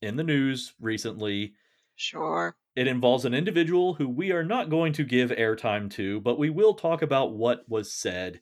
in 0.00 0.16
the 0.16 0.24
news 0.24 0.72
recently. 0.80 1.52
Sure. 1.96 2.56
It 2.74 2.86
involves 2.88 3.24
an 3.24 3.34
individual 3.34 3.94
who 3.94 4.08
we 4.08 4.32
are 4.32 4.42
not 4.42 4.70
going 4.70 4.94
to 4.94 5.04
give 5.04 5.30
airtime 5.30 5.90
to, 5.92 6.20
but 6.22 6.38
we 6.38 6.50
will 6.50 6.74
talk 6.74 7.02
about 7.02 7.34
what 7.34 7.68
was 7.68 7.92
said. 7.92 8.40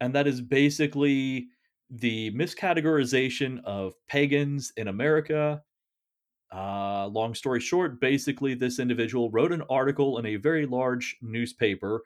And 0.00 0.14
that 0.14 0.26
is 0.26 0.40
basically 0.40 1.48
the 1.90 2.30
miscategorization 2.32 3.62
of 3.64 3.94
pagans 4.08 4.72
in 4.76 4.88
America. 4.88 5.62
Uh, 6.52 7.06
long 7.08 7.34
story 7.34 7.60
short, 7.60 8.00
basically, 8.00 8.54
this 8.54 8.78
individual 8.78 9.30
wrote 9.30 9.52
an 9.52 9.62
article 9.68 10.18
in 10.18 10.26
a 10.26 10.36
very 10.36 10.66
large 10.66 11.16
newspaper, 11.20 12.02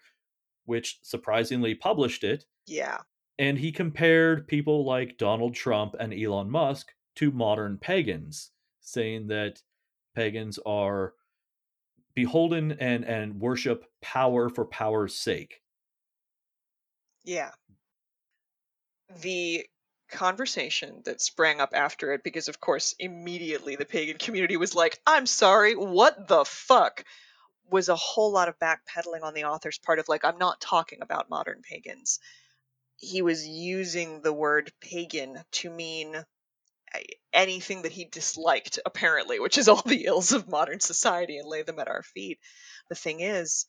which 0.64 0.98
surprisingly 1.02 1.74
published 1.74 2.24
it. 2.24 2.44
Yeah. 2.66 2.98
And 3.38 3.58
he 3.58 3.72
compared 3.72 4.46
people 4.46 4.84
like 4.84 5.18
Donald 5.18 5.54
Trump 5.54 5.94
and 5.98 6.12
Elon 6.12 6.50
Musk 6.50 6.92
to 7.16 7.30
modern 7.30 7.78
pagans, 7.78 8.50
saying 8.80 9.28
that 9.28 9.62
pagans 10.14 10.58
are 10.66 11.14
beholden 12.14 12.72
and, 12.72 13.04
and 13.04 13.40
worship 13.40 13.84
power 14.00 14.48
for 14.48 14.64
power's 14.64 15.14
sake. 15.14 15.62
Yeah. 17.24 17.50
The 19.20 19.66
conversation 20.12 21.02
that 21.04 21.20
sprang 21.20 21.60
up 21.60 21.70
after 21.74 22.12
it, 22.12 22.22
because 22.22 22.48
of 22.48 22.60
course, 22.60 22.94
immediately 22.98 23.76
the 23.76 23.84
pagan 23.84 24.18
community 24.18 24.56
was 24.56 24.74
like, 24.74 25.00
I'm 25.06 25.26
sorry, 25.26 25.74
what 25.74 26.28
the 26.28 26.44
fuck? 26.44 27.04
Was 27.70 27.88
a 27.88 27.96
whole 27.96 28.32
lot 28.32 28.48
of 28.48 28.58
backpedaling 28.58 29.22
on 29.22 29.34
the 29.34 29.44
author's 29.44 29.78
part 29.78 29.98
of 29.98 30.08
like, 30.08 30.24
I'm 30.24 30.38
not 30.38 30.60
talking 30.60 31.00
about 31.00 31.30
modern 31.30 31.62
pagans. 31.62 32.20
He 32.96 33.22
was 33.22 33.48
using 33.48 34.20
the 34.20 34.32
word 34.32 34.70
pagan 34.80 35.38
to 35.52 35.70
mean 35.70 36.14
anything 37.32 37.82
that 37.82 37.92
he 37.92 38.04
disliked, 38.04 38.78
apparently, 38.84 39.40
which 39.40 39.56
is 39.56 39.68
all 39.68 39.82
the 39.86 40.04
ills 40.04 40.32
of 40.32 40.48
modern 40.48 40.80
society 40.80 41.38
and 41.38 41.48
lay 41.48 41.62
them 41.62 41.78
at 41.78 41.88
our 41.88 42.02
feet. 42.02 42.38
The 42.90 42.94
thing 42.94 43.20
is, 43.20 43.66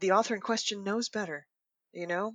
the 0.00 0.10
author 0.10 0.34
in 0.34 0.40
question 0.40 0.82
knows 0.82 1.08
better, 1.08 1.46
you 1.92 2.08
know? 2.08 2.34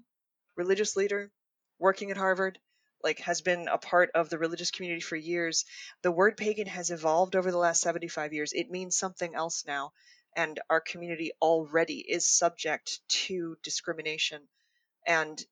Religious 0.56 0.96
leader, 0.96 1.30
working 1.78 2.10
at 2.10 2.18
Harvard, 2.18 2.58
like 3.04 3.20
has 3.20 3.42
been 3.42 3.68
a 3.68 3.78
part 3.78 4.12
of 4.16 4.30
the 4.30 4.38
religious 4.38 4.72
community 4.72 5.02
for 5.02 5.16
years. 5.16 5.66
The 6.02 6.12
word 6.12 6.38
pagan 6.38 6.68
has 6.68 6.92
evolved 6.92 7.36
over 7.36 7.52
the 7.52 7.58
last 7.58 7.82
75 7.82 8.34
years. 8.34 8.54
It 8.54 8.72
means 8.72 8.98
something 8.98 9.36
else 9.36 9.66
now, 9.68 9.92
and 10.36 10.60
our 10.70 10.82
community 10.82 11.32
already 11.42 12.00
is 12.00 12.28
subject 12.28 13.00
to 13.26 13.58
discrimination. 13.64 14.42
And 15.06 15.44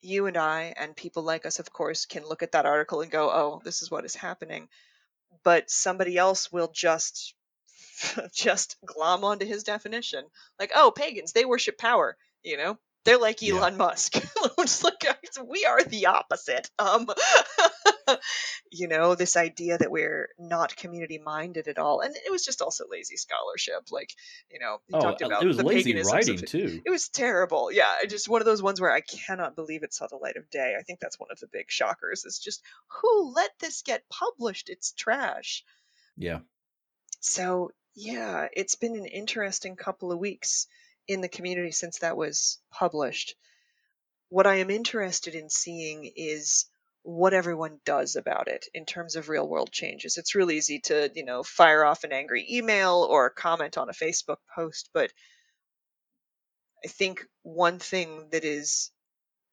you 0.00 0.26
and 0.26 0.36
I, 0.36 0.74
and 0.76 0.96
people 0.96 1.22
like 1.22 1.46
us, 1.46 1.58
of 1.58 1.72
course, 1.72 2.06
can 2.06 2.26
look 2.26 2.42
at 2.42 2.52
that 2.52 2.66
article 2.66 3.00
and 3.00 3.10
go, 3.10 3.30
oh, 3.30 3.60
this 3.64 3.82
is 3.82 3.90
what 3.90 4.04
is 4.04 4.14
happening. 4.14 4.68
But 5.44 5.70
somebody 5.70 6.18
else 6.18 6.52
will 6.52 6.68
just 6.72 7.34
just 8.32 8.76
glom 8.84 9.24
onto 9.24 9.46
his 9.46 9.62
definition. 9.62 10.24
Like, 10.58 10.72
oh, 10.74 10.90
pagans, 10.90 11.32
they 11.32 11.44
worship 11.44 11.78
power, 11.78 12.16
you 12.42 12.56
know? 12.56 12.78
They're 13.04 13.18
like 13.18 13.42
Yeah. 13.42 13.54
Elon 13.56 13.76
Musk. 13.76 14.14
just 14.58 14.84
like 14.84 15.04
we 15.46 15.64
are 15.64 15.82
the 15.82 16.06
opposite. 16.06 16.70
Um 16.78 17.06
you 18.70 18.88
know, 18.88 19.14
this 19.14 19.36
idea 19.36 19.78
that 19.78 19.90
we're 19.90 20.28
not 20.38 20.76
community 20.76 21.18
minded 21.18 21.68
at 21.68 21.78
all. 21.78 22.00
And 22.00 22.14
it 22.14 22.30
was 22.30 22.44
just 22.44 22.62
also 22.62 22.84
lazy 22.90 23.16
scholarship. 23.16 23.90
Like, 23.90 24.10
you 24.50 24.58
know, 24.58 24.78
he 24.86 24.94
Oh, 24.94 25.00
talked 25.00 25.22
uh, 25.22 25.26
about 25.26 25.42
it 25.42 25.46
was 25.46 25.56
the 25.56 25.64
lazy 25.64 25.94
writing 26.02 26.34
of 26.36 26.46
too. 26.46 26.80
it 26.84 26.90
was 26.90 27.08
terrible. 27.08 27.70
Yeah, 27.72 27.90
just 28.08 28.28
one 28.28 28.40
of 28.40 28.46
those 28.46 28.62
ones 28.62 28.80
where 28.80 28.92
I 28.92 29.00
cannot 29.00 29.56
believe 29.56 29.82
it 29.82 29.92
saw 29.94 30.06
the 30.06 30.16
light 30.16 30.36
of 30.36 30.48
day. 30.50 30.74
I 30.78 30.82
think 30.82 31.00
that's 31.00 31.18
one 31.20 31.30
of 31.30 31.38
the 31.40 31.48
big 31.52 31.70
shockers. 31.70 32.24
Is 32.24 32.38
just 32.38 32.62
who 33.00 33.32
let 33.34 33.50
this 33.60 33.82
get 33.82 34.08
published? 34.08 34.68
It's 34.68 34.92
trash. 34.92 35.64
Yeah. 36.16 36.40
So 37.20 37.70
yeah, 37.94 38.48
it's 38.54 38.74
been 38.76 38.96
an 38.96 39.06
interesting 39.06 39.76
couple 39.76 40.12
of 40.12 40.18
weeks 40.18 40.66
in 41.08 41.20
the 41.20 41.28
community 41.28 41.70
since 41.70 41.98
that 42.00 42.16
was 42.16 42.58
published. 42.70 43.34
What 44.28 44.46
I 44.46 44.56
am 44.56 44.70
interested 44.70 45.34
in 45.34 45.50
seeing 45.50 46.10
is 46.16 46.66
what 47.02 47.34
everyone 47.34 47.80
does 47.84 48.16
about 48.16 48.48
it 48.48 48.66
in 48.72 48.86
terms 48.86 49.16
of 49.16 49.28
real 49.28 49.48
world 49.48 49.72
changes. 49.72 50.16
It's 50.16 50.34
real 50.34 50.50
easy 50.50 50.80
to, 50.84 51.10
you 51.14 51.24
know, 51.24 51.42
fire 51.42 51.84
off 51.84 52.04
an 52.04 52.12
angry 52.12 52.46
email 52.50 53.06
or 53.08 53.28
comment 53.30 53.76
on 53.76 53.88
a 53.88 53.92
Facebook 53.92 54.36
post, 54.54 54.90
but 54.94 55.12
I 56.84 56.88
think 56.88 57.26
one 57.42 57.78
thing 57.78 58.28
that 58.30 58.44
is 58.44 58.90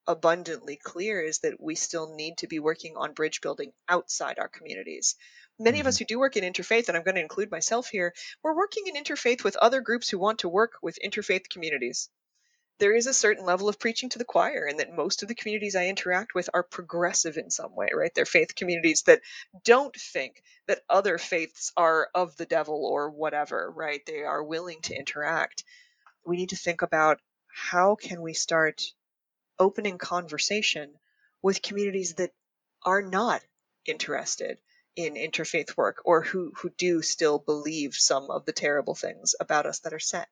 abundantly 0.07 0.75
clear 0.75 1.21
is 1.21 1.39
that 1.39 1.61
we 1.61 1.75
still 1.75 2.15
need 2.15 2.37
to 2.39 2.47
be 2.47 2.59
working 2.59 2.95
on 2.97 3.13
bridge 3.13 3.41
building 3.41 3.71
outside 3.87 4.39
our 4.39 4.47
communities. 4.47 5.15
Many 5.59 5.79
of 5.81 5.87
us 5.87 5.97
Mhm. 5.97 5.99
who 5.99 6.05
do 6.05 6.19
work 6.19 6.37
in 6.37 6.43
interfaith, 6.51 6.87
and 6.89 6.97
I'm 6.97 7.03
going 7.03 7.15
to 7.15 7.21
include 7.21 7.51
myself 7.51 7.89
here, 7.89 8.13
we're 8.43 8.55
working 8.55 8.87
in 8.87 8.95
interfaith 8.95 9.43
with 9.43 9.57
other 9.57 9.81
groups 9.81 10.09
who 10.09 10.19
want 10.19 10.39
to 10.39 10.49
work 10.49 10.73
with 10.81 10.99
interfaith 11.05 11.49
communities. 11.49 12.09
There 12.79 12.95
is 12.95 13.07
a 13.07 13.13
certain 13.13 13.45
level 13.45 13.69
of 13.69 13.79
preaching 13.79 14.09
to 14.09 14.19
the 14.19 14.25
choir, 14.25 14.65
and 14.65 14.79
that 14.81 14.93
most 14.93 15.23
of 15.23 15.29
the 15.29 15.35
communities 15.35 15.75
I 15.77 15.87
interact 15.87 16.35
with 16.35 16.49
are 16.53 16.63
progressive 16.63 17.37
in 17.37 17.51
some 17.51 17.75
way, 17.75 17.89
right? 17.95 18.13
They're 18.13 18.25
faith 18.25 18.55
communities 18.55 19.03
that 19.03 19.21
don't 19.63 19.95
think 19.95 20.43
that 20.67 20.83
other 20.89 21.17
faiths 21.17 21.71
are 21.77 22.09
of 22.15 22.37
the 22.37 22.45
devil 22.47 22.85
or 22.85 23.11
whatever, 23.11 23.71
right? 23.71 24.05
They 24.05 24.23
are 24.23 24.43
willing 24.43 24.81
to 24.83 24.95
interact. 24.95 25.63
We 26.25 26.37
need 26.37 26.49
to 26.49 26.57
think 26.57 26.81
about 26.83 27.21
how 27.47 27.95
can 27.95 28.21
we 28.21 28.33
start 28.33 28.83
opening 29.59 29.97
conversation 29.97 30.93
with 31.41 31.61
communities 31.61 32.15
that 32.15 32.31
are 32.85 33.01
not 33.01 33.41
interested 33.85 34.59
in 35.05 35.15
interfaith 35.15 35.77
work 35.77 36.01
or 36.05 36.21
who 36.21 36.51
who 36.57 36.69
do 36.77 37.01
still 37.01 37.39
believe 37.39 37.95
some 37.95 38.29
of 38.29 38.45
the 38.45 38.53
terrible 38.53 38.95
things 38.95 39.35
about 39.39 39.65
us 39.65 39.79
that 39.79 39.93
are 39.93 39.99
said 39.99 40.27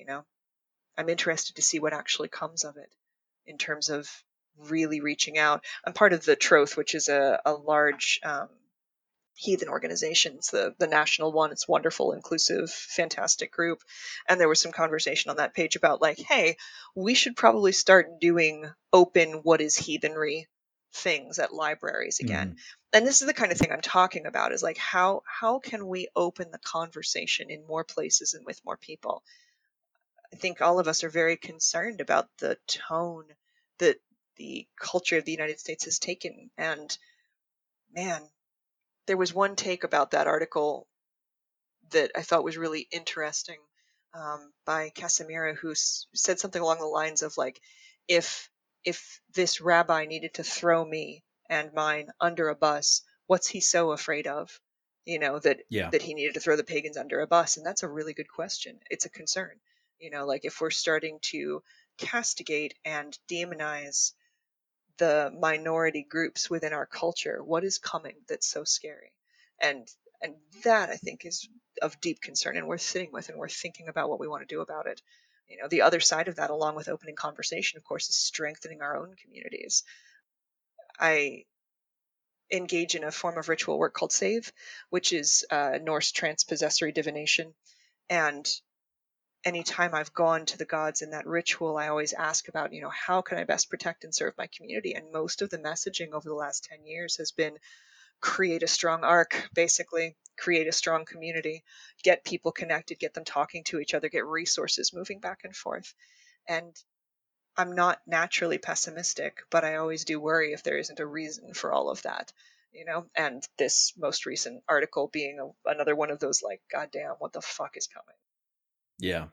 you 0.00 0.06
know? 0.06 0.24
I'm 0.96 1.10
interested 1.10 1.56
to 1.56 1.62
see 1.62 1.78
what 1.78 1.92
actually 1.92 2.28
comes 2.28 2.64
of 2.64 2.76
it 2.78 2.90
in 3.46 3.58
terms 3.58 3.90
of 3.90 4.10
really 4.58 5.00
reaching 5.00 5.38
out. 5.38 5.64
I'm 5.84 5.92
part 5.92 6.12
of 6.12 6.24
the 6.24 6.36
troth 6.36 6.76
which 6.76 6.94
is 6.94 7.08
a, 7.08 7.40
a 7.44 7.52
large 7.52 8.18
um, 8.24 8.48
heathen 9.34 9.68
organizations 9.68 10.48
the 10.48 10.74
the 10.78 10.86
national 10.86 11.32
one. 11.32 11.52
It's 11.52 11.68
wonderful 11.68 12.12
inclusive 12.12 12.70
fantastic 12.70 13.52
group. 13.52 13.82
And 14.28 14.40
there 14.40 14.48
was 14.48 14.60
some 14.60 14.72
conversation 14.72 15.30
on 15.30 15.36
that 15.36 15.54
page 15.54 15.76
about 15.76 16.02
like 16.02 16.18
hey 16.18 16.56
we 16.94 17.14
should 17.14 17.36
probably 17.36 17.72
start 17.72 18.20
doing 18.20 18.64
open 18.92 19.40
what 19.42 19.60
is 19.60 19.76
heathenry 19.76 20.48
things 20.92 21.38
at 21.38 21.52
libraries 21.54 22.20
again. 22.20 22.54
Mhm. 22.54 22.58
and 22.92 23.06
this 23.06 23.20
is 23.22 23.26
the 23.26 23.34
kind 23.34 23.52
of 23.52 23.58
thing 23.58 23.70
i'm 23.72 23.80
talking 23.80 24.26
about 24.26 24.52
is 24.52 24.62
like 24.62 24.76
how 24.78 25.22
how 25.26 25.58
can 25.60 25.86
we 25.86 26.08
open 26.16 26.50
the 26.50 26.58
conversation 26.58 27.50
in 27.50 27.66
more 27.66 27.84
places 27.84 28.34
and 28.34 28.44
with 28.46 28.64
more 28.64 28.76
people? 28.76 29.22
I 30.32 30.36
think 30.36 30.60
all 30.60 30.80
of 30.80 30.88
us 30.88 31.04
are 31.04 31.08
very 31.08 31.36
concerned 31.36 32.00
about 32.00 32.28
the 32.38 32.56
tone 32.66 33.28
that 33.78 34.00
the 34.36 34.68
culture 34.76 35.18
of 35.18 35.24
the 35.24 35.32
united 35.32 35.60
states 35.60 35.84
has 35.84 35.98
taken. 36.00 36.50
And 36.56 36.96
man 37.92 38.30
there 39.06 39.16
was 39.18 39.34
one 39.34 39.56
take 39.56 39.84
about 39.84 40.12
that 40.12 40.26
article 40.28 40.88
that 41.90 42.12
I 42.16 42.22
thought 42.22 42.44
was 42.44 42.56
really 42.56 42.86
interesting 42.90 43.58
um, 44.14 44.52
by 44.64 44.90
Casimira, 44.90 45.54
who 45.56 45.72
s- 45.72 46.06
said 46.14 46.38
something 46.38 46.60
along 46.60 46.78
the 46.78 46.86
lines 46.86 47.22
of 47.22 47.36
like, 47.36 47.60
if 48.08 48.50
if 48.84 49.20
this 49.34 49.60
rabbi 49.60 50.06
needed 50.06 50.34
to 50.34 50.44
throw 50.44 50.84
me 50.84 51.24
and 51.48 51.72
mine 51.74 52.10
under 52.20 52.48
a 52.48 52.54
bus, 52.56 53.02
what's 53.26 53.48
he 53.48 53.60
so 53.60 53.92
afraid 53.92 54.26
of? 54.26 54.60
You 55.04 55.18
know 55.18 55.38
that 55.40 55.60
Yeah. 55.68 55.92
that 55.92 56.02
he 56.02 56.14
needed 56.14 56.34
to 56.34 56.40
throw 56.40 56.56
the 56.56 56.64
pagans 56.64 56.96
under 56.96 57.20
a 57.20 57.26
bus, 57.26 57.56
and 57.56 57.66
that's 57.66 57.82
a 57.82 57.88
really 57.88 58.14
good 58.14 58.28
question. 58.28 58.80
It's 58.90 59.06
a 59.06 59.10
concern. 59.10 59.60
You 59.98 60.10
know, 60.10 60.26
like 60.26 60.44
if 60.44 60.60
we're 60.60 60.70
starting 60.70 61.18
to 61.32 61.62
castigate 61.98 62.74
and 62.84 63.18
demonize 63.28 64.12
the 64.98 65.32
minority 65.38 66.02
groups 66.02 66.50
within 66.50 66.72
our 66.72 66.86
culture, 66.86 67.42
what 67.42 67.64
is 67.64 67.78
coming 67.78 68.16
that's 68.28 68.46
so 68.46 68.64
scary? 68.64 69.12
And 69.60 69.88
and 70.22 70.36
that 70.64 70.90
I 70.90 70.96
think 70.96 71.24
is 71.24 71.48
of 71.80 72.00
deep 72.00 72.20
concern 72.20 72.56
and 72.56 72.66
worth 72.68 72.82
sitting 72.82 73.10
with 73.10 73.30
and 73.30 73.38
worth 73.38 73.54
thinking 73.54 73.88
about 73.88 74.10
what 74.10 74.20
we 74.20 74.28
want 74.28 74.42
to 74.46 74.54
do 74.54 74.60
about 74.60 74.86
it. 74.86 75.00
You 75.50 75.58
know, 75.58 75.68
the 75.68 75.82
other 75.82 76.00
side 76.00 76.28
of 76.28 76.36
that, 76.36 76.50
along 76.50 76.76
with 76.76 76.88
opening 76.88 77.16
conversation, 77.16 77.76
of 77.76 77.84
course, 77.84 78.08
is 78.08 78.16
strengthening 78.16 78.82
our 78.82 78.96
own 78.96 79.14
communities. 79.16 79.82
I 80.98 81.44
engage 82.52 82.94
in 82.94 83.04
a 83.04 83.10
form 83.10 83.36
of 83.36 83.48
ritual 83.48 83.78
work 83.78 83.92
called 83.92 84.12
Save, 84.12 84.52
which 84.90 85.12
is 85.12 85.44
uh, 85.50 85.78
Norse 85.82 86.12
transpossessory 86.12 86.92
divination. 86.94 87.54
And 88.08 88.48
anytime 89.44 89.94
I've 89.94 90.12
gone 90.12 90.46
to 90.46 90.58
the 90.58 90.64
gods 90.64 91.02
in 91.02 91.10
that 91.10 91.26
ritual, 91.26 91.76
I 91.76 91.88
always 91.88 92.12
ask 92.12 92.48
about, 92.48 92.72
you 92.72 92.82
know, 92.82 92.90
how 92.90 93.22
can 93.22 93.38
I 93.38 93.44
best 93.44 93.70
protect 93.70 94.04
and 94.04 94.14
serve 94.14 94.34
my 94.38 94.48
community? 94.48 94.94
And 94.94 95.12
most 95.12 95.42
of 95.42 95.50
the 95.50 95.58
messaging 95.58 96.12
over 96.12 96.28
the 96.28 96.34
last 96.34 96.64
10 96.64 96.86
years 96.86 97.16
has 97.16 97.32
been 97.32 97.58
create 98.20 98.62
a 98.62 98.68
strong 98.68 99.04
arc, 99.04 99.48
basically, 99.54 100.16
create 100.36 100.66
a 100.66 100.72
strong 100.72 101.04
community, 101.04 101.62
get 102.02 102.24
people 102.24 102.52
connected, 102.52 102.98
get 102.98 103.14
them 103.14 103.24
talking 103.24 103.64
to 103.64 103.78
each 103.78 103.94
other, 103.94 104.08
get 104.08 104.26
resources 104.26 104.92
moving 104.92 105.20
back 105.20 105.40
and 105.44 105.54
forth. 105.54 105.94
And 106.48 106.74
I'm 107.56 107.74
not 107.74 108.00
naturally 108.06 108.58
pessimistic, 108.58 109.38
but 109.50 109.64
I 109.64 109.76
always 109.76 110.04
do 110.04 110.18
worry 110.20 110.52
if 110.52 110.62
there 110.62 110.78
isn't 110.78 111.00
a 111.00 111.06
reason 111.06 111.52
for 111.54 111.72
all 111.72 111.90
of 111.90 112.02
that. 112.02 112.32
You 112.72 112.84
know, 112.84 113.06
and 113.16 113.46
this 113.58 113.92
most 113.98 114.26
recent 114.26 114.62
article 114.68 115.10
being 115.12 115.40
a, 115.40 115.70
another 115.70 115.96
one 115.96 116.10
of 116.10 116.20
those 116.20 116.40
like, 116.40 116.62
goddamn, 116.70 117.16
what 117.18 117.32
the 117.32 117.40
fuck 117.40 117.76
is 117.76 117.88
coming? 117.88 118.16
Yeah. 118.98 119.26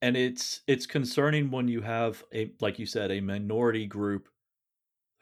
And 0.00 0.16
it's 0.16 0.62
it's 0.66 0.86
concerning 0.86 1.50
when 1.50 1.68
you 1.68 1.82
have 1.82 2.24
a 2.32 2.52
like 2.60 2.78
you 2.78 2.86
said 2.86 3.10
a 3.10 3.20
minority 3.20 3.86
group 3.86 4.28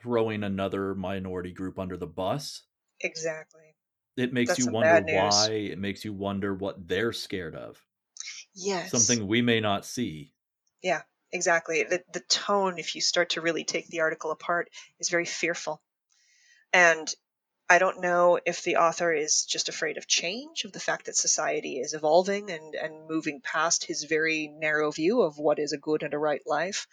throwing 0.01 0.44
another 0.44 0.94
minority 0.94 1.53
group 1.53 1.78
under 1.78 1.96
the 1.96 2.07
bus. 2.07 2.62
Exactly. 3.01 3.74
It 4.16 4.32
makes 4.32 4.49
That's 4.49 4.59
you 4.59 4.72
wonder 4.72 5.01
why. 5.01 5.51
It 5.51 5.78
makes 5.78 6.05
you 6.05 6.12
wonder 6.12 6.55
what 6.55 6.88
they're 6.88 7.12
scared 7.12 7.55
of. 7.55 7.80
Yes. 8.55 8.90
Something 8.90 9.28
we 9.28 9.42
may 9.42 9.61
not 9.61 9.84
see. 9.84 10.32
Yeah, 10.82 11.03
exactly. 11.32 11.84
The 11.84 12.03
the 12.12 12.20
tone, 12.20 12.78
if 12.78 12.94
you 12.94 13.01
start 13.01 13.30
to 13.30 13.40
really 13.40 13.64
take 13.64 13.86
the 13.88 14.01
article 14.01 14.30
apart, 14.32 14.70
is 14.99 15.09
very 15.09 15.24
fearful. 15.24 15.80
And 16.72 17.09
I 17.70 17.78
don't 17.78 18.01
know 18.01 18.40
if 18.44 18.62
the 18.62 18.76
author 18.76 19.12
is 19.12 19.44
just 19.44 19.68
afraid 19.68 19.99
of 19.99 20.07
change, 20.07 20.64
of 20.64 20.72
the 20.72 20.80
fact 20.80 21.07
that 21.07 21.16
society 21.16 21.78
is 21.78 21.92
evolving 21.92 22.51
and, 22.51 22.74
and 22.74 23.07
moving 23.07 23.40
past 23.42 23.84
his 23.84 24.05
very 24.05 24.49
narrow 24.49 24.90
view 24.90 25.22
of 25.22 25.38
what 25.38 25.59
is 25.59 25.72
a 25.72 25.78
good 25.78 26.03
and 26.03 26.14
a 26.14 26.18
right 26.18 26.42
life, 26.46 26.86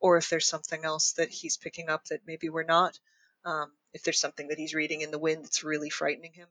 or 0.00 0.16
if 0.16 0.30
there's 0.30 0.48
something 0.48 0.84
else 0.84 1.12
that 1.12 1.28
he's 1.28 1.58
picking 1.58 1.90
up 1.90 2.06
that 2.06 2.26
maybe 2.26 2.48
we're 2.48 2.64
not. 2.64 2.98
Um, 3.44 3.72
if 3.96 4.02
there's 4.02 4.20
something 4.20 4.48
that 4.48 4.58
he's 4.58 4.74
reading 4.74 5.00
in 5.00 5.10
the 5.10 5.18
wind 5.18 5.42
that's 5.42 5.64
really 5.64 5.88
frightening 5.88 6.32
him. 6.34 6.48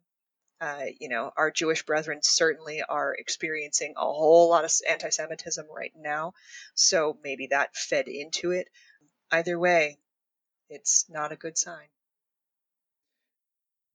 Uh, 0.60 0.86
you 1.00 1.10
know, 1.10 1.32
our 1.38 1.52
Jewish 1.52 1.86
brethren 1.86 2.20
certainly 2.24 2.82
are 2.82 3.14
experiencing 3.14 3.94
a 3.96 4.02
whole 4.02 4.50
lot 4.50 4.66
of 4.66 4.72
anti 4.90 5.10
Semitism 5.10 5.68
right 5.74 5.92
now. 5.96 6.34
So 6.74 7.20
maybe 7.24 7.48
that 7.52 7.76
fed 7.76 8.08
into 8.08 8.50
it. 8.50 8.68
Either 9.32 9.60
way, 9.60 10.00
it's 10.70 11.06
not 11.08 11.32
a 11.32 11.36
good 11.36 11.56
sign. 11.56 11.88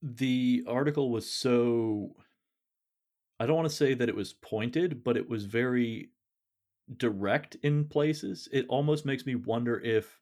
The 0.01 0.63
article 0.69 1.11
was 1.11 1.29
so 1.29 2.15
I 3.41 3.47
don't 3.47 3.57
want 3.57 3.69
to 3.69 3.75
say 3.75 3.95
that 3.95 4.09
it 4.09 4.15
was 4.15 4.33
pointed, 4.35 5.03
but 5.03 5.17
it 5.17 5.29
was 5.29 5.45
very 5.45 6.11
direct 6.97 7.57
in 7.65 7.87
places. 7.87 8.49
It 8.53 8.67
almost 8.69 9.05
makes 9.05 9.27
me 9.27 9.35
wonder 9.35 9.81
if 9.81 10.21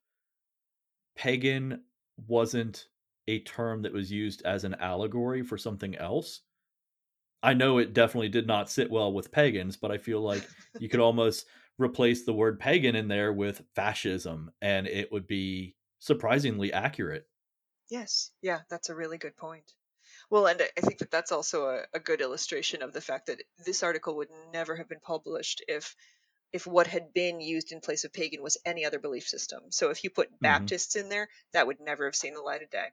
pagan 1.15 1.83
wasn't 2.27 2.87
a 3.29 3.41
term 3.43 3.83
that 3.83 3.93
was 3.95 4.13
used 4.13 4.43
as 4.43 4.65
an 4.65 4.75
allegory 4.77 5.43
for 5.45 5.59
something 5.59 5.97
else. 5.97 6.43
I 7.43 7.55
know 7.55 7.79
it 7.79 7.93
definitely 7.93 8.29
did 8.29 8.47
not 8.47 8.71
sit 8.71 8.91
well 8.91 9.13
with 9.13 9.31
pagans, 9.33 9.77
but 9.77 9.91
I 9.93 9.99
feel 9.99 10.21
like 10.21 10.51
you 10.77 10.89
could 10.89 11.01
almost 11.01 11.47
replace 11.79 12.25
the 12.25 12.35
word 12.35 12.59
pagan 12.59 12.97
in 12.97 13.09
there 13.09 13.33
with 13.33 13.65
fascism 13.75 14.51
and 14.61 14.87
it 14.87 15.13
would 15.13 15.27
be 15.27 15.77
surprisingly 16.01 16.73
accurate. 16.73 17.29
Yes, 17.91 18.31
yeah, 18.41 18.63
that's 18.71 18.89
a 18.89 18.95
really 18.95 19.19
good 19.19 19.37
point. 19.37 19.75
Well, 20.31 20.47
and 20.49 20.63
I 20.63 20.81
think 20.83 21.01
that 21.01 21.11
that's 21.11 21.33
also 21.33 21.69
a, 21.71 21.87
a 21.95 22.01
good 22.01 22.21
illustration 22.21 22.83
of 22.83 22.93
the 22.93 23.01
fact 23.03 23.27
that 23.27 23.43
this 23.59 23.83
article 23.83 24.17
would 24.17 24.31
never 24.31 24.77
have 24.77 24.89
been 24.89 25.01
published 25.01 25.63
if 25.69 25.97
if 26.53 26.67
what 26.67 26.87
had 26.89 27.13
been 27.15 27.41
used 27.41 27.73
in 27.73 27.81
place 27.81 28.05
of 28.05 28.13
pagan 28.13 28.43
was 28.43 28.59
any 28.65 28.85
other 28.85 29.01
belief 29.01 29.29
system. 29.29 29.73
So 29.73 29.91
if 29.91 30.05
you 30.05 30.11
put 30.11 30.41
Mhm. 30.41 30.71
Baptists 30.71 30.97
in 30.97 31.09
there, 31.11 31.31
that 31.53 31.67
would 31.67 31.81
never 31.81 32.07
have 32.07 32.17
seen 32.17 32.35
the 32.35 32.43
light 32.43 32.63
of 32.63 32.71
day. 32.71 32.93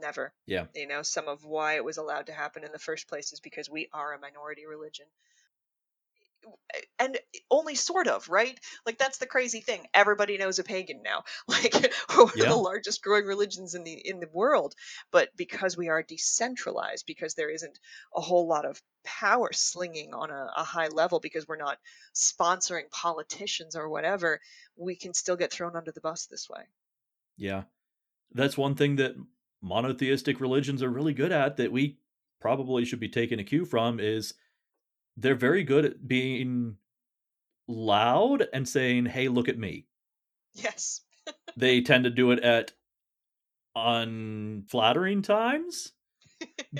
Never. 0.00 0.32
Yeah. 0.46 0.66
You 0.74 0.86
know, 0.86 1.02
some 1.02 1.28
of 1.28 1.44
why 1.44 1.74
it 1.76 1.84
was 1.84 1.96
allowed 1.96 2.26
to 2.26 2.32
happen 2.32 2.64
in 2.64 2.72
the 2.72 2.78
first 2.78 3.08
place 3.08 3.32
is 3.32 3.40
because 3.40 3.68
we 3.70 3.88
are 3.92 4.12
a 4.14 4.18
minority 4.20 4.66
religion. 4.66 5.06
Eh, 6.74 6.80
and 7.00 7.18
only 7.50 7.74
sort 7.74 8.06
of, 8.06 8.28
right? 8.28 8.58
Like 8.86 8.96
that's 8.96 9.18
the 9.18 9.26
crazy 9.26 9.60
thing. 9.60 9.86
Everybody 9.92 10.38
knows 10.38 10.58
a 10.58 10.64
pagan 10.64 11.02
now. 11.02 11.24
Like 11.48 11.74
we're 11.74 12.24
one 12.24 12.30
of 12.30 12.36
Yeah. 12.36 12.48
the 12.50 12.56
largest 12.56 13.02
growing 13.02 13.26
religions 13.26 13.74
in 13.74 13.82
the 13.84 13.92
in 13.92 14.20
the 14.20 14.28
world, 14.32 14.74
but 15.10 15.30
because 15.36 15.76
we 15.76 15.88
are 15.88 16.02
decentralized, 16.02 17.06
because 17.06 17.34
there 17.34 17.50
isn't 17.50 17.78
a 18.14 18.20
whole 18.20 18.46
lot 18.46 18.64
of 18.64 18.80
power 19.04 19.52
slinging 19.52 20.14
on 20.14 20.30
a, 20.30 20.52
a 20.56 20.64
high 20.64 20.88
level, 20.88 21.18
because 21.20 21.48
we're 21.48 21.56
not 21.56 21.78
sponsoring 22.14 22.88
politicians 22.90 23.74
or 23.76 23.88
whatever, 23.88 24.40
we 24.76 24.94
can 24.94 25.14
still 25.14 25.36
get 25.36 25.50
thrown 25.52 25.74
under 25.76 25.90
the 25.92 26.00
bus 26.00 26.26
this 26.26 26.48
way. 26.48 26.62
Yeah. 27.36 27.64
That's 28.32 28.58
one 28.58 28.74
thing 28.74 28.96
that 28.96 29.14
monotheistic 29.62 30.40
religions 30.40 30.82
are 30.82 30.90
really 30.90 31.14
good 31.14 31.32
at 31.32 31.56
that 31.56 31.72
we 31.72 31.98
probably 32.40 32.84
should 32.84 33.00
be 33.00 33.08
taking 33.08 33.40
a 33.40 33.44
cue 33.44 33.64
from 33.64 33.98
is 34.00 34.34
they're 35.16 35.34
very 35.34 35.64
good 35.64 35.84
at 35.84 36.06
being 36.06 36.76
loud 37.66 38.46
and 38.52 38.68
saying, 38.68 39.06
"Hey, 39.06 39.28
look 39.28 39.48
at 39.48 39.58
me." 39.58 39.86
Yes. 40.54 41.02
They 41.56 41.80
tend 41.82 42.04
to 42.04 42.10
do 42.10 42.30
it 42.30 42.40
at 42.40 42.72
unflattering 43.74 45.22
times, 45.22 45.92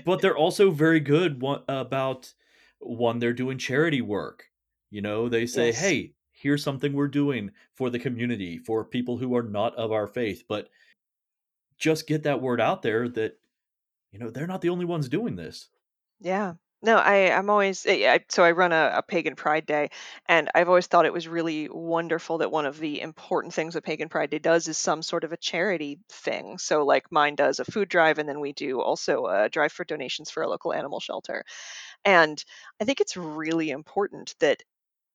but 0.05 0.21
they're 0.21 0.37
also 0.37 0.71
very 0.71 1.01
good 1.01 1.41
one, 1.41 1.63
about 1.69 2.33
when 2.81 3.19
they're 3.19 3.33
doing 3.33 3.59
charity 3.59 4.01
work. 4.01 4.45
You 4.91 5.03
know, 5.03 5.29
they 5.29 5.47
say, 5.47 5.67
Yes. 5.67 5.81
"Hey, 5.81 6.15
here's 6.33 6.63
something 6.63 6.93
we're 6.93 7.09
doing 7.09 7.51
for 7.75 7.91
the 7.91 7.99
community, 7.99 8.59
for 8.59 8.85
people 8.85 9.19
who 9.19 9.35
are 9.37 9.43
not 9.43 9.75
of 9.77 9.93
our 9.93 10.07
faith." 10.07 10.45
But 10.49 10.71
just 11.79 12.07
get 12.07 12.23
that 12.25 12.43
word 12.43 12.61
out 12.61 12.83
there 12.83 13.09
that 13.09 13.39
you 14.11 14.19
know 14.19 14.31
they're 14.31 14.47
not 14.47 14.61
the 14.61 14.71
only 14.71 14.85
ones 14.85 15.09
doing 15.09 15.37
this. 15.37 15.69
Yeah. 16.21 16.55
No, 16.81 16.97
I 16.97 17.33
I'm 17.37 17.51
always 17.51 17.85
eh, 17.87 18.09
I, 18.09 18.25
so 18.29 18.45
I 18.45 18.53
run 18.53 18.73
a, 18.73 18.93
a 18.99 19.03
pagan 19.03 19.35
pride 19.35 19.67
day 19.67 19.91
and 20.27 20.49
I've 20.55 20.69
always 20.69 20.87
thought 20.87 21.07
it 21.07 21.13
was 21.13 21.27
really 21.27 21.69
wonderful 21.69 22.39
that 22.39 22.53
one 22.53 22.67
of 22.67 22.79
the 22.79 23.01
important 23.01 23.53
things 23.53 23.75
that 23.75 23.83
pagan 23.83 24.09
pride 24.09 24.31
day 24.31 24.39
does 24.39 24.69
is 24.69 24.79
some 24.79 25.03
sort 25.03 25.25
of 25.25 25.33
a 25.33 25.37
charity 25.37 25.99
thing. 26.09 26.57
So 26.59 26.85
like 26.85 27.11
mine 27.11 27.35
does 27.35 27.59
a 27.59 27.65
food 27.65 27.89
drive 27.89 28.19
and 28.19 28.29
then 28.29 28.39
we 28.39 28.53
do 28.53 28.81
also 28.81 29.27
a 29.27 29.49
drive 29.49 29.73
for 29.73 29.85
donations 29.85 30.31
for 30.31 30.43
a 30.45 30.49
local 30.49 30.73
animal 30.73 31.01
shelter. 31.01 31.45
And 32.05 32.45
I 32.81 32.85
think 32.85 33.01
it's 33.01 33.17
really 33.17 33.71
important 33.71 34.35
that 34.41 34.63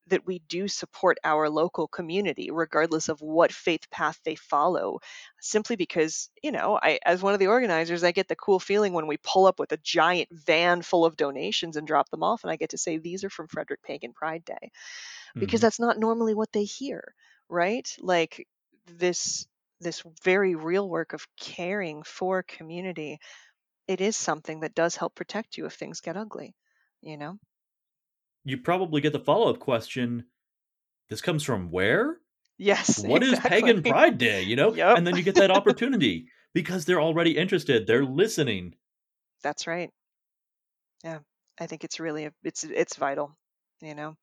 that 0.07 0.25
we 0.25 0.39
do 0.39 0.67
support 0.67 1.17
our 1.23 1.49
local 1.49 1.87
community 1.87 2.51
regardless 2.51 3.09
of 3.09 3.21
what 3.21 3.51
faith 3.51 3.89
path 3.89 4.19
they 4.25 4.35
follow 4.35 4.99
simply 5.39 5.75
because 5.75 6.29
you 6.41 6.51
know 6.51 6.77
i 6.81 6.99
as 7.05 7.21
one 7.21 7.33
of 7.33 7.39
the 7.39 7.47
organizers 7.47 8.03
i 8.03 8.11
get 8.11 8.27
the 8.27 8.35
cool 8.35 8.59
feeling 8.59 8.93
when 8.93 9.07
we 9.07 9.17
pull 9.17 9.45
up 9.45 9.59
with 9.59 9.71
a 9.71 9.77
giant 9.77 10.29
van 10.31 10.81
full 10.81 11.05
of 11.05 11.15
donations 11.15 11.77
and 11.77 11.87
drop 11.87 12.09
them 12.09 12.23
off 12.23 12.43
and 12.43 12.51
i 12.51 12.55
get 12.55 12.69
to 12.71 12.77
say 12.77 12.97
these 12.97 13.23
are 13.23 13.29
from 13.29 13.47
frederick 13.47 13.81
pagan 13.83 14.13
pride 14.13 14.43
day. 14.45 14.71
Because 15.39 15.61
Mhm. 15.61 15.61
that's 15.61 15.79
not 15.79 15.99
normally 15.99 16.33
what 16.33 16.51
they 16.51 16.63
hear 16.63 17.15
right? 17.49 17.95
Like 17.99 18.47
this 18.85 19.47
this 19.79 20.01
very 20.23 20.55
real 20.55 20.89
work 20.89 21.13
of 21.13 21.27
caring 21.37 22.03
for 22.03 22.41
community 22.43 23.19
it 23.87 24.01
is 24.01 24.15
something 24.17 24.61
that 24.61 24.75
does 24.75 24.95
help 24.97 25.15
protect 25.15 25.57
you 25.57 25.65
if 25.67 25.73
things 25.75 26.01
get 26.01 26.17
ugly 26.17 26.55
you 27.01 27.17
know 27.17 27.37
You 28.45 28.57
probably 28.57 29.01
get 29.01 29.13
the 29.13 29.19
follow 29.19 29.49
up 29.49 29.59
question: 29.59 30.25
This 31.09 31.21
comes 31.21 31.43
from 31.43 31.71
where? 31.71 32.17
yes 32.57 33.03
What 33.03 33.23
is 33.23 33.39
Pagan 33.39 33.81
Pride 33.83 34.17
Day? 34.17 34.43
You 34.43 34.55
know, 34.55 34.73
yep 34.73 34.97
and 34.97 35.05
then 35.05 35.15
you 35.15 35.23
get 35.23 35.35
that 35.35 35.51
opportunity 35.51 36.27
because 36.53 36.85
they're 36.85 37.01
already 37.01 37.37
interested. 37.37 37.87
They're 37.87 38.05
listening. 38.05 38.75
That's 39.41 39.67
right. 39.67 39.89
Yeah. 41.03 41.19
I 41.59 41.67
think 41.67 41.83
it's 41.83 41.99
really 41.99 42.29
it's 42.43 42.63
it's 42.63 42.95
vital, 42.95 43.35
you 43.83 43.95
know. 43.95 44.15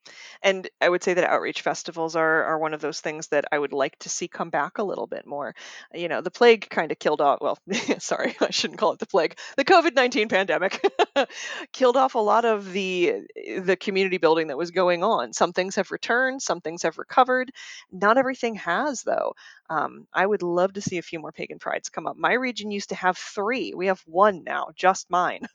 And 0.43 0.69
I 0.81 0.89
would 0.89 1.03
say 1.03 1.15
that 1.15 1.25
outreach 1.25 1.63
festivals 1.63 2.17
are 2.17 2.45
are 2.45 2.59
one 2.59 2.75
of 2.75 2.81
those 2.81 3.01
things 3.01 3.29
that 3.29 3.45
I 3.53 3.59
would 3.59 3.73
like 3.73 3.99
to 4.01 4.09
see 4.09 4.29
come 4.29 4.51
back 4.51 4.79
a 4.79 4.83
little 4.85 5.07
bit 5.07 5.27
more. 5.27 5.55
You 5.95 6.09
know, 6.09 6.21
the 6.21 6.31
plague 6.31 6.69
kind 6.71 6.93
of 6.93 6.99
killed 6.99 7.21
off 7.21 7.39
well, 7.41 7.59
sorry, 7.99 8.37
I 8.41 8.51
shouldn't 8.51 8.79
call 8.81 8.93
it 8.93 8.99
the 8.99 9.07
plague. 9.07 9.39
The 9.57 9.65
COVID-19 9.65 10.29
pandemic 10.31 10.81
killed 11.73 11.97
off 11.97 12.15
a 12.15 12.19
lot 12.19 12.45
of 12.45 12.73
the 12.73 13.23
the 13.63 13.77
community 13.77 14.19
building 14.19 14.49
that 14.49 14.59
was 14.59 14.71
going 14.71 15.05
on. 15.05 15.33
Some 15.33 15.53
things 15.53 15.77
have 15.77 15.91
returned, 15.91 16.43
some 16.43 16.61
things 16.61 16.83
have 16.83 16.99
recovered. 16.99 17.51
Not 17.93 18.19
everything 18.19 18.57
has 18.57 19.03
though. 19.03 19.35
Um, 19.69 20.07
I 20.13 20.27
would 20.27 20.43
love 20.43 20.73
to 20.75 20.81
see 20.81 20.99
a 20.99 21.03
few 21.03 21.21
more 21.21 21.33
pagan 21.33 21.59
prides 21.59 21.89
come 21.89 22.07
up. 22.07 22.17
My 22.17 22.33
region 22.33 22.71
used 22.71 22.89
to 22.91 22.95
have 22.97 23.17
three. 23.17 23.73
We 23.75 23.87
have 23.87 24.03
one 24.07 24.43
now, 24.45 24.69
just 24.75 25.11
mine. 25.11 25.47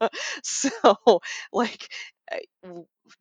so 0.42 0.70
like 1.52 1.88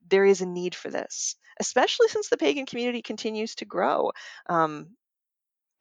there 0.09 0.25
is 0.25 0.41
a 0.41 0.45
need 0.45 0.75
for 0.75 0.89
this 0.89 1.35
especially 1.59 2.07
since 2.07 2.29
the 2.29 2.37
pagan 2.37 2.65
community 2.65 3.01
continues 3.01 3.55
to 3.55 3.65
grow. 3.65 4.11
Um, 4.47 4.95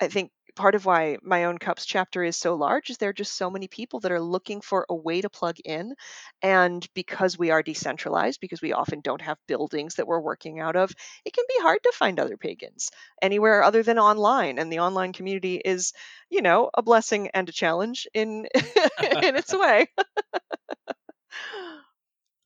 i 0.01 0.09
think 0.09 0.31
part 0.57 0.75
of 0.75 0.85
why 0.85 1.17
my 1.23 1.45
own 1.45 1.59
CUUPS 1.59 1.87
chapter 1.87 2.23
is 2.25 2.37
so 2.37 2.55
large 2.55 2.91
is 2.91 2.99
there 2.99 3.11
are 3.11 3.15
just 3.15 3.37
so 3.37 3.51
many 3.51 3.69
people 3.69 4.01
that 4.01 4.13
are 4.13 4.21
looking 4.21 4.61
for 4.61 4.85
a 4.89 4.95
way 4.95 5.21
to 5.21 5.31
plug 5.31 5.57
in 5.65 5.95
and 6.43 6.87
because 6.95 7.39
we 7.39 7.51
are 7.51 7.63
decentralized 7.63 8.41
because 8.41 8.61
we 8.61 8.73
often 8.73 9.01
don't 9.01 9.23
have 9.23 9.39
buildings 9.47 9.95
that 9.95 10.07
we're 10.07 10.21
working 10.21 10.61
out 10.61 10.77
of 10.77 10.93
it 11.25 11.33
can 11.33 11.45
be 11.49 11.63
hard 11.63 11.79
to 11.83 11.93
find 11.95 12.19
other 12.19 12.37
pagans 12.37 12.91
anywhere 13.23 13.63
other 13.63 13.83
than 13.83 13.99
online 13.99 14.59
and 14.59 14.73
the 14.73 14.81
online 14.81 15.13
community 15.13 15.61
is 15.65 15.93
you 16.29 16.43
know 16.43 16.71
a 16.75 16.83
blessing 16.83 17.29
and 17.29 17.49
a 17.49 17.53
challenge 17.53 18.07
in 18.13 18.47
in 18.55 19.37
its 19.37 19.55
way 19.59 19.87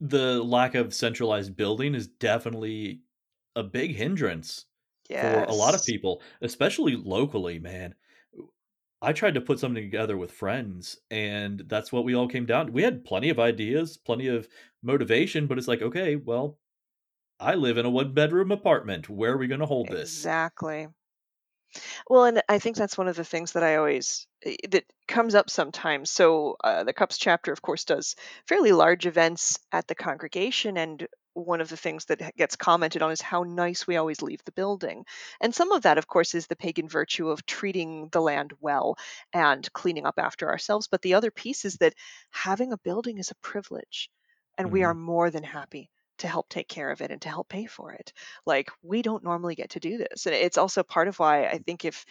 the 0.08 0.42
lack 0.42 0.74
of 0.74 0.94
centralized 0.94 1.56
building 1.56 1.94
is 1.94 2.06
definitely 2.06 3.02
a 3.56 3.62
big 3.62 3.94
hindrance 3.96 4.66
for 5.12 5.44
a 5.44 5.52
lot 5.54 5.74
of 5.74 5.84
people, 5.84 6.22
especially 6.42 6.96
locally, 6.96 7.58
man. 7.58 7.94
I 9.00 9.12
tried 9.12 9.34
to 9.34 9.40
put 9.40 9.60
something 9.60 9.84
together 9.84 10.16
with 10.16 10.32
friends, 10.32 10.98
and 11.10 11.60
that's 11.60 11.92
what 11.92 12.04
we 12.04 12.12
all 12.14 12.26
came 12.28 12.44
down 12.46 12.66
to. 12.66 12.72
We 12.72 12.82
had 12.82 13.04
plenty 13.04 13.28
of 13.28 13.38
ideas, 13.38 13.96
plenty 13.96 14.26
of 14.26 14.48
motivation, 14.82 15.46
but 15.46 15.58
it's 15.58 15.68
like, 15.68 15.82
okay, 15.82 16.16
well, 16.16 16.58
I 17.40 17.54
live 17.56 17.78
in 17.78 17.86
a 17.86 17.90
one 17.90 18.14
bedroom 18.14 18.52
apartment. 18.52 19.08
Where 19.10 19.32
are 19.34 19.38
we 19.38 19.48
going 19.48 19.60
to 19.60 19.66
hold 19.66 19.90
this? 19.90 20.30
Exactly. 20.30 20.88
Well, 22.08 22.24
and 22.24 22.42
I 22.48 22.58
think 22.58 22.76
that's 22.76 22.98
one 22.98 23.08
of 23.08 23.16
the 23.16 23.24
things 23.24 23.52
that 23.52 23.62
I 23.62 23.76
always 23.76 24.26
eh, 24.44 24.56
that 24.70 24.84
comes 25.08 25.34
up 25.34 25.50
sometimes. 25.50 26.10
So 26.10 26.56
uh, 26.64 26.84
the 26.84 26.92
CUUPS 26.92 27.18
chapter, 27.18 27.52
of 27.52 27.62
course, 27.62 27.84
does 27.84 28.16
fairly 28.48 28.72
large 28.72 29.06
events 29.06 29.58
at 29.72 29.86
the 29.86 29.94
congregation, 29.94 30.76
and 30.76 31.06
one 31.34 31.60
of 31.60 31.68
the 31.68 31.76
things 31.76 32.04
that 32.06 32.34
gets 32.36 32.56
commented 32.56 33.02
on 33.02 33.10
is 33.10 33.20
how 33.20 33.42
nice 33.42 33.86
we 33.86 33.96
always 33.96 34.22
leave 34.22 34.42
the 34.44 34.52
building. 34.52 35.04
And 35.40 35.54
some 35.54 35.72
of 35.72 35.82
that, 35.82 35.98
of 35.98 36.06
course, 36.06 36.34
is 36.34 36.46
the 36.46 36.56
pagan 36.56 36.88
virtue 36.88 37.28
of 37.28 37.44
treating 37.44 38.08
the 38.10 38.20
land 38.20 38.52
well 38.60 38.96
and 39.32 39.70
cleaning 39.72 40.06
up 40.06 40.18
after 40.18 40.48
ourselves. 40.48 40.86
But 40.88 41.02
the 41.02 41.14
other 41.14 41.30
piece 41.32 41.64
is 41.64 41.76
that 41.78 41.94
having 42.30 42.72
a 42.72 42.78
building 42.78 43.18
is 43.18 43.30
a 43.30 43.34
privilege, 43.36 44.10
and 44.56 44.70
we 44.70 44.84
are 44.84 44.94
hmm 44.94 44.94
more 44.94 45.30
than 45.30 45.42
happy 45.42 45.90
to 46.18 46.28
help 46.28 46.48
take 46.48 46.68
care 46.68 46.90
of 46.90 47.00
it 47.00 47.10
and 47.10 47.20
to 47.22 47.28
help 47.28 47.48
pay 47.48 47.66
for 47.66 47.92
it. 47.92 48.12
Like 48.46 48.70
we 48.82 49.02
don't 49.02 49.24
normally 49.24 49.54
get 49.54 49.70
to 49.70 49.80
do 49.80 49.98
this 49.98 50.26
and 50.26 50.34
it's 50.34 50.58
also 50.58 50.82
part 50.82 51.08
of 51.08 51.18
why 51.18 51.46
i 51.46 51.58
think 51.58 51.84
if 51.84 52.04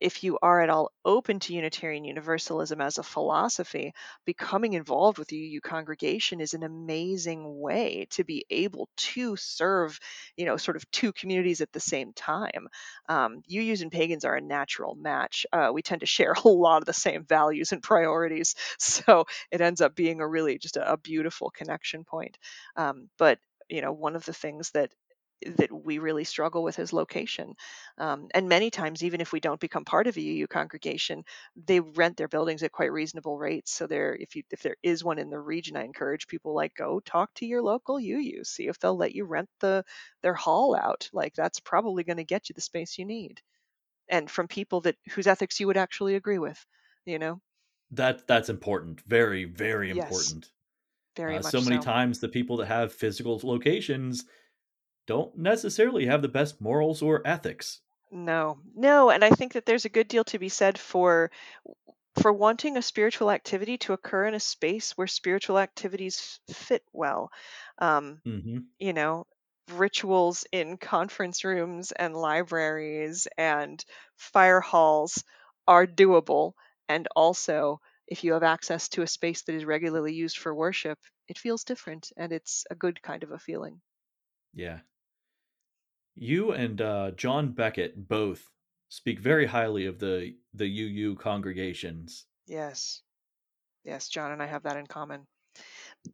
if 0.00 0.22
you 0.22 0.38
are 0.42 0.60
at 0.60 0.70
all 0.70 0.92
open 1.04 1.40
to 1.40 1.54
Unitarian 1.54 2.04
Universalism 2.04 2.80
as 2.80 2.98
a 2.98 3.02
philosophy, 3.02 3.94
becoming 4.24 4.74
involved 4.74 5.18
with 5.18 5.28
the 5.28 5.36
UU 5.36 5.60
congregation 5.60 6.40
is 6.40 6.54
an 6.54 6.62
amazing 6.62 7.60
way 7.60 8.06
to 8.10 8.24
be 8.24 8.44
able 8.50 8.88
to 8.96 9.36
serve, 9.36 9.98
you 10.36 10.44
know, 10.44 10.56
sort 10.56 10.76
of 10.76 10.90
two 10.90 11.12
communities 11.12 11.60
at 11.60 11.72
the 11.72 11.80
same 11.80 12.12
time. 12.12 12.68
Um, 13.08 13.42
UUs 13.50 13.82
and 13.82 13.90
pagans 13.90 14.24
are 14.24 14.36
a 14.36 14.40
natural 14.40 14.94
match. 14.94 15.46
Uh, 15.52 15.70
we 15.72 15.82
tend 15.82 16.00
to 16.00 16.06
share 16.06 16.32
a 16.44 16.48
lot 16.48 16.82
of 16.82 16.86
the 16.86 16.92
same 16.92 17.24
values 17.24 17.72
and 17.72 17.82
priorities, 17.82 18.54
so 18.78 19.26
it 19.50 19.60
ends 19.60 19.80
up 19.80 19.94
being 19.94 20.20
a 20.20 20.28
really 20.28 20.58
just 20.58 20.76
a, 20.76 20.92
a 20.92 20.96
beautiful 20.96 21.50
connection 21.50 22.04
point. 22.04 22.38
Um, 22.76 23.08
but 23.18 23.38
you 23.68 23.80
know, 23.80 23.92
one 23.92 24.16
of 24.16 24.24
the 24.24 24.32
things 24.32 24.70
that 24.72 24.90
that 25.56 25.70
we 25.72 25.98
really 25.98 26.24
struggle 26.24 26.62
with 26.62 26.78
is 26.78 26.92
location 26.92 27.54
um, 27.98 28.28
and 28.34 28.48
many 28.48 28.70
times, 28.70 29.04
even 29.04 29.20
if 29.20 29.32
we 29.32 29.40
don't 29.40 29.60
become 29.60 29.84
part 29.84 30.06
of 30.06 30.16
a 30.16 30.20
UU 30.20 30.46
congregation, 30.46 31.24
they 31.56 31.80
rent 31.80 32.16
their 32.16 32.28
buildings 32.28 32.62
at 32.62 32.72
quite 32.72 32.92
reasonable 32.92 33.38
rates. 33.38 33.72
So 33.72 33.86
there, 33.86 34.14
if 34.14 34.34
you 34.36 34.42
if 34.50 34.62
there 34.62 34.76
is 34.82 35.04
one 35.04 35.18
in 35.18 35.30
the 35.30 35.40
region, 35.40 35.76
I 35.76 35.84
encourage 35.84 36.26
people 36.26 36.54
like 36.54 36.74
go 36.74 37.00
talk 37.00 37.34
to 37.34 37.46
your 37.46 37.62
local 37.62 37.98
UU, 38.00 38.44
see 38.44 38.66
if 38.68 38.78
they'll 38.78 38.96
let 38.96 39.14
you 39.14 39.24
rent 39.24 39.50
the 39.60 39.84
their 40.22 40.34
hall 40.34 40.74
out. 40.76 41.08
Like 41.12 41.34
that's 41.34 41.60
probably 41.60 42.04
going 42.04 42.16
to 42.18 42.24
get 42.24 42.48
you 42.48 42.54
the 42.54 42.60
space 42.60 42.98
you 42.98 43.04
need, 43.04 43.42
and 44.08 44.30
from 44.30 44.48
people 44.48 44.82
that 44.82 44.96
whose 45.10 45.26
ethics 45.28 45.60
you 45.60 45.66
would 45.68 45.76
actually 45.78 46.16
agree 46.16 46.38
with. 46.40 46.64
You 47.06 47.18
know. 47.20 47.42
That 47.90 48.26
that's 48.26 48.48
important. 48.48 49.00
Very, 49.02 49.44
very 49.44 49.90
Yes, 49.90 49.90
important. 49.90 50.50
very 51.16 51.38
Uh, 51.38 51.40
much 51.40 51.58
so 51.58 51.62
many 51.62 51.78
so. 51.78 51.80
times 51.80 52.20
the 52.20 52.28
people 52.30 52.56
that 52.58 52.66
have 52.66 52.92
physical 52.92 53.40
locations 53.44 54.26
don't 55.06 55.36
necessarily 55.36 56.06
have 56.06 56.22
the 56.22 56.28
best 56.28 56.60
morals 56.60 57.02
or 57.02 57.26
ethics. 57.26 57.82
No, 58.10 58.60
no, 58.74 59.10
and 59.10 59.24
I 59.24 59.30
think 59.30 59.52
that 59.52 59.64
there's 59.66 59.84
a 59.84 59.88
good 59.88 60.08
deal 60.08 60.24
to 60.24 60.38
be 60.40 60.48
said 60.48 60.76
for 60.78 61.30
for 62.20 62.32
wanting 62.32 62.76
a 62.76 62.82
spiritual 62.82 63.30
activity 63.30 63.78
to 63.78 63.92
occur 63.94 64.26
in 64.26 64.34
a 64.34 64.40
space 64.40 64.92
where 64.98 65.06
spiritual 65.06 65.58
activities 65.58 66.40
fit 66.50 66.84
well. 66.92 67.30
Um, 67.78 68.22
hmm 68.24 68.68
you 68.78 68.92
know, 68.94 69.26
rituals 69.70 70.46
in 70.52 70.78
conference 70.78 71.44
rooms 71.44 71.92
and 71.92 72.16
libraries 72.16 73.28
and 73.38 73.84
fire 74.16 74.60
halls 74.60 75.24
are 75.68 75.86
doable. 75.86 76.54
And 76.88 77.08
also, 77.16 77.80
if 78.08 78.24
you 78.24 78.34
have 78.34 78.44
access 78.44 78.88
to 78.90 79.02
a 79.02 79.08
space 79.08 79.42
that 79.44 79.54
is 79.56 79.64
regularly 79.66 80.14
used 80.14 80.38
for 80.38 80.54
worship, 80.54 80.98
it 81.28 81.38
feels 81.38 81.64
different 81.64 82.12
and 82.16 82.32
it's 82.32 82.64
a 82.70 82.76
good 82.76 83.02
kind 83.02 83.22
of 83.24 83.32
a 83.32 83.38
feeling. 83.38 83.82
Yeah. 84.52 84.80
You 86.16 86.52
and 86.52 86.80
uh, 86.80 87.10
John 87.12 87.52
Beckett 87.52 88.08
both 88.08 88.50
speak 88.88 89.20
very 89.20 89.46
highly 89.46 89.86
of 89.86 89.98
the 89.98 90.34
the 90.54 90.66
UU 90.66 91.16
congregations. 91.16 92.26
Yes, 92.46 93.02
yes, 93.84 94.08
John 94.08 94.32
and 94.32 94.42
I 94.42 94.46
have 94.46 94.62
that 94.64 94.76
in 94.76 94.86
common. 94.86 95.26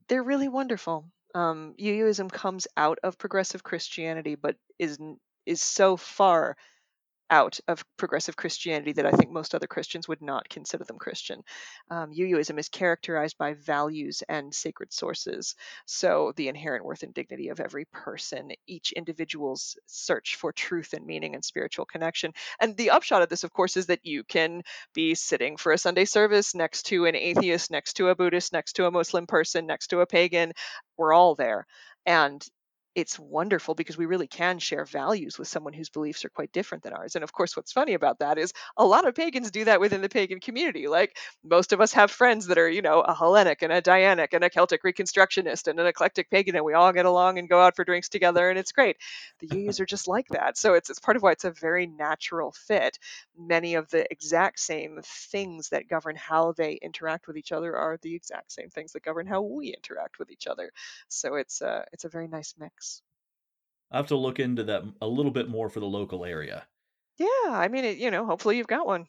They're 0.09 0.23
really 0.23 0.49
wonderful. 0.49 1.11
Um, 1.35 1.75
UUism 1.81 2.31
comes 2.31 2.67
out 2.77 2.99
of 3.03 3.19
progressive 3.19 3.63
Christianity, 3.63 4.35
but 4.35 4.57
is 4.79 4.99
is 5.47 5.63
so 5.63 5.97
far 5.97 6.57
out 7.33 7.59
of 7.67 7.83
progressive 7.97 8.37
Christianity 8.37 8.93
that 8.93 9.07
I 9.07 9.11
think 9.11 9.31
most 9.31 9.55
other 9.55 9.67
Christians 9.67 10.07
would 10.07 10.21
not 10.21 10.51
consider 10.51 10.85
them 10.85 10.99
Christian. 10.99 11.43
Um, 11.91 12.13
UUism 12.13 12.59
is 12.59 12.69
characterized 12.69 13.39
by 13.39 13.55
values 13.55 14.23
and 14.29 14.55
sacred 14.55 14.93
sources. 14.93 15.57
So, 15.87 16.35
the 16.37 16.49
inherent 16.49 16.85
worth 16.85 17.03
and 17.03 17.15
dignity 17.15 17.49
of 17.49 17.59
every 17.59 17.87
person, 17.87 18.51
each 18.67 18.93
individual's 18.93 19.79
search 19.87 20.37
for 20.37 20.53
truth 20.53 20.93
and 20.93 21.07
meaning 21.07 21.35
and 21.35 21.43
spiritual 21.43 21.87
connection. 21.87 22.35
And 22.61 22.77
the 22.77 22.91
upshot 22.91 23.23
of 23.23 23.31
this, 23.31 23.45
of 23.45 23.53
course, 23.53 23.79
is 23.79 23.87
that 23.87 24.05
you 24.05 24.25
can 24.25 24.63
be 24.93 25.15
sitting 25.15 25.57
for 25.57 25.73
a 25.73 25.79
Sunday 25.79 26.05
service 26.05 26.55
next 26.55 26.83
to 26.87 27.07
an 27.07 27.17
atheist, 27.17 27.71
next 27.71 27.95
to 27.95 28.09
a 28.11 28.15
Buddhist, 28.15 28.53
next 28.53 28.75
to 28.75 28.87
a 28.87 28.91
Muslim 28.91 29.27
person, 29.27 29.65
next 29.67 29.87
to 29.89 30.01
a 30.01 30.07
pagan. 30.07 30.53
We're 30.99 31.15
all 31.15 31.35
there. 31.35 31.67
And 32.05 32.47
it's 32.95 33.19
wonderful 33.19 33.75
because 33.75 33.97
we 33.97 34.07
really 34.07 34.27
can 34.27 34.59
share 34.59 34.85
values 34.85 35.39
with 35.39 35.49
someone 35.49 35.73
whose 35.73 35.89
beliefs 35.89 36.25
are 36.25 36.29
quite 36.31 36.53
different 36.53 36.85
than 36.85 36.93
ours. 36.93 37.15
And 37.15 37.25
of 37.25 37.33
course, 37.33 37.57
what's 37.57 37.73
funny 37.73 37.95
about 37.95 38.19
that 38.19 38.39
is 38.39 38.53
a 38.77 38.85
lot 38.85 39.07
of 39.07 39.15
pagans 39.15 39.51
do 39.51 39.65
that 39.65 39.81
within 39.81 40.03
the 40.03 40.09
pagan 40.09 40.41
community. 40.41 40.89
Like 40.89 41.17
most 41.43 41.73
of 41.73 41.81
us 41.81 41.93
have 41.95 42.11
friends 42.11 42.47
that 42.49 42.59
are, 42.59 42.69
you 42.69 42.83
know, 42.83 43.01
a 43.01 43.15
Hellenic 43.15 43.63
and 43.63 43.73
a 43.73 43.81
Dianic 43.81 44.29
and 44.33 44.45
a 44.45 44.51
Celtic 44.51 44.83
Reconstructionist 44.83 45.69
and 45.69 45.81
an 45.81 45.87
eclectic 45.87 46.31
pagan, 46.31 46.57
and 46.57 46.65
we 46.65 46.75
all 46.75 46.93
get 46.93 47.07
along 47.07 47.39
and 47.39 47.49
go 47.49 47.61
out 47.61 47.77
for 47.77 47.85
drinks 47.85 48.09
together, 48.09 48.51
and 48.51 48.59
it's 48.59 48.73
great. 48.73 48.97
The 49.41 49.49
UUs 49.49 49.81
are 49.81 49.87
just 49.87 50.09
like 50.09 50.29
that. 50.29 50.59
So 50.59 50.75
it's, 50.75 50.91
it's 50.91 51.01
part 51.01 51.17
of 51.17 51.23
why 51.23 51.33
it's 51.33 51.45
a 51.45 51.51
very 51.51 51.87
natural 51.87 52.53
fit. 52.53 52.99
Many 53.39 53.75
of 53.75 53.89
the 53.91 54.07
exact 54.13 54.61
same 54.61 55.01
things 55.05 55.71
that 55.71 55.89
govern 55.89 56.17
how 56.17 56.53
they 56.53 56.75
interact 56.75 57.27
with 57.27 57.37
each 57.37 57.53
other 57.53 57.77
are 57.77 57.99
the 58.03 58.15
exact 58.15 58.53
same 58.53 58.69
things 58.71 58.93
that 58.93 59.03
govern 59.03 59.27
how 59.27 59.43
we 59.43 59.69
interact 59.75 60.19
with 60.19 60.31
each 60.31 60.47
other. 60.47 60.71
So 61.09 61.37
it's 61.37 61.61
a, 61.63 61.87
it's 61.93 62.05
a 62.05 62.09
very 62.09 62.29
nice 62.29 62.55
mix. 62.59 62.82
I 63.93 63.99
have 63.99 64.09
to 64.09 64.17
look 64.17 64.41
into 64.41 64.65
that 64.65 64.83
a 65.01 65.07
little 65.07 65.31
bit 65.31 65.49
more 65.49 65.69
for 65.69 65.79
the 65.81 65.87
local 65.87 66.25
area. 66.25 66.67
Yeah, 67.19 67.27
I 67.51 67.69
mean, 67.69 67.85
it, 67.85 67.99
you 67.99 68.11
know, 68.11 68.27
hopefully 68.27 68.57
you've 68.57 68.67
got 68.67 68.87
one. 68.87 69.07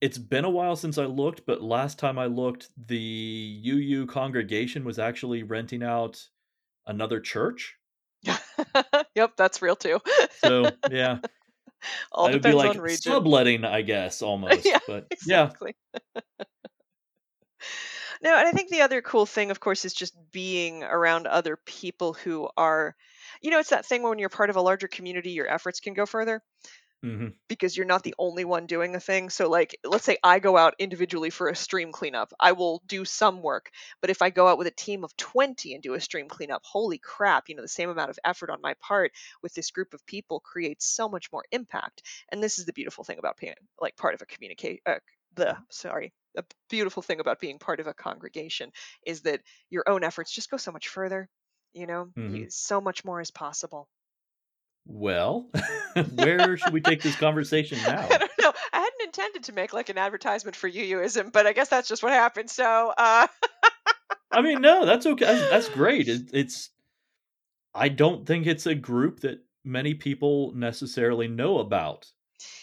It's 0.00 0.18
been 0.18 0.44
a 0.44 0.50
while 0.50 0.76
since 0.76 0.98
I 0.98 1.06
looked, 1.06 1.46
but 1.46 1.62
last 1.62 1.98
time 1.98 2.18
I 2.18 2.26
looked, 2.26 2.68
the 2.76 3.62
UU 3.64 4.06
congregation 4.06 4.84
was 4.84 4.98
actually 4.98 5.42
renting 5.42 5.82
out 5.82 6.28
another 6.86 7.20
church. 7.20 7.76
yep, 9.14 9.36
that's 9.36 9.62
real 9.62 9.76
too. 9.76 10.00
So 10.30 10.76
yeah, 10.90 11.20
All 12.12 12.26
it 12.26 12.32
would 12.34 12.42
be 12.42 12.52
like 12.52 12.88
subletting, 12.90 13.64
I 13.64 13.82
guess, 13.82 14.22
almost. 14.22 14.66
yeah, 14.66 14.80
But 14.86 15.08
yeah, 15.24 15.44
exactly. 15.44 15.76
No, 18.22 18.34
and 18.36 18.48
I 18.48 18.52
think 18.52 18.70
the 18.70 18.82
other 18.82 19.02
cool 19.02 19.26
thing, 19.26 19.50
of 19.50 19.60
course, 19.60 19.84
is 19.84 19.92
just 19.94 20.14
being 20.30 20.82
around 20.82 21.26
other 21.26 21.56
people 21.56 22.12
who 22.14 22.48
are, 22.56 22.96
you 23.42 23.50
know, 23.50 23.58
it's 23.58 23.70
that 23.70 23.86
thing 23.86 24.02
when 24.02 24.18
you're 24.18 24.28
part 24.28 24.50
of 24.50 24.56
a 24.56 24.60
larger 24.62 24.88
community, 24.88 25.30
your 25.32 25.48
efforts 25.48 25.80
can 25.80 25.94
go 25.94 26.06
further 26.06 26.42
hmm 27.02 27.38
because 27.48 27.76
you're 27.76 27.86
not 27.86 28.02
the 28.02 28.14
only 28.18 28.44
one 28.44 28.66
doing 28.66 28.96
a 28.96 29.00
thing. 29.00 29.30
So, 29.30 29.48
like, 29.48 29.76
let's 29.84 30.04
say 30.04 30.18
I 30.22 30.40
go 30.40 30.56
out 30.56 30.74
individually 30.80 31.30
for 31.30 31.48
a 31.48 31.54
stream 31.54 31.92
cleanup, 31.92 32.32
I 32.40 32.52
will 32.52 32.82
do 32.86 33.04
some 33.04 33.40
work. 33.40 33.70
But 34.00 34.10
if 34.10 34.20
I 34.20 34.30
go 34.30 34.48
out 34.48 34.58
with 34.58 34.66
a 34.66 34.72
team 34.72 35.04
of 35.04 35.16
20 35.16 35.74
and 35.74 35.82
do 35.82 35.94
a 35.94 36.00
stream 36.00 36.28
cleanup, 36.28 36.62
holy 36.64 36.98
crap, 36.98 37.48
you 37.48 37.54
know, 37.54 37.62
the 37.62 37.68
same 37.68 37.88
amount 37.88 38.10
of 38.10 38.18
effort 38.24 38.50
on 38.50 38.60
my 38.60 38.74
part 38.80 39.12
with 39.42 39.54
this 39.54 39.70
group 39.70 39.94
of 39.94 40.04
people 40.06 40.40
creates 40.40 40.86
so 40.86 41.08
much 41.08 41.30
more 41.30 41.44
impact. 41.52 42.02
And 42.32 42.42
this 42.42 42.58
is 42.58 42.66
the 42.66 42.72
beautiful 42.72 43.04
thing 43.04 43.18
about 43.20 43.36
being 43.36 43.54
like 43.80 43.96
part 43.96 44.14
of 44.14 44.22
a 44.22 44.26
communicate. 44.26 44.82
Uh, 44.84 44.96
the 45.34 45.56
sorry, 45.70 46.12
a 46.36 46.42
beautiful 46.68 47.02
thing 47.02 47.20
about 47.20 47.38
being 47.40 47.58
part 47.60 47.78
of 47.78 47.86
a 47.86 47.94
congregation 47.94 48.72
is 49.06 49.22
that 49.22 49.42
your 49.70 49.84
own 49.86 50.02
efforts 50.02 50.32
just 50.32 50.50
go 50.50 50.56
so 50.56 50.72
much 50.72 50.88
further. 50.88 51.28
You 51.76 51.86
know, 51.86 52.08
hmm 52.16 52.34
you, 52.34 52.46
so 52.48 52.80
much 52.80 53.04
more 53.04 53.20
is 53.20 53.30
possible. 53.30 53.86
Well, 54.86 55.50
where 56.14 56.56
should 56.56 56.72
we 56.72 56.80
take 56.80 57.02
this 57.02 57.16
conversation 57.20 57.84
now 57.84 58.08
I 58.08 58.18
don't 58.18 58.30
know. 58.40 58.52
I 58.72 58.78
hadn't 58.80 59.02
intended 59.04 59.44
to 59.44 59.52
make 59.52 59.72
like 59.74 59.88
an 59.90 59.98
advertisement 59.98 60.56
for 60.56 60.70
UUism, 60.70 61.32
but 61.32 61.46
I 61.46 61.52
guess 61.52 61.68
that's 61.68 61.88
just 61.88 62.02
what 62.02 62.12
happened. 62.12 62.50
So, 62.50 62.94
uh, 62.96 63.26
I 64.32 64.42
mean, 64.42 64.60
no, 64.60 64.84
that's 64.86 65.06
okay. 65.06 65.24
That's, 65.24 65.42
that's 65.44 65.68
great. 65.74 66.08
It, 66.08 66.30
it's. 66.32 66.70
I 67.74 67.88
don't 67.90 68.26
think 68.26 68.46
it's 68.46 68.66
a 68.66 68.74
group 68.74 69.20
that 69.20 69.44
many 69.64 69.94
people 69.94 70.52
necessarily 70.54 71.28
know 71.28 71.58
about 71.58 72.10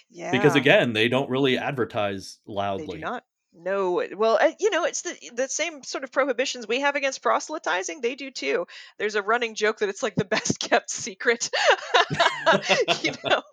Yeah. 0.09 0.31
because, 0.31 0.55
again, 0.55 0.93
they 0.93 1.07
don't 1.07 1.29
really 1.29 1.57
advertise 1.57 2.39
they 2.45 2.51
do 2.51 2.53
loudly. 2.53 2.99
not. 2.99 3.23
No, 3.55 4.03
well, 4.15 4.39
uh, 4.41 4.49
you 4.59 4.71
know, 4.71 4.83
it's 4.85 5.03
the 5.03 5.15
the 5.35 5.47
same 5.47 5.83
sort 5.83 6.03
of 6.03 6.11
prohibitions 6.11 6.67
we 6.67 6.79
have 6.79 6.95
against 6.95 7.21
proselytizing. 7.21 8.01
They 8.01 8.15
do 8.15 8.31
too. 8.31 8.65
There's 8.97 9.13
a 9.13 9.21
running 9.21 9.53
joke 9.53 9.77
that 9.79 9.89
it's 9.89 10.01
like 10.01 10.15
the 10.15 10.25
best 10.35 10.59
kept 10.59 10.89
secret, 10.89 11.51
you 13.03 13.11
know, 13.23 13.43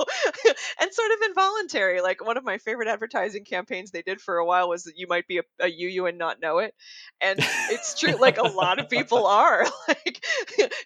and 0.81 0.93
sort 0.95 1.11
of 1.13 1.29
involuntary. 1.29 2.01
Like 2.01 2.25
one 2.25 2.39
of 2.39 2.45
my 2.45 2.57
favorite 2.57 2.89
advertising 2.89 3.45
campaigns 3.45 3.91
they 3.91 4.01
did 4.01 4.23
for 4.23 4.39
a 4.39 4.47
while 4.47 4.71
was 4.71 4.85
that 4.85 4.97
you 4.97 5.07
might 5.07 5.27
be 5.29 5.37
a, 5.39 5.43
a 5.61 5.69
UU 5.69 6.07
and 6.07 6.17
not 6.17 6.41
know 6.41 6.59
it, 6.59 6.75
and 7.21 7.39
it's 7.71 7.99
true. 7.99 8.17
Like 8.19 8.39
a 8.39 8.49
lot 8.49 8.79
of 8.79 8.89
people 8.89 9.27
are. 9.27 9.67
Like, 9.89 10.25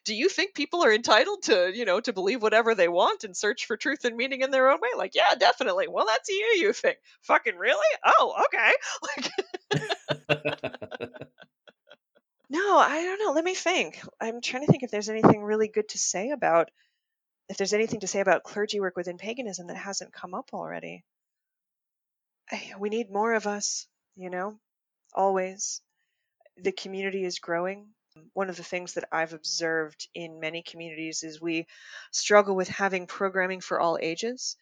do 0.04 0.14
you 0.14 0.28
think 0.28 0.54
people 0.54 0.82
are 0.82 0.92
entitled 0.92 1.42
to, 1.44 1.70
you 1.74 1.84
know, 1.84 2.00
to 2.00 2.12
believe 2.12 2.42
whatever 2.42 2.74
they 2.74 2.88
want 2.88 3.22
and 3.24 3.36
search 3.36 3.66
for 3.66 3.76
truth 3.76 4.04
and 4.04 4.16
meaning 4.16 4.40
in 4.40 4.50
their 4.50 4.70
own 4.70 4.78
way? 4.80 4.88
Like, 4.96 5.14
yeah, 5.14 5.34
definitely. 5.38 5.86
Well, 5.88 6.06
that's 6.06 6.28
a 6.30 6.32
UU 6.32 6.72
thing. 6.72 6.94
Fucking 7.22 7.56
really? 7.56 7.78
Oh, 8.04 8.34
okay. 8.46 8.72
No, 12.50 12.78
I 12.78 13.02
don't 13.02 13.18
know. 13.18 13.32
Let 13.32 13.44
me 13.44 13.54
think. 13.54 14.00
I'm 14.20 14.40
trying 14.40 14.64
to 14.64 14.70
think 14.70 14.82
if 14.82 14.90
there's 14.90 15.08
anything 15.08 15.42
really 15.42 15.66
good 15.66 15.88
to 15.88 15.98
say 15.98 16.30
about 16.30 16.70
if 17.48 17.56
there's 17.56 17.72
anything 17.72 18.00
to 18.00 18.06
say 18.06 18.20
about 18.20 18.44
clergy 18.44 18.80
work 18.80 18.96
within 18.96 19.18
paganism 19.18 19.66
that 19.66 19.76
hasn't 19.76 20.12
come 20.12 20.34
up 20.34 20.50
already. 20.52 21.04
We 22.78 22.90
need 22.90 23.10
more 23.10 23.34
of 23.34 23.46
us, 23.46 23.86
you 24.16 24.30
know, 24.30 24.58
always. 25.14 25.80
The 26.56 26.72
community 26.72 27.24
is 27.24 27.38
growing. 27.38 27.94
One 28.32 28.48
of 28.48 28.56
the 28.56 28.62
things 28.62 28.94
that 28.94 29.08
I've 29.10 29.32
observed 29.32 30.08
in 30.14 30.38
many 30.38 30.62
communities 30.62 31.24
is 31.24 31.40
we 31.40 31.66
struggle 32.12 32.54
with 32.54 32.68
having 32.68 33.08
programming 33.08 33.60
for 33.60 33.80
all 33.80 33.98
ages. 34.00 34.56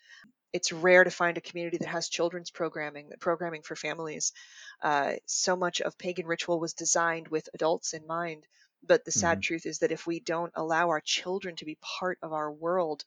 It's 0.52 0.72
rare 0.72 1.04
to 1.04 1.10
find 1.10 1.36
a 1.38 1.42
community 1.42 1.78
that 1.78 1.88
has 1.88 2.08
children's 2.08 2.50
programming, 2.50 3.12
programming 3.20 3.62
for 3.62 3.76
families. 3.76 4.32
Uh, 4.80 5.16
so 5.26 5.56
much 5.56 5.80
of 5.80 5.98
pagan 5.98 6.26
ritual 6.26 6.60
was 6.60 6.74
designed 6.74 7.28
with 7.28 7.48
adults 7.54 7.92
in 7.94 8.06
mind. 8.06 8.46
But 8.82 9.04
the 9.04 9.12
sad 9.12 9.40
Mhm. 9.40 9.42
truth 9.42 9.66
is 9.66 9.80
that 9.80 9.92
if 9.92 10.06
we 10.06 10.20
don't 10.20 10.52
allow 10.56 10.88
our 10.90 11.00
children 11.00 11.56
to 11.56 11.64
be 11.64 11.76
part 11.80 12.18
of 12.22 12.32
our 12.32 12.50
world, 12.52 13.04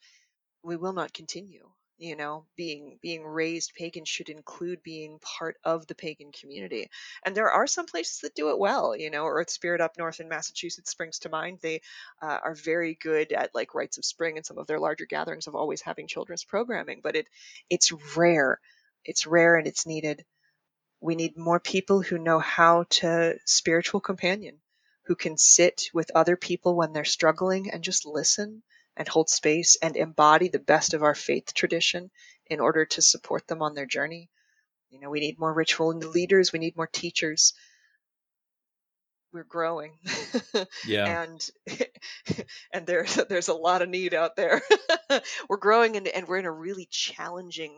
we 0.63 0.77
will 0.77 0.93
not 0.93 1.13
continue. 1.13 1.71
You 1.97 2.17
know, 2.17 2.45
being 2.57 2.99
being 3.01 3.23
raised 3.25 3.73
pagan 3.73 4.03
should 4.03 4.27
include 4.27 4.83
being 4.83 5.17
part 5.19 5.55
of 5.63 5.87
the 5.87 5.95
pagan 5.95 6.33
community. 6.33 6.89
And 7.23 7.33
there 7.33 7.49
are 7.49 7.67
some 7.67 7.85
places 7.85 8.19
that 8.19 8.35
do 8.35 8.49
it 8.49 8.59
well. 8.59 8.95
You 8.97 9.09
know, 9.09 9.25
Earth 9.25 9.49
Spirit 9.49 9.79
up 9.79 9.97
north 9.97 10.19
in 10.19 10.27
Massachusetts 10.27 10.91
springs 10.91 11.19
to 11.19 11.29
mind. 11.29 11.59
They 11.61 11.81
uh, 12.21 12.39
are 12.43 12.55
very 12.55 12.97
good 13.01 13.31
at 13.31 13.55
like 13.55 13.73
rites 13.73 13.97
of 13.97 14.03
spring 14.03 14.35
and 14.35 14.45
some 14.45 14.57
of 14.57 14.67
their 14.67 14.79
larger 14.79 15.05
gatherings 15.05 15.47
of 15.47 15.55
always 15.55 15.81
having 15.81 16.07
children's 16.07 16.43
programming. 16.43 16.99
But 17.01 17.15
it 17.15 17.27
it's 17.69 17.93
rare. 18.17 18.59
It's 19.05 19.25
rare 19.25 19.55
and 19.55 19.65
it's 19.67 19.85
needed. 19.85 20.25
We 20.99 21.15
need 21.15 21.37
more 21.37 21.59
people 21.61 22.01
who 22.01 22.17
know 22.17 22.39
how 22.39 22.85
to 22.89 23.37
spiritual 23.45 24.01
companion, 24.01 24.59
who 25.05 25.15
can 25.15 25.37
sit 25.37 25.83
with 25.93 26.11
other 26.13 26.35
people 26.35 26.75
when 26.75 26.91
they're 26.91 27.05
struggling 27.05 27.71
and 27.71 27.83
just 27.83 28.05
listen 28.05 28.63
and 28.97 29.07
hold 29.07 29.29
space 29.29 29.77
and 29.81 29.95
embody 29.95 30.47
the 30.47 30.59
best 30.59 30.93
of 30.93 31.03
our 31.03 31.15
faith 31.15 31.53
tradition 31.53 32.09
in 32.47 32.59
order 32.59 32.85
to 32.85 33.01
support 33.01 33.47
them 33.47 33.61
on 33.61 33.73
their 33.73 33.85
journey. 33.85 34.29
You 34.89 34.99
know, 34.99 35.09
we 35.09 35.19
need 35.19 35.39
more 35.39 35.53
ritual 35.53 35.89
leaders, 35.89 36.53
we 36.53 36.59
need 36.59 36.77
more 36.77 36.87
teachers. 36.87 37.53
We're 39.33 39.43
growing. 39.43 39.97
Yeah. 40.87 41.23
and 41.23 41.49
and 42.73 42.87
there's 42.87 43.15
there's 43.29 43.49
a 43.49 43.53
lot 43.53 43.81
of 43.81 43.89
need 43.89 44.13
out 44.13 44.35
there. 44.35 44.61
we're 45.49 45.57
growing 45.57 45.97
and, 45.97 46.07
and 46.07 46.27
we're 46.27 46.37
in 46.37 46.45
a 46.45 46.51
really 46.51 46.87
challenging 46.89 47.73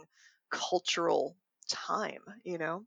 cultural 0.51 1.35
time, 1.69 2.21
you 2.43 2.57
know? 2.57 2.85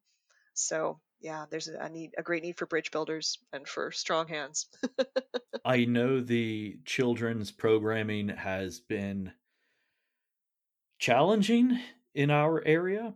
So 0.54 1.00
yeah, 1.20 1.44
there's 1.50 1.68
a, 1.68 1.78
a 1.78 1.88
need 1.88 2.14
a 2.16 2.22
great 2.22 2.42
need 2.42 2.56
for 2.56 2.66
bridge 2.66 2.90
builders 2.90 3.38
and 3.52 3.66
for 3.68 3.90
strong 3.90 4.26
hands. 4.26 4.66
I 5.64 5.84
know 5.84 6.20
the 6.20 6.78
children's 6.84 7.50
programming 7.50 8.28
has 8.28 8.80
been 8.80 9.32
challenging 10.98 11.78
in 12.14 12.30
our 12.30 12.64
area. 12.64 13.14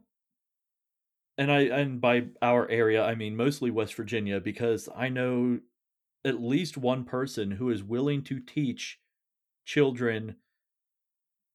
And 1.36 1.50
I 1.50 1.60
and 1.62 2.00
by 2.00 2.26
our 2.42 2.68
area 2.68 3.04
I 3.04 3.14
mean 3.14 3.36
mostly 3.36 3.70
West 3.70 3.94
Virginia 3.94 4.40
because 4.40 4.88
I 4.94 5.08
know 5.08 5.60
at 6.24 6.42
least 6.42 6.76
one 6.76 7.04
person 7.04 7.52
who 7.52 7.70
is 7.70 7.82
willing 7.82 8.22
to 8.24 8.38
teach 8.38 9.00
children 9.64 10.36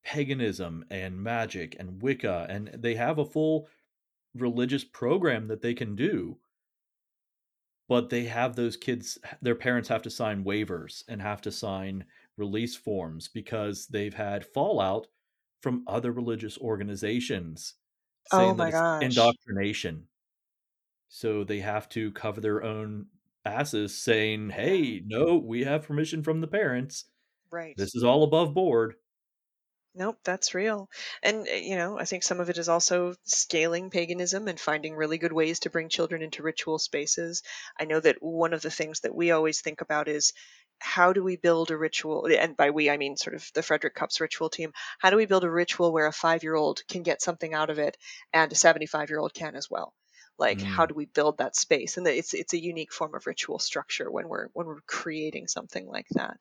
paganism 0.03 0.85
and 0.89 1.21
magic 1.21 1.75
and 1.79 2.01
Wicca 2.01 2.47
and 2.49 2.69
they 2.73 2.95
have 2.95 3.19
a 3.19 3.25
full 3.25 3.67
religious 4.35 4.83
program 4.83 5.47
that 5.47 5.61
they 5.61 5.73
can 5.73 5.95
do 5.95 6.39
but 7.87 8.09
they 8.09 8.25
have 8.25 8.55
those 8.55 8.77
kids 8.77 9.17
their 9.41 9.55
parents 9.55 9.89
have 9.89 10.01
to 10.01 10.09
sign 10.09 10.43
waivers 10.43 11.03
and 11.07 11.21
have 11.21 11.41
to 11.41 11.51
sign 11.51 12.05
release 12.37 12.75
forms 12.75 13.27
because 13.27 13.87
they've 13.87 14.13
had 14.13 14.45
fallout 14.45 15.07
from 15.61 15.83
other 15.87 16.11
religious 16.11 16.57
organizations 16.57 17.75
Oh 18.31 18.53
saying 18.53 18.57
that 18.57 18.67
my 18.67 18.71
gosh. 18.71 19.01
indoctrination 19.01 20.07
so 21.07 21.43
they 21.43 21.59
have 21.59 21.89
to 21.89 22.11
cover 22.11 22.39
their 22.41 22.63
own 22.63 23.07
asses 23.45 23.97
saying 23.97 24.49
hey 24.49 25.01
no 25.05 25.37
we 25.37 25.63
have 25.63 25.83
permission 25.87 26.21
from 26.23 26.41
the 26.41 26.47
parents 26.47 27.05
Right. 27.51 27.77
this 27.77 27.95
is 27.95 28.03
all 28.03 28.23
above 28.23 28.53
board 28.53 28.95
Nope, 29.99 30.17
that's 30.23 30.55
real. 30.55 30.89
And, 31.21 31.47
uh, 31.47 31.51
you 31.51 31.75
know, 31.75 31.99
I 31.99 32.05
think 32.05 32.23
some 32.23 32.39
of 32.39 32.49
it 32.49 32.57
is 32.57 32.69
also 32.69 33.13
scaling 33.25 33.91
paganism 33.91 34.47
and 34.47 34.59
finding 34.59 34.95
really 34.95 35.19
good 35.19 35.31
ways 35.33 35.59
to 35.59 35.69
bring 35.69 35.89
children 35.89 36.23
into 36.23 36.41
ritual 36.41 36.79
spaces. 36.79 37.43
I 37.79 37.85
know 37.85 37.99
that 37.99 38.17
one 38.21 38.53
of 38.53 38.63
the 38.63 38.71
things 38.71 39.01
that 39.01 39.13
we 39.13 39.29
always 39.29 39.61
think 39.61 39.81
about 39.81 40.07
is 40.07 40.33
how 40.79 41.13
do 41.13 41.23
we 41.23 41.35
build 41.35 41.69
a 41.69 41.77
ritual? 41.77 42.25
And 42.27 42.57
by 42.57 42.71
we, 42.71 42.89
I 42.89 42.97
mean 42.97 43.15
sort 43.17 43.35
of 43.35 43.47
the 43.53 43.61
Frederick 43.61 43.93
CUUPS 43.93 44.19
ritual 44.21 44.49
team. 44.49 44.71
How 44.99 45.11
do 45.11 45.17
we 45.17 45.27
build 45.27 45.43
a 45.43 45.51
ritual 45.51 45.91
where 45.93 46.07
a 46.07 46.13
five 46.13 46.41
year 46.41 46.55
old 46.55 46.81
can 46.87 47.03
get 47.03 47.21
something 47.21 47.53
out 47.53 47.69
of 47.69 47.77
it 47.77 47.95
and 48.33 48.51
a 48.51 48.55
75 48.55 49.09
year 49.11 49.19
old 49.19 49.33
can 49.35 49.55
as 49.55 49.69
well? 49.69 49.93
Like, 50.39 50.63
how 50.63 50.85
Mm, 50.85 50.87
do 50.87 50.95
we 50.95 51.05
build 51.05 51.37
that 51.39 51.55
space? 51.57 51.97
And 51.97 52.05
that 52.07 52.17
it's 52.17 52.33
it's 52.33 52.53
a 52.53 52.59
unique 52.63 52.93
form 52.93 53.13
of 53.13 53.27
ritual 53.27 53.59
structure 53.59 54.09
when 54.09 54.29
we're 54.29 54.47
when 54.53 54.65
we're 54.67 54.81
creating 54.87 55.47
something 55.47 55.85
like 55.87 56.07
that. 56.11 56.37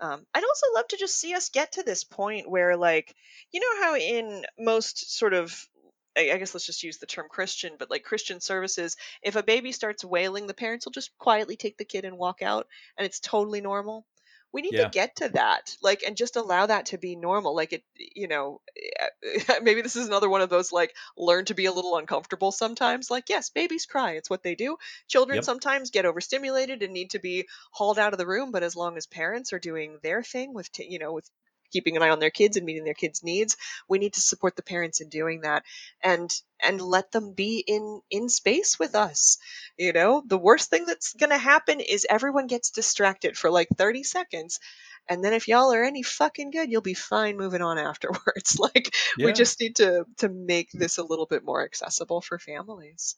Um, 0.00 0.26
I'd 0.34 0.44
also 0.44 0.66
love 0.74 0.88
to 0.88 0.96
just 0.96 1.18
see 1.18 1.34
us 1.34 1.50
get 1.50 1.72
to 1.72 1.82
this 1.82 2.04
point 2.04 2.50
where, 2.50 2.76
like, 2.76 3.14
you 3.52 3.60
know, 3.60 3.82
how 3.82 3.96
in 3.96 4.44
most 4.58 5.16
sort 5.16 5.34
of, 5.34 5.68
I 6.16 6.36
guess 6.38 6.54
let's 6.54 6.66
just 6.66 6.82
use 6.82 6.98
the 6.98 7.06
term 7.06 7.28
Christian, 7.30 7.76
but 7.78 7.90
like 7.90 8.02
Christian 8.02 8.40
services, 8.40 8.96
if 9.22 9.36
a 9.36 9.42
baby 9.42 9.72
starts 9.72 10.04
wailing, 10.04 10.46
the 10.46 10.54
parents 10.54 10.86
will 10.86 10.92
just 10.92 11.16
quietly 11.18 11.56
take 11.56 11.76
the 11.76 11.84
kid 11.84 12.04
and 12.04 12.18
walk 12.18 12.42
out, 12.42 12.66
and 12.98 13.06
it's 13.06 13.20
totally 13.20 13.60
normal. 13.60 14.06
We 14.52 14.62
need 14.62 14.76
to 14.76 14.84
get 14.84 15.16
to 15.16 15.28
that, 15.30 15.76
like, 15.82 16.02
and 16.02 16.16
just 16.16 16.36
allow 16.36 16.66
that 16.66 16.86
to 16.86 16.98
be 16.98 17.16
normal. 17.16 17.54
Like, 17.54 17.72
it, 17.72 17.84
you 17.96 18.28
know, 18.28 18.60
eh, 18.76 19.58
maybe 19.62 19.82
this 19.82 19.96
is 19.96 20.06
another 20.06 20.28
one 20.28 20.40
of 20.40 20.50
those, 20.50 20.72
like, 20.72 20.94
learn 21.16 21.44
to 21.46 21.54
be 21.54 21.66
a 21.66 21.72
little 21.72 21.96
uncomfortable 21.96 22.52
sometimes. 22.52 23.10
Like, 23.10 23.28
yes, 23.28 23.50
babies 23.50 23.86
cry, 23.86 24.12
it's 24.12 24.30
what 24.30 24.42
they 24.42 24.54
do. 24.54 24.76
Children 25.08 25.42
yep 25.42 25.44
sometimes 25.44 25.90
get 25.90 26.06
overstimulated 26.06 26.82
and 26.82 26.92
need 26.92 27.10
to 27.10 27.18
be 27.18 27.48
hauled 27.72 27.98
out 27.98 28.12
of 28.12 28.18
the 28.18 28.26
room 28.26 28.50
but 28.52 28.62
as 28.62 28.76
long 28.76 28.96
as 28.96 29.06
parents 29.06 29.52
are 29.52 29.58
doing 29.58 29.98
their 30.02 30.22
thing 30.22 30.52
with 30.54 30.70
t- 30.72 30.86
you 30.88 30.98
know 30.98 31.12
with 31.12 31.28
keeping 31.70 31.96
an 31.96 32.02
eye 32.02 32.10
on 32.10 32.18
their 32.18 32.30
kids 32.30 32.56
and 32.56 32.66
meeting 32.66 32.84
their 32.84 32.94
kids 32.94 33.22
needs 33.22 33.56
we 33.88 33.98
need 33.98 34.12
to 34.12 34.20
support 34.20 34.56
the 34.56 34.62
parents 34.62 35.00
in 35.00 35.08
doing 35.08 35.42
that 35.42 35.64
and 36.02 36.30
and 36.62 36.80
let 36.80 37.10
them 37.12 37.32
be 37.32 37.62
in 37.66 38.00
in 38.10 38.28
space 38.28 38.78
with 38.78 38.94
us 38.94 39.38
you 39.76 39.92
know 39.92 40.22
the 40.26 40.38
worst 40.38 40.70
thing 40.70 40.84
that's 40.86 41.14
going 41.14 41.30
to 41.30 41.38
happen 41.38 41.80
is 41.80 42.06
everyone 42.08 42.46
gets 42.46 42.70
distracted 42.70 43.36
for 43.36 43.50
like 43.50 43.68
30 43.76 44.02
seconds 44.04 44.60
and 45.08 45.24
then 45.24 45.32
if 45.32 45.48
y'all 45.48 45.72
are 45.72 45.84
any 45.84 46.02
fucking 46.02 46.50
good 46.50 46.70
you'll 46.70 46.80
be 46.80 46.94
fine 46.94 47.36
moving 47.36 47.62
on 47.62 47.78
afterwards 47.90 48.58
like 48.58 48.94
we 49.18 49.32
just 49.32 49.60
need 49.60 49.76
to 49.76 50.04
to 50.18 50.28
make 50.28 50.70
this 50.72 50.98
a 50.98 51.04
little 51.04 51.26
bit 51.26 51.44
more 51.44 51.64
accessible 51.64 52.20
for 52.20 52.38
families 52.38 53.16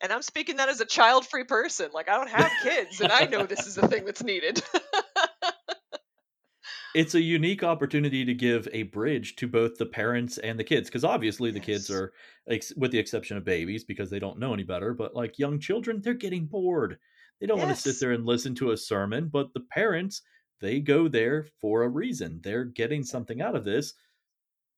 and 0.00 0.12
I'm 0.12 0.22
speaking 0.22 0.56
that 0.56 0.68
as 0.68 0.80
a 0.80 0.84
child 0.86 1.26
free 1.26 1.44
person. 1.44 1.90
Like, 1.92 2.08
I 2.08 2.16
don't 2.16 2.30
have 2.30 2.52
kids, 2.62 3.00
and 3.00 3.10
I 3.10 3.24
know 3.24 3.46
this 3.46 3.66
is 3.66 3.74
the 3.74 3.88
thing 3.88 4.04
that's 4.04 4.22
needed. 4.22 4.62
it's 6.98 7.14
a 7.14 7.22
unique 7.22 7.62
opportunity 7.62 8.24
to 8.24 8.34
give 8.34 8.66
a 8.72 8.82
bridge 8.82 9.36
to 9.36 9.46
both 9.46 9.78
the 9.78 9.86
parents 9.86 10.36
and 10.38 10.58
the 10.58 10.64
kids 10.64 10.88
because 10.88 11.04
obviously 11.04 11.52
the 11.52 11.60
kids 11.60 11.88
are 11.92 12.12
ex- 12.48 12.72
with 12.76 12.90
the 12.90 12.98
exception 12.98 13.36
of 13.36 13.44
babies 13.44 13.84
because 13.84 14.10
they 14.10 14.18
don't 14.18 14.40
know 14.40 14.52
any 14.52 14.64
better 14.64 14.92
but 14.92 15.14
like 15.14 15.38
young 15.38 15.60
children 15.60 16.00
they're 16.02 16.12
getting 16.12 16.44
bored. 16.44 16.98
They 17.40 17.46
don't 17.46 17.60
want 17.60 17.70
to 17.70 17.80
sit 17.80 18.00
there 18.00 18.10
and 18.10 18.26
listen 18.26 18.52
to 18.56 18.72
a 18.72 18.76
sermon 18.76 19.28
but 19.32 19.54
the 19.54 19.60
parents 19.60 20.22
they 20.60 20.80
go 20.80 21.06
there 21.06 21.46
for 21.60 21.84
a 21.84 21.88
reason. 21.88 22.40
They're 22.42 22.64
getting 22.64 23.04
something 23.04 23.40
out 23.40 23.54
of 23.54 23.64
this. 23.64 23.94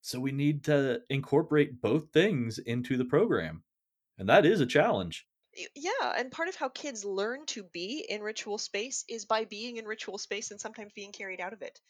So 0.03 0.21
we 0.21 0.31
need 0.31 0.65
to 0.65 1.01
incorporate 1.09 1.81
both 1.81 2.13
things 2.13 2.59
into 2.59 2.99
the 2.99 3.07
program 3.07 3.63
and 4.19 4.29
that 4.29 4.45
is 4.45 4.61
a 4.61 4.67
challenge. 4.67 5.27
Yeah. 5.75 6.13
And 6.19 6.31
part 6.31 6.51
of 6.51 6.57
how 6.57 6.69
kids 6.69 7.03
learn 7.03 7.47
to 7.47 7.63
be 7.63 8.05
in 8.07 8.21
ritual 8.21 8.59
space 8.59 9.07
is 9.09 9.25
by 9.25 9.47
being 9.47 9.79
in 9.79 9.87
ritual 9.87 10.19
space 10.19 10.51
and 10.51 10.61
sometimes 10.61 10.93
being 10.93 11.13
carried 11.13 11.41
out 11.41 11.55
of 11.55 11.63
it. 11.63 11.81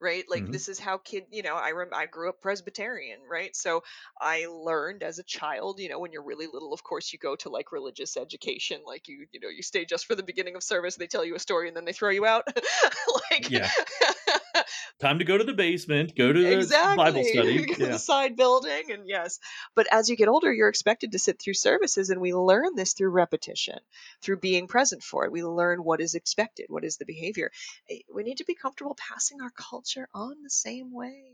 Right? 0.00 0.24
Like 0.28 0.46
hmm 0.46 0.50
this 0.50 0.68
is 0.68 0.78
how 0.78 0.98
kid, 0.98 1.26
you 1.30 1.42
know, 1.42 1.56
I 1.56 1.72
rem- 1.72 1.94
I 1.94 2.06
grew 2.06 2.28
up 2.30 2.40
Presbyterian, 2.40 3.20
right? 3.30 3.54
So 3.54 3.82
I 4.20 4.46
learned 4.46 5.02
as 5.02 5.18
a 5.18 5.22
child, 5.24 5.78
you 5.78 5.88
know, 5.88 5.98
when 5.98 6.12
you're 6.12 6.24
really 6.24 6.46
little, 6.46 6.72
of 6.72 6.82
course, 6.82 7.12
you 7.12 7.18
go 7.18 7.36
to 7.36 7.50
like 7.50 7.72
religious 7.72 8.16
education, 8.16 8.80
like 8.86 9.08
you, 9.08 9.26
you 9.32 9.40
know, 9.40 9.48
you 9.48 9.62
stay 9.62 9.84
just 9.84 10.06
for 10.06 10.14
the 10.14 10.22
beginning 10.22 10.56
of 10.56 10.62
service, 10.62 10.96
they 10.96 11.06
tell 11.06 11.24
you 11.24 11.34
a 11.34 11.38
story 11.38 11.68
and 11.68 11.76
then 11.76 11.84
they 11.84 11.92
throw 11.92 12.10
you 12.10 12.24
out. 12.26 12.46
like 13.30 13.48
yeah 13.48 13.70
time 15.00 15.18
to 15.18 15.24
go 15.24 15.38
to 15.38 15.44
the 15.44 15.54
basement 15.54 16.14
go 16.16 16.32
to 16.32 16.56
the 16.56 16.72
bible 16.94 17.24
study 17.24 17.64
Go 17.66 17.74
to 17.74 17.86
the 17.86 17.98
side 17.98 18.36
building 18.36 18.90
and 18.90 19.06
yes. 19.08 19.38
But 19.74 19.86
as 19.92 20.08
you 20.08 20.16
get 20.16 20.28
older, 20.28 20.52
you're 20.52 20.68
expected 20.68 21.12
to 21.12 21.18
sit 21.18 21.38
through 21.40 21.54
services 21.54 22.10
and 22.10 22.20
we 22.20 22.32
learn 22.34 22.74
this 22.74 22.92
through 22.94 23.10
repetition, 23.10 23.78
through 24.22 24.38
being 24.38 24.66
present 24.66 25.02
for 25.02 25.24
it. 25.24 25.32
We 25.32 25.42
learn 25.44 25.82
what 25.84 26.00
is 26.00 26.14
expected, 26.14 26.66
what 26.68 26.84
is 26.84 26.96
the 26.96 27.04
behavior. 27.04 27.50
Eh, 27.90 28.00
We 28.12 28.22
need 28.22 28.38
to 28.38 28.44
be 28.44 28.54
comfortable 28.54 28.96
passing 28.96 29.40
our 29.40 29.50
culture 29.50 29.89
on 29.96 30.42
the 30.42 30.50
same 30.50 30.92
way. 30.92 31.32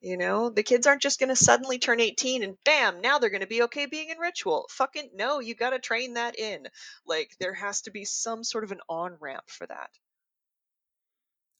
You 0.00 0.16
know, 0.18 0.50
the 0.50 0.62
kids 0.62 0.86
aren't 0.86 1.00
just 1.02 1.18
going 1.18 1.30
to 1.30 1.36
suddenly 1.36 1.78
turn 1.78 1.98
18 2.00 2.42
and 2.42 2.56
bam, 2.64 3.00
now 3.00 3.18
they're 3.18 3.30
going 3.30 3.40
to 3.40 3.46
be 3.46 3.62
okay 3.62 3.86
being 3.86 4.10
in 4.10 4.18
ritual. 4.18 4.66
Fucking 4.70 5.10
no, 5.14 5.40
you 5.40 5.54
got 5.54 5.70
to 5.70 5.78
train 5.78 6.14
that 6.14 6.38
in. 6.38 6.68
Like 7.06 7.30
there 7.40 7.54
has 7.54 7.80
to 7.82 7.90
be 7.90 8.04
some 8.04 8.44
sort 8.44 8.64
of 8.64 8.72
an 8.72 8.80
on 8.88 9.16
ramp 9.20 9.44
for 9.48 9.66
that. 9.66 9.90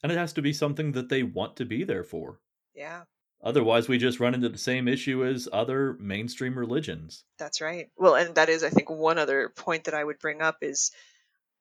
and 0.02 0.12
it 0.12 0.18
has 0.18 0.34
to 0.34 0.42
be 0.42 0.52
something 0.52 0.92
that 0.92 1.08
they 1.08 1.22
want 1.22 1.56
to 1.56 1.64
be 1.64 1.84
there 1.84 2.04
for 2.04 2.40
Yeah. 2.74 3.04
Otherwise, 3.42 3.88
we 3.88 3.98
just 3.98 4.20
run 4.20 4.34
into 4.34 4.48
the 4.48 4.56
same 4.58 4.88
issue 4.88 5.24
as 5.24 5.48
other 5.52 5.94
mainstream 6.00 6.58
religions. 6.58 7.24
That's 7.38 7.60
right. 7.60 7.90
Well, 7.96 8.14
and 8.14 8.34
that 8.36 8.48
is, 8.48 8.64
I 8.64 8.70
think, 8.70 8.88
one 8.88 9.18
other 9.18 9.50
point 9.50 9.84
that 9.84 9.94
I 9.94 10.02
would 10.02 10.18
bring 10.18 10.40
up 10.40 10.58
is 10.62 10.90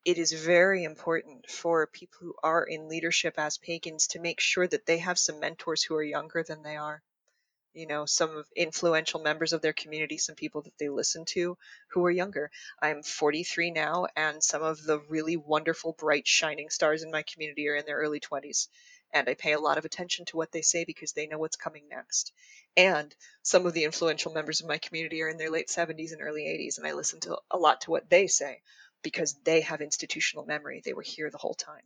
it 0.05 0.17
is 0.17 0.33
very 0.33 0.83
important 0.83 1.49
for 1.49 1.87
people 1.87 2.19
who 2.21 2.35
are 2.43 2.63
in 2.63 2.89
leadership 2.89 3.35
as 3.37 3.57
pagans 3.57 4.07
to 4.07 4.19
make 4.19 4.39
sure 4.39 4.67
that 4.67 4.85
they 4.85 4.97
have 4.97 5.17
some 5.17 5.39
mentors 5.39 5.83
who 5.83 5.95
are 5.95 6.03
younger 6.03 6.43
than 6.43 6.63
they 6.63 6.75
are. 6.75 7.01
You 7.73 7.87
know, 7.87 8.05
some 8.05 8.43
influential 8.55 9.21
members 9.21 9.53
of 9.53 9.61
their 9.61 9.73
community, 9.73 10.17
some 10.17 10.35
people 10.35 10.61
that 10.63 10.77
they 10.79 10.89
listen 10.89 11.25
to 11.29 11.57
who 11.89 12.05
are 12.05 12.11
younger. 12.11 12.51
I'm 12.81 13.03
43 13.03 13.71
now, 13.71 14.07
and 14.15 14.43
some 14.43 14.61
of 14.61 14.83
the 14.83 14.99
really 15.09 15.37
wonderful, 15.37 15.93
bright, 15.97 16.27
shining 16.27 16.69
stars 16.69 17.03
in 17.03 17.11
my 17.11 17.23
community 17.23 17.67
are 17.69 17.75
in 17.75 17.85
their 17.85 17.97
early 17.97 18.19
20s. 18.19 18.67
And 19.13 19.29
I 19.29 19.35
pay 19.35 19.53
a 19.53 19.59
lot 19.59 19.77
of 19.79 19.85
attention 19.85 20.25
to 20.25 20.37
what 20.37 20.51
they 20.51 20.61
say 20.61 20.85
because 20.85 21.13
they 21.13 21.27
know 21.27 21.39
what's 21.39 21.55
coming 21.55 21.83
next. 21.89 22.33
And 22.77 23.15
some 23.43 23.65
of 23.65 23.73
the 23.73 23.85
influential 23.85 24.33
members 24.33 24.61
of 24.61 24.67
my 24.67 24.79
community 24.79 25.21
are 25.23 25.29
in 25.29 25.37
their 25.37 25.51
late 25.51 25.67
70s 25.69 26.11
and 26.13 26.21
early 26.21 26.43
80s, 26.43 26.77
and 26.77 26.85
I 26.87 26.93
listen 26.93 27.21
to 27.21 27.37
a 27.51 27.57
lot 27.57 27.81
to 27.81 27.91
what 27.91 28.09
they 28.09 28.27
say 28.27 28.61
because 29.03 29.35
they 29.43 29.61
have 29.61 29.81
institutional 29.81 30.45
memory. 30.45 30.81
They 30.83 30.93
were 30.93 31.03
here 31.03 31.29
the 31.29 31.37
whole 31.37 31.53
time. 31.55 31.83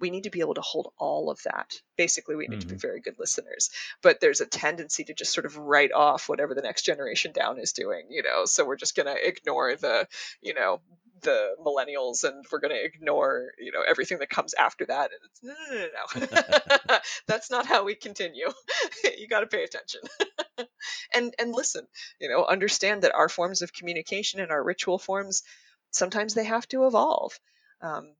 We 0.00 0.10
need 0.10 0.24
to 0.24 0.30
be 0.30 0.40
able 0.40 0.54
to 0.54 0.62
hold 0.62 0.92
all 0.98 1.30
of 1.30 1.42
that. 1.44 1.74
Basically, 1.98 2.34
we 2.34 2.48
need 2.48 2.62
to 2.62 2.66
be 2.66 2.74
hmm 2.74 2.80
very 2.80 3.00
good 3.00 3.16
listeners. 3.18 3.68
But 4.02 4.20
there's 4.20 4.40
a 4.40 4.46
tendency 4.46 5.04
to 5.04 5.14
just 5.14 5.34
sort 5.34 5.44
of 5.44 5.58
write 5.58 5.92
off 5.92 6.28
whatever 6.28 6.54
the 6.54 6.62
next 6.62 6.82
generation 6.82 7.32
down 7.32 7.58
is 7.58 7.72
doing, 7.72 8.06
you 8.10 8.22
know. 8.22 8.46
So 8.46 8.64
we're 8.64 8.76
just 8.76 8.96
going 8.96 9.14
to 9.14 9.28
ignore 9.28 9.76
the, 9.76 10.08
you 10.40 10.54
know, 10.54 10.80
the 11.22 11.54
millennials 11.64 12.24
and 12.24 12.44
we're 12.50 12.60
going 12.60 12.74
to 12.74 12.82
ignore, 12.84 13.52
you 13.58 13.72
know, 13.72 13.82
everything 13.86 14.18
that 14.20 14.30
comes 14.30 14.54
after 14.54 14.86
that. 14.86 15.10
And 15.12 15.20
it's 15.26 15.42
no, 15.42 15.54
no, 15.70 16.26
no, 16.26 16.26
no. 16.26 16.68
no. 16.88 16.98
That's 17.26 17.50
not 17.50 17.66
how 17.66 17.84
we 17.84 17.94
continue. 17.94 18.48
you 19.18 19.28
got 19.28 19.40
to 19.40 19.46
pay 19.46 19.64
attention. 19.64 20.00
and 21.14 21.34
and 21.38 21.52
listen, 21.52 21.86
you 22.20 22.28
know, 22.28 22.44
understand 22.44 23.02
that 23.02 23.14
our 23.14 23.28
forms 23.28 23.62
of 23.62 23.72
communication 23.72 24.40
and 24.40 24.50
our 24.50 24.62
ritual 24.62 24.98
forms 24.98 25.42
sometimes 25.90 26.34
they 26.34 26.44
have 26.44 26.66
to 26.68 26.86
evolve. 26.86 27.38
Um, 27.80 28.14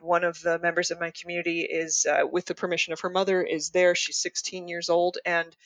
one 0.00 0.24
of 0.24 0.40
the 0.40 0.58
members 0.58 0.90
of 0.90 1.00
my 1.00 1.10
community 1.10 1.62
is, 1.62 2.06
uh, 2.06 2.26
with 2.30 2.44
the 2.44 2.54
permission 2.54 2.92
of 2.92 3.00
her 3.00 3.10
mother, 3.10 3.42
is 3.42 3.70
there. 3.70 3.94
She's 3.94 4.18
16 4.18 4.68
years 4.68 4.88
old 4.88 5.18
and 5.24 5.56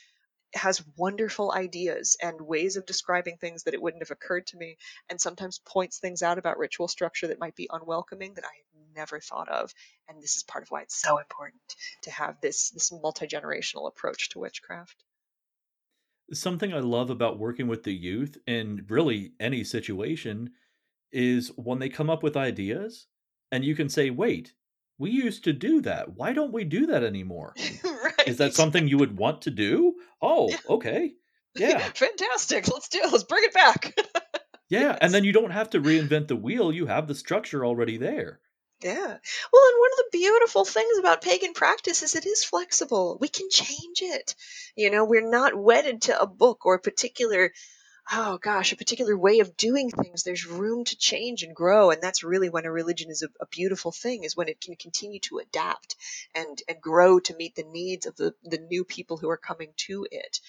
has 0.55 0.83
wonderful 0.97 1.53
ideas 1.53 2.17
and 2.21 2.41
ways 2.41 2.77
of 2.77 2.87
describing 2.87 3.37
things 3.37 3.65
that 3.65 3.75
it 3.75 3.83
wouldn't 3.83 4.03
have 4.03 4.11
occurred 4.11 4.47
to 4.49 4.57
me, 4.57 4.77
and 5.09 5.21
sometimes 5.21 5.61
points 5.65 5.99
things 5.99 6.23
out 6.23 6.39
about 6.39 6.59
ritual 6.59 6.89
structure 6.89 7.29
that 7.29 7.39
might 7.39 7.55
be 7.55 7.69
unwelcoming 7.71 8.35
that 8.35 8.45
I 8.45 8.49
had 8.49 8.95
never 8.97 9.21
thought 9.21 9.49
of. 9.49 9.73
And 10.09 10.23
this 10.23 10.37
is 10.37 10.43
part 10.43 10.63
of 10.63 10.71
why 10.71 10.83
it's 10.83 11.01
so 11.01 11.19
important 11.19 11.63
to 12.03 12.11
have 12.11 12.41
this 12.41 12.71
this 12.71 12.91
multi 12.93 13.27
generational 13.27 13.89
approach 13.89 14.31
to 14.31 14.41
witchcraft. 14.41 15.05
Something 16.33 16.73
I 16.73 16.81
love 16.81 17.11
about 17.11 17.39
working 17.39 17.67
with 17.67 17.83
the 17.83 17.95
youth 17.95 18.39
in 18.47 18.85
really 18.89 19.33
any 19.41 19.65
situation 19.65 20.51
is 21.13 21.49
when 21.57 21.79
they 21.79 21.89
come 21.89 22.11
up 22.11 22.23
with 22.23 22.37
ideas 22.37 23.07
and 23.53 23.65
you 23.65 23.75
can 23.75 23.89
say, 23.89 24.11
wait, 24.11 24.53
we 24.99 25.11
used 25.11 25.45
to 25.45 25.53
do 25.53 25.81
that. 25.83 26.13
Why 26.15 26.33
don't 26.33 26.53
we 26.53 26.65
do 26.65 26.87
that 26.87 27.03
anymore? 27.03 27.55
right. 27.85 28.29
Is 28.29 28.37
that 28.39 28.55
something 28.55 28.87
you 28.87 28.99
would 28.99 29.17
want 29.17 29.43
to 29.43 29.51
do? 29.51 29.95
Oh, 30.23 30.49
Yeah. 30.51 30.57
okay. 30.69 31.13
Yeah. 31.57 31.79
Fantastic. 31.79 32.69
Let's 32.73 32.89
do 32.89 33.01
it. 33.03 33.11
Let's 33.11 33.25
bring 33.25 33.45
it 33.45 33.53
back. 33.55 33.95
Yeah. 34.69 34.97
And 35.01 35.13
then 35.13 35.25
you 35.25 35.33
don't 35.33 35.51
have 35.51 35.71
to 35.71 35.81
reinvent 35.81 36.29
the 36.29 36.37
wheel. 36.37 36.71
You 36.73 36.87
have 36.87 37.09
the 37.09 37.15
structure 37.17 37.67
already 37.67 37.97
there. 37.97 38.39
Yeah. 38.85 38.95
Well, 38.95 39.09
and 39.09 39.19
one 39.81 39.91
of 39.93 39.99
the 39.99 40.09
beautiful 40.13 40.65
things 40.65 40.97
about 40.99 41.23
pagan 41.23 41.55
practice 41.55 42.05
is 42.05 42.15
it 42.15 42.25
is 42.25 42.45
flexible. 42.45 43.19
We 43.21 43.27
can 43.27 43.51
change 43.51 44.01
it. 44.01 44.37
You 44.77 44.93
know, 44.93 45.05
we're 45.05 45.29
not 45.29 45.57
wedded 45.57 46.03
to 46.03 46.21
a 46.21 46.25
book 46.27 46.65
or 46.67 46.75
a 46.77 46.81
particular, 46.81 47.51
oh 48.13 48.39
gosh, 48.39 48.73
a 48.73 48.77
particular 48.77 49.17
way 49.17 49.39
of 49.41 49.57
doing 49.57 49.91
things. 49.91 50.23
There's 50.23 50.47
room 50.47 50.85
to 50.85 50.97
change 50.97 51.43
and 51.43 51.55
grow. 51.55 51.91
And 51.91 52.03
that's 52.03 52.25
really 52.25 52.51
when 52.51 52.65
a 52.65 52.73
religion 52.73 53.11
is 53.11 53.23
a, 53.23 53.29
a 53.41 53.47
beautiful 53.47 53.93
thing, 53.93 54.25
is 54.25 54.37
when 54.37 54.49
it 54.49 54.61
can 54.61 54.75
continue 54.77 55.21
to 55.21 55.39
adapt 55.39 55.97
and, 56.35 56.61
and 56.69 56.81
grow 56.81 57.21
to 57.21 57.37
meet 57.37 57.55
the 57.55 57.65
needs 57.65 58.07
of 58.07 58.17
the, 58.17 58.35
the 58.43 58.59
new 58.59 58.85
people 58.85 59.17
who 59.17 59.31
are 59.31 59.37
coming 59.37 59.73
to 59.77 60.07
it. 60.11 60.41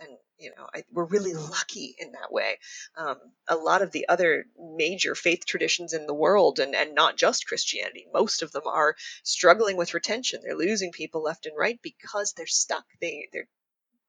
And, 0.00 0.10
you 0.38 0.52
know, 0.56 0.64
I, 0.72 0.84
we're 0.92 1.04
really 1.04 1.34
lucky 1.34 1.96
in 1.98 2.12
that 2.12 2.30
way. 2.30 2.58
Um, 2.96 3.16
a 3.48 3.56
lot 3.56 3.82
of 3.82 3.90
the 3.90 4.08
other 4.08 4.46
major 4.56 5.16
faith 5.16 5.44
traditions 5.44 5.92
in 5.92 6.06
the 6.06 6.14
world, 6.14 6.60
and, 6.60 6.76
and 6.76 6.94
not 6.94 7.16
just 7.16 7.48
Christianity, 7.48 8.06
most 8.14 8.42
of 8.42 8.52
them 8.52 8.62
are 8.66 8.94
struggling 9.24 9.76
with 9.76 9.94
retention. 9.94 10.40
They're 10.40 10.54
losing 10.56 10.92
people 10.92 11.22
left 11.24 11.46
and 11.46 11.56
right 11.58 11.80
because 11.82 12.32
they're 12.32 12.46
stuck. 12.46 12.84
They 13.00 13.28
they're 13.32 13.48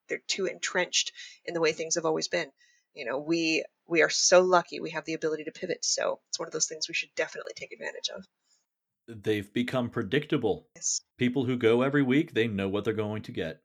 they're 0.09 0.21
too 0.27 0.45
entrenched 0.45 1.11
in 1.45 1.55
the 1.55 1.61
way 1.61 1.71
things 1.71 1.95
have 1.95 2.05
always 2.05 2.27
been. 2.27 2.51
You 2.93 3.05
know, 3.05 3.19
we 3.19 3.63
we 3.87 4.01
are 4.01 4.09
so 4.09 4.41
lucky 4.41 4.79
we 4.79 4.91
have 4.91 5.05
the 5.05 5.13
ability 5.13 5.45
to 5.45 5.51
pivot. 5.51 5.83
So 5.83 6.19
it's 6.29 6.39
one 6.39 6.47
of 6.47 6.53
those 6.53 6.67
things 6.67 6.87
we 6.87 6.93
should 6.93 7.13
definitely 7.15 7.53
take 7.55 7.71
advantage 7.71 8.09
of. 8.15 8.25
They've 9.07 9.51
become 9.51 9.89
predictable. 9.89 10.67
Yes. 10.75 11.01
People 11.17 11.45
who 11.45 11.57
go 11.57 11.81
every 11.81 12.03
week, 12.03 12.33
they 12.33 12.47
know 12.47 12.69
what 12.69 12.85
they're 12.85 12.93
going 12.93 13.23
to 13.23 13.31
get. 13.31 13.61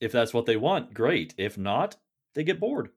If 0.00 0.12
that's 0.12 0.34
what 0.34 0.46
they 0.46 0.56
want, 0.56 0.92
great. 0.92 1.34
If 1.38 1.56
not, 1.56 1.96
they 2.34 2.44
get 2.44 2.60
bored. 2.60 2.90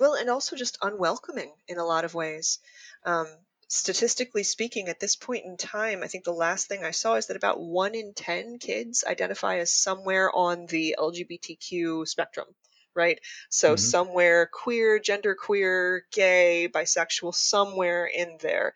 Well, 0.00 0.14
and 0.14 0.28
also 0.28 0.56
just 0.56 0.78
unwelcoming 0.82 1.52
in 1.68 1.78
a 1.78 1.84
lot 1.84 2.04
of 2.04 2.14
ways. 2.14 2.58
Um, 3.04 3.26
statistically 3.68 4.42
speaking, 4.42 4.88
at 4.88 5.00
this 5.00 5.16
point 5.16 5.44
in 5.44 5.56
time, 5.56 6.02
I 6.02 6.08
think 6.08 6.24
the 6.24 6.32
last 6.32 6.66
thing 6.66 6.84
I 6.84 6.90
saw 6.90 7.14
is 7.14 7.26
that 7.26 7.36
about 7.36 7.60
one 7.60 7.94
in 7.94 8.12
10 8.14 8.58
kids 8.58 9.04
identify 9.06 9.58
as 9.58 9.70
somewhere 9.70 10.30
on 10.34 10.66
the 10.66 10.96
LGBTQ 10.98 12.06
spectrum, 12.06 12.46
right? 12.94 13.20
So 13.50 13.74
Mhm. 13.74 13.76
somewhere 13.76 14.46
queer, 14.46 14.98
genderqueer, 15.00 16.02
gay, 16.12 16.68
bisexual, 16.72 17.34
somewhere 17.34 18.06
in 18.06 18.38
there 18.40 18.74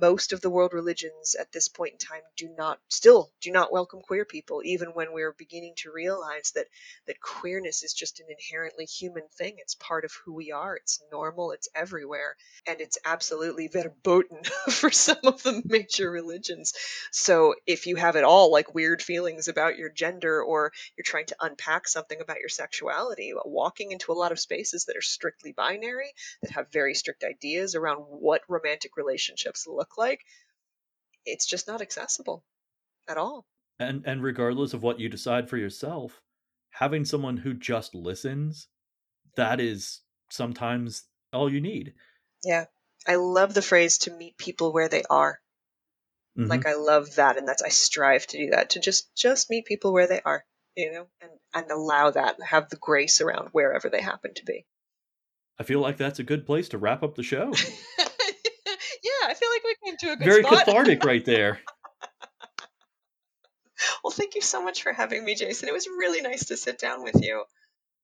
most 0.00 0.32
of 0.32 0.40
the 0.40 0.50
world 0.50 0.72
religions 0.72 1.34
at 1.38 1.52
this 1.52 1.68
point 1.68 1.92
in 1.92 1.98
time 1.98 2.22
do 2.36 2.48
not 2.56 2.78
still 2.88 3.30
do 3.40 3.50
not 3.50 3.72
welcome 3.72 4.00
queer 4.00 4.24
people 4.24 4.62
even 4.64 4.88
when 4.90 5.12
we're 5.12 5.32
beginning 5.32 5.74
to 5.76 5.90
realize 5.92 6.52
that 6.54 6.66
that 7.06 7.20
queerness 7.20 7.82
is 7.82 7.92
just 7.92 8.20
an 8.20 8.26
inherently 8.28 8.84
human 8.84 9.24
thing. 9.36 9.54
It's 9.58 9.74
part 9.74 10.04
of 10.04 10.12
who 10.24 10.34
we 10.34 10.52
are. 10.52 10.76
It's 10.76 11.02
normal. 11.10 11.52
It's 11.52 11.68
everywhere. 11.74 12.36
And 12.66 12.80
it's 12.80 12.98
absolutely 13.04 13.68
verboten 13.68 14.42
for 14.70 14.90
some 14.90 15.18
of 15.24 15.42
the 15.42 15.62
major 15.64 16.10
religions. 16.10 16.72
So 17.10 17.54
if 17.66 17.86
you 17.86 17.96
have 17.96 18.16
at 18.16 18.24
all 18.24 18.50
like 18.52 18.74
weird 18.74 19.02
feelings 19.02 19.48
about 19.48 19.78
your 19.78 19.90
gender 19.90 20.42
or 20.42 20.72
you're 20.96 21.04
trying 21.04 21.26
to 21.26 21.36
unpack 21.40 21.88
something 21.88 22.20
about 22.20 22.40
your 22.40 22.48
sexuality 22.48 23.32
walking 23.44 23.92
into 23.92 24.12
a 24.12 24.14
lot 24.14 24.32
of 24.32 24.40
spaces 24.40 24.84
that 24.84 24.96
are 24.96 25.02
strictly 25.02 25.52
binary 25.52 26.12
that 26.42 26.52
have 26.52 26.70
very 26.72 26.94
strict 26.94 27.24
ideas 27.24 27.74
around 27.74 27.98
what 27.98 28.42
romantic 28.48 28.96
relationships 28.96 29.66
look 29.74 29.98
like, 29.98 30.20
it's 31.24 31.46
just 31.46 31.68
not 31.68 31.80
accessible 31.80 32.44
at 33.08 33.16
all. 33.16 33.46
And 33.78 34.04
and 34.06 34.22
regardless 34.22 34.74
of 34.74 34.82
what 34.82 35.00
you 35.00 35.08
decide 35.08 35.48
for 35.48 35.56
yourself, 35.56 36.20
having 36.70 37.04
someone 37.04 37.36
who 37.36 37.54
just 37.54 37.94
listens, 37.94 38.68
that 39.36 39.60
is 39.60 40.00
sometimes 40.30 41.04
all 41.32 41.52
you 41.52 41.60
need. 41.60 41.94
Yeah. 42.44 42.66
I 43.06 43.16
love 43.16 43.54
the 43.54 43.62
phrase 43.62 43.98
to 43.98 44.12
meet 44.12 44.36
people 44.36 44.72
where 44.72 44.88
they 44.88 45.02
are. 45.10 45.40
Mhm. 46.38 46.48
Like 46.48 46.66
I 46.66 46.74
love 46.74 47.16
that 47.16 47.36
and 47.36 47.46
that's 47.46 47.62
I 47.62 47.68
strive 47.68 48.26
to 48.28 48.38
do 48.38 48.50
that 48.50 48.70
to 48.70 48.80
just 48.80 49.14
just 49.16 49.50
meet 49.50 49.66
people 49.66 49.92
where 49.92 50.06
they 50.06 50.20
are, 50.20 50.44
you 50.76 50.92
know, 50.92 51.06
and 51.20 51.30
and 51.54 51.70
allow 51.70 52.10
that 52.10 52.36
have 52.42 52.70
the 52.70 52.76
grace 52.76 53.20
around 53.20 53.48
wherever 53.52 53.90
they 53.90 54.00
happen 54.00 54.32
to 54.34 54.44
be. 54.44 54.64
I 55.58 55.64
feel 55.64 55.80
like 55.80 55.98
that's 55.98 56.18
a 56.18 56.24
good 56.24 56.46
place 56.46 56.70
to 56.70 56.78
wrap 56.78 57.02
up 57.02 57.14
the 57.14 57.22
show. 57.22 57.52
yeah, 57.98 59.26
I 59.26 59.34
feel 59.34 59.50
like 59.50 59.64
we 59.64 59.76
came 59.84 59.91
to 60.02 60.12
a 60.12 60.16
good 60.16 60.24
Very 60.24 60.42
spot. 60.42 60.64
cathartic 60.66 61.04
right 61.04 61.24
there. 61.24 61.60
well, 64.04 64.10
thank 64.10 64.34
you 64.34 64.40
so 64.40 64.62
much 64.62 64.82
for 64.82 64.92
having 64.92 65.24
me, 65.24 65.34
Jason. 65.34 65.68
It 65.68 65.72
was 65.72 65.86
really 65.86 66.20
nice 66.20 66.46
to 66.46 66.56
sit 66.56 66.78
down 66.78 67.02
with 67.02 67.22
you. 67.22 67.44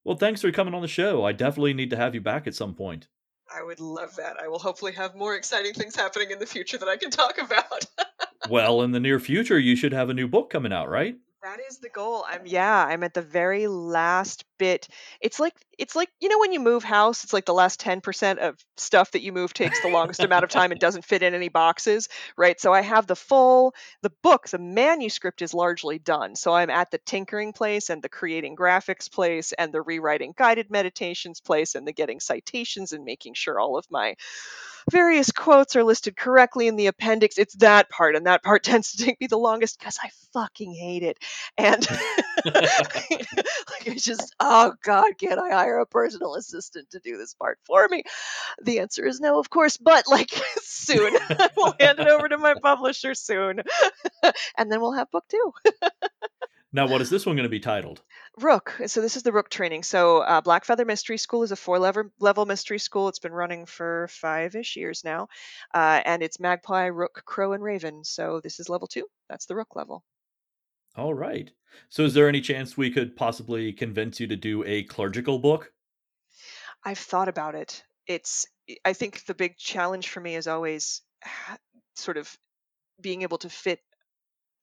Well, 0.05 0.17
thanks 0.17 0.41
for 0.41 0.51
coming 0.53 0.75
on 0.75 0.83
the 0.83 0.89
show. 0.89 1.25
I 1.25 1.33
definitely 1.33 1.75
need 1.75 1.91
to 1.91 1.97
have 1.97 2.15
you 2.15 2.21
back 2.21 2.47
at 2.47 2.55
some 2.55 2.75
point. 2.75 3.09
I 3.55 3.63
would 3.63 3.81
love 3.81 4.17
that. 4.17 4.37
I 4.41 4.49
will 4.49 4.59
hopefully 4.59 4.93
have 4.93 5.15
more 5.15 5.35
exciting 5.35 5.73
things 5.75 5.97
happening 5.97 6.31
in 6.31 6.39
the 6.39 6.47
future 6.47 6.79
that 6.79 6.89
I 6.89 6.97
can 6.97 7.11
talk 7.11 7.39
about. 7.39 7.85
Well, 8.49 8.81
in 8.81 8.93
the 8.93 9.01
near 9.01 9.21
future, 9.21 9.59
you 9.59 9.77
should 9.77 9.93
have 9.93 10.09
a 10.09 10.15
new 10.15 10.27
book 10.27 10.49
coming 10.49 10.73
out, 10.73 10.89
right? 10.89 11.17
That 11.43 11.59
is 11.69 11.81
the 11.81 11.91
goal. 11.91 12.25
I'm 12.27 12.47
yeah, 12.47 12.87
I'm 12.87 13.03
at 13.03 13.13
the 13.13 13.21
very 13.21 13.67
last 13.67 14.45
bit. 14.59 14.89
It's 15.21 15.41
like 15.41 15.55
it's 15.79 15.95
like 15.97 16.09
you 16.21 16.29
know 16.29 16.39
when 16.39 16.53
you 16.53 16.61
move 16.61 16.85
house, 16.85 17.25
it's 17.25 17.33
like 17.33 17.47
the 17.47 17.55
last 17.55 17.81
10% 17.81 18.39
of 18.39 18.57
stuff 18.77 19.13
that 19.13 19.23
you 19.23 19.33
move 19.33 19.55
takes 19.55 19.81
the 19.81 19.89
longest 19.89 20.21
amount 20.21 20.45
of 20.45 20.51
time 20.51 20.73
and 20.73 20.81
doesn't 20.89 21.05
fit 21.05 21.23
in 21.23 21.35
any 21.35 21.49
boxes, 21.49 22.09
right? 22.37 22.61
So 22.61 22.73
I 22.73 22.83
have 22.83 23.07
the 23.07 23.17
full 23.17 23.75
the 24.03 24.13
book, 24.23 24.49
the 24.49 24.59
manuscript 24.59 25.43
is 25.43 25.55
largely 25.55 25.99
done. 25.99 26.37
So 26.37 26.53
I'm 26.53 26.71
at 26.71 26.91
the 26.91 26.99
tinkering 26.99 27.53
place 27.53 27.91
and 27.91 28.03
the 28.03 28.09
creating 28.09 28.57
graphics 28.57 29.11
place 29.11 29.53
and 29.53 29.73
the 29.73 29.83
rewriting 29.83 30.35
guided 30.37 30.71
meditations 30.71 31.41
place 31.41 31.75
and 31.75 31.87
the 31.87 31.93
getting 31.93 32.21
citations 32.21 32.93
and 32.93 33.05
making 33.05 33.35
sure 33.35 33.59
all 33.59 33.79
of 33.79 33.87
my 33.91 34.17
various 34.91 35.31
quotes 35.31 35.77
are 35.77 35.85
listed 35.85 36.17
correctly 36.17 36.67
in 36.67 36.77
the 36.77 36.87
appendix. 36.87 37.39
It's 37.39 37.55
that 37.57 37.91
part, 37.91 38.17
and 38.17 38.27
that 38.27 38.43
part 38.43 38.63
tends 38.65 38.93
to 38.93 39.05
take 39.05 39.21
me 39.21 39.27
the 39.27 39.39
longest 39.39 39.79
because 39.79 39.99
I 40.03 40.11
fucking 40.33 40.75
hate 40.75 41.03
it. 41.03 41.19
And 41.57 41.87
like 42.45 43.89
I 43.89 43.95
just, 43.97 44.35
oh 44.49 44.75
god, 44.83 45.19
can 45.19 45.39
I 45.39 45.51
hire 45.51 45.79
a 45.79 45.87
personal 45.87 46.35
assistant 46.35 46.91
to 46.91 47.01
do 47.01 47.17
this 47.17 47.35
part 47.35 47.59
for 47.67 47.87
me? 47.89 48.03
The 48.63 48.81
answer 48.81 49.07
is 49.07 49.21
no, 49.21 49.39
of 49.39 49.51
course, 49.51 49.77
but 49.77 50.09
like 50.09 50.31
soon. 50.63 51.15
we'll 51.57 51.75
hand 51.79 51.99
it 51.99 52.09
over 52.09 52.29
to 52.29 52.39
my 52.39 52.55
publisher 52.63 53.15
soon. 53.15 53.61
and 54.57 54.73
then 54.73 54.81
we'll 54.81 54.93
have 54.93 55.11
book 55.11 55.25
two. 55.29 55.53
now, 56.73 56.89
what 56.89 57.03
is 57.03 57.11
this 57.11 57.27
one 57.27 57.37
going 57.37 57.45
to 57.45 57.51
be 57.51 57.61
titled? 57.61 58.01
Rook. 58.41 58.75
So 58.87 59.01
this 59.01 59.17
is 59.17 59.23
the 59.23 59.33
Rook 59.33 59.51
training. 59.51 59.83
So 59.83 60.19
uh, 60.19 60.41
Blackfeather 60.41 60.87
Mystery 60.87 61.19
School 61.19 61.43
is 61.43 61.53
a 61.53 61.57
four 61.57 61.79
level 61.79 62.05
level 62.19 62.47
mystery 62.47 62.79
school. 62.79 63.09
It's 63.09 63.19
been 63.19 63.33
running 63.33 63.67
for 63.67 64.09
five 64.11 64.57
ish 64.57 64.77
years 64.77 65.05
now, 65.05 65.29
uh, 65.75 66.01
and 66.05 66.23
it's 66.23 66.41
Magpie, 66.41 66.87
Rook, 66.87 67.23
Crow, 67.27 67.53
and 67.53 67.63
Raven. 67.63 68.05
So 68.05 68.41
this 68.43 68.61
is 68.61 68.69
level 68.69 68.89
two. 68.89 69.07
That's 69.29 69.47
the 69.47 69.57
Rook 69.57 69.77
level. 69.77 70.05
All 70.99 71.15
right. 71.15 71.51
So, 71.89 72.05
is 72.05 72.13
there 72.13 72.29
any 72.29 72.43
chance 72.43 72.77
we 72.77 72.91
could 72.91 73.17
possibly 73.17 73.73
convince 73.73 74.21
you 74.21 74.27
to 74.27 74.37
do 74.37 74.63
a 74.65 74.83
clerical 74.85 75.39
book? 75.39 75.73
I've 76.85 76.99
thought 76.99 77.29
about 77.29 77.55
it. 77.55 77.85
It's. 78.07 78.47
I 78.85 78.93
think 78.93 79.25
the 79.25 79.35
big 79.35 79.57
challenge 79.57 80.09
for 80.09 80.21
me 80.21 80.35
is 80.37 80.47
always 80.47 81.03
sort 81.97 82.17
of 82.17 82.37
being 83.01 83.23
able 83.23 83.39
to 83.39 83.51
fit 83.51 83.81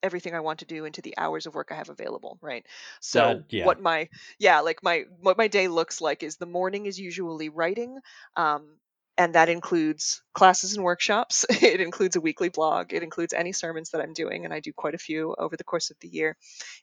everything 0.04 0.36
I 0.36 0.42
want 0.42 0.60
to 0.60 0.66
do 0.66 0.86
into 0.86 1.02
the 1.02 1.18
hours 1.18 1.48
of 1.48 1.56
work 1.56 1.72
I 1.72 1.76
have 1.76 1.90
available, 1.90 2.40
right? 2.42 2.66
So 3.02 3.40
That- 3.40 3.46
yeah. 3.54 3.66
what 3.66 3.80
my 3.80 4.10
yeah, 4.40 4.62
like 4.62 4.84
my 4.84 5.06
what 5.20 5.38
my 5.38 5.48
day 5.50 5.68
looks 5.70 6.02
like 6.02 6.24
is 6.24 6.38
the 6.38 6.46
morning 6.48 6.86
is 6.88 7.00
usually 7.00 7.50
writing. 7.50 8.00
Um 8.36 8.80
and 9.18 9.36
that 9.36 9.50
includes 9.50 10.22
classes 10.34 10.76
and 10.76 10.84
workshops. 10.84 11.46
it 11.50 11.80
includes 11.80 12.16
a 12.16 12.22
weekly 12.22 12.50
blog. 12.50 12.94
It 12.94 13.04
includes 13.04 13.34
any 13.34 13.54
sermons 13.54 13.92
that 13.92 14.02
I'm 14.02 14.14
doing, 14.14 14.46
and 14.46 14.54
I 14.54 14.60
do 14.60 14.74
quite 14.74 14.96
a 14.96 15.00
few 15.00 15.36
over 15.38 15.56
the 15.56 15.64
course 15.64 15.90
of 15.92 15.98
the 16.02 16.10
year. 16.10 16.36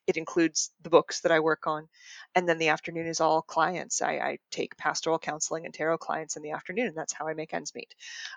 It 0.07 0.17
includes 0.17 0.71
the 0.83 0.91
books 0.91 1.21
that 1.21 1.33
I 1.33 1.41
work 1.41 1.67
on. 1.67 1.89
And 2.35 2.49
then 2.49 2.59
the 2.59 2.69
afternoon 2.69 3.07
is 3.07 3.21
all 3.21 3.43
clients. 3.43 4.01
I, 4.01 4.13
I 4.13 4.39
take 4.51 4.77
pastoral 4.77 5.19
counseling 5.19 5.67
and 5.67 5.75
tarot 5.75 5.99
clients 5.99 6.37
in 6.37 6.43
the 6.43 6.53
afternoon, 6.53 6.89
and 6.89 6.97
that's 6.97 7.13
how 7.13 7.29
I 7.29 7.35
make 7.35 7.53
ends 7.53 7.75
meet. 7.75 7.95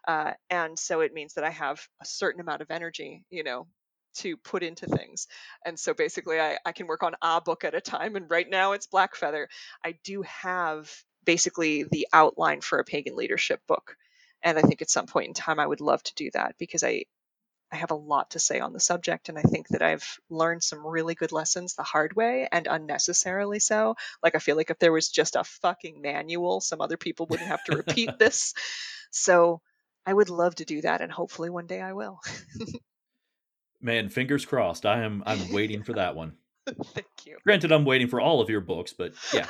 Uh, 0.08 0.34
and 0.50 0.78
so 0.78 1.02
it 1.02 1.14
means 1.14 1.36
that 1.36 1.46
I 1.46 1.52
have 1.52 1.88
a 2.02 2.06
certain 2.06 2.42
amount 2.42 2.62
of 2.62 2.72
energy, 2.72 3.24
you 3.30 3.44
know, 3.44 3.68
to 4.16 4.38
put 4.38 4.64
into 4.64 4.88
things. 4.88 5.28
And 5.66 5.80
so 5.80 5.94
basically, 5.94 6.40
I, 6.40 6.58
I 6.66 6.72
can 6.72 6.88
work 6.88 7.04
on 7.04 7.16
a 7.22 7.42
book 7.42 7.64
at 7.64 7.76
a 7.76 7.82
time. 7.82 8.16
And 8.16 8.30
right 8.30 8.50
now 8.50 8.74
it's 8.74 8.88
Blackfeather. 8.88 9.48
I 9.84 9.96
do 10.04 10.22
have 10.24 10.92
basically 11.26 11.84
the 11.84 12.08
outline 12.14 12.62
for 12.62 12.80
a 12.80 12.84
pagan 12.84 13.16
leadership 13.16 13.62
book. 13.68 13.98
And 14.42 14.58
I 14.58 14.62
think 14.62 14.82
at 14.82 14.90
some 14.90 15.08
point 15.08 15.28
in 15.28 15.34
time, 15.34 15.60
I 15.60 15.66
would 15.66 15.82
love 15.82 16.04
to 16.04 16.16
do 16.16 16.30
that 16.34 16.56
because 16.60 16.84
I, 16.84 17.06
I 17.72 17.78
have 17.78 17.92
a 17.92 17.96
lot 17.96 18.32
to 18.32 18.40
say 18.40 18.60
on 18.60 18.74
the 18.74 18.80
subject. 18.80 19.30
And 19.30 19.38
I 19.38 19.42
think 19.42 19.68
that 19.70 19.82
I've 19.82 20.20
learned 20.30 20.64
some 20.64 20.86
really 20.86 21.16
good 21.16 21.32
lessons 21.32 21.74
the 21.74 21.84
hard 21.84 22.16
way 22.16 22.48
and 22.52 22.68
unnecessarily 22.68 23.60
so. 23.60 23.96
Like, 24.22 24.36
I 24.36 24.40
feel 24.40 24.56
like 24.56 24.70
if 24.70 24.80
there 24.80 24.92
was 24.92 25.10
just 25.10 25.36
a 25.36 25.44
fucking 25.44 26.02
manual, 26.02 26.62
some 26.62 26.80
other 26.80 26.98
people 26.98 27.26
wouldn't 27.26 27.50
have 27.50 27.64
to 27.66 27.78
repeat 27.78 28.12
this. 28.20 28.54
So 29.10 29.62
I 30.06 30.14
would 30.14 30.30
love 30.30 30.56
to 30.56 30.66
do 30.66 30.82
that. 30.82 31.02
And 31.02 31.12
hopefully 31.12 31.50
one 31.50 31.68
day 31.68 31.82
I 31.82 31.94
will. 31.94 32.20
Man, 33.82 34.10
fingers 34.10 34.46
crossed. 34.46 34.86
I 34.86 35.02
am 35.02 35.24
I'm 35.26 35.52
waiting 35.52 35.84
for 35.84 35.94
that 35.94 36.16
one. 36.16 36.34
Thank 36.84 37.08
you. 37.26 37.38
Granted, 37.44 37.72
I'm 37.72 37.86
waiting 37.86 38.08
for 38.08 38.20
all 38.20 38.42
of 38.42 38.50
your 38.50 38.62
books, 38.62 38.94
but 38.94 39.14
yeah. 39.34 39.48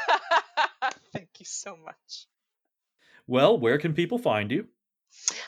You 1.39 1.45
so 1.45 1.75
much. 1.77 2.27
Well, 3.27 3.57
where 3.59 3.77
can 3.77 3.93
people 3.93 4.17
find 4.17 4.51
you? 4.51 4.69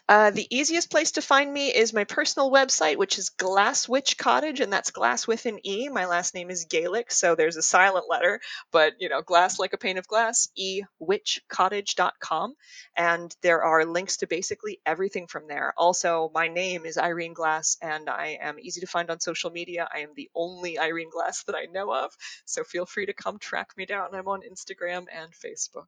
Uh, 0.09 0.31
the 0.31 0.47
easiest 0.49 0.89
place 0.89 1.11
to 1.11 1.21
find 1.21 1.51
me 1.51 1.67
is 1.67 1.91
my 1.91 2.05
personal 2.05 2.49
website, 2.49 2.95
which 2.95 3.19
is 3.19 3.31
Glasse 3.31 3.89
Witch 3.89 4.17
Cottage, 4.17 4.61
and 4.61 4.71
that's 4.71 4.91
glass 4.91 5.27
with 5.27 5.45
an 5.45 5.59
E. 5.67 5.89
My 5.89 6.05
last 6.05 6.33
name 6.33 6.49
is 6.49 6.63
Gaelic, 6.63 7.11
so 7.11 7.35
there's 7.35 7.57
a 7.57 7.61
silent 7.61 8.05
letter, 8.07 8.39
but 8.71 8.93
you 8.99 9.09
know, 9.09 9.21
glass 9.21 9.59
like 9.59 9.73
a 9.73 9.77
pane 9.77 9.97
of 9.97 10.07
glass, 10.07 10.47
e 10.55 10.83
witchcottage.com. 11.01 12.55
And 12.95 13.35
there 13.41 13.63
are 13.63 13.83
links 13.83 14.17
to 14.17 14.27
basically 14.27 14.79
everything 14.85 15.27
from 15.27 15.45
there. 15.47 15.73
Also, 15.75 16.31
my 16.33 16.47
name 16.47 16.85
is 16.85 16.97
Irene 16.97 17.33
Glasse, 17.33 17.75
and 17.81 18.09
I 18.09 18.37
am 18.41 18.59
easy 18.61 18.79
to 18.79 18.87
find 18.87 19.09
on 19.09 19.19
social 19.19 19.51
media. 19.51 19.89
I 19.93 19.99
am 19.99 20.11
the 20.15 20.29
only 20.33 20.79
Irene 20.79 21.09
Glasse 21.11 21.43
that 21.43 21.55
I 21.55 21.65
know 21.65 21.93
of, 21.93 22.15
so 22.45 22.63
feel 22.63 22.85
free 22.85 23.07
to 23.07 23.13
come 23.13 23.39
track 23.39 23.71
me 23.75 23.85
down. 23.85 24.15
I'm 24.15 24.29
on 24.29 24.39
Instagram 24.49 25.07
and 25.13 25.33
Facebook 25.33 25.87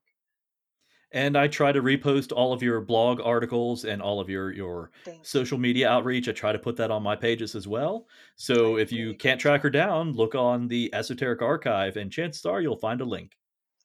and 1.12 1.38
I 1.38 1.48
try 1.48 1.72
to 1.72 1.82
repost 1.82 2.32
all 2.36 2.54
of 2.54 2.62
your 2.62 2.82
blog 2.82 3.20
articles 3.22 3.86
and 3.86 4.02
all 4.02 4.20
of 4.20 4.30
your 4.30 4.52
your 4.54 4.92
social 5.24 5.58
media 5.58 5.90
outreach. 5.90 6.28
I 6.28 6.34
try 6.34 6.52
to 6.52 6.60
put 6.60 6.76
that 6.78 6.92
on 6.92 7.04
my 7.04 7.16
pages 7.16 7.56
as 7.56 7.68
well. 7.68 8.08
So 8.36 8.78
if 8.78 8.92
you 8.92 9.16
can't 9.16 9.42
track 9.42 9.62
her 9.64 9.70
down, 9.70 10.14
look 10.14 10.36
on 10.36 10.68
the 10.68 10.94
Esoteric 10.94 11.42
Archive, 11.42 11.98
and 11.98 12.12
chances 12.12 12.46
are 12.46 12.62
you'll 12.62 12.78
find 12.78 13.02
a 13.02 13.06
link. 13.06 13.38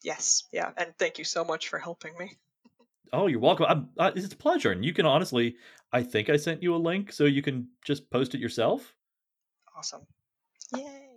Yes, 0.03 0.45
yeah, 0.53 0.71
and 0.77 0.93
thank 0.99 1.19
you 1.19 1.25
so 1.25 1.45
much 1.45 1.69
for 1.69 1.79
helping 1.79 2.17
me. 2.19 2.33
Oh, 3.13 3.27
you're 3.27 3.41
welcome. 3.41 3.67
I'm, 3.69 3.89
uh, 3.99 4.11
it's 4.15 4.33
a 4.33 4.37
pleasure, 4.37 4.73
and 4.73 4.85
you 4.85 4.93
can 4.93 5.07
honestly, 5.07 5.57
I 5.93 6.03
think 6.03 6.29
I 6.29 6.37
sent 6.37 6.63
you 6.63 6.75
a 6.75 6.77
link, 6.77 7.13
so 7.13 7.25
you 7.25 7.43
can 7.43 7.69
just 7.85 8.11
post 8.11 8.35
it 8.35 8.41
yourself. 8.41 8.95
Awesome! 9.77 10.03
Yay! 10.77 11.09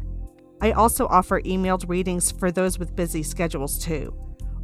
I 0.62 0.72
also 0.72 1.08
offer 1.08 1.42
emailed 1.42 1.90
readings 1.90 2.32
for 2.32 2.50
those 2.52 2.80
with 2.80 2.96
busy 2.96 3.24
schedules 3.24 3.78
too. 3.78 4.16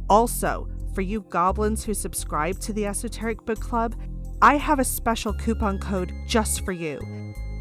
Also, 0.08 0.68
for 0.94 1.02
you 1.02 1.22
goblins 1.22 1.84
who 1.84 1.94
subscribe 1.94 2.58
to 2.60 2.72
the 2.72 2.86
Esoteric 2.86 3.44
Book 3.44 3.60
Club, 3.60 3.94
I 4.40 4.56
have 4.56 4.78
a 4.78 4.84
special 4.84 5.32
coupon 5.32 5.78
code 5.78 6.12
just 6.26 6.64
for 6.64 6.72
you. 6.72 7.00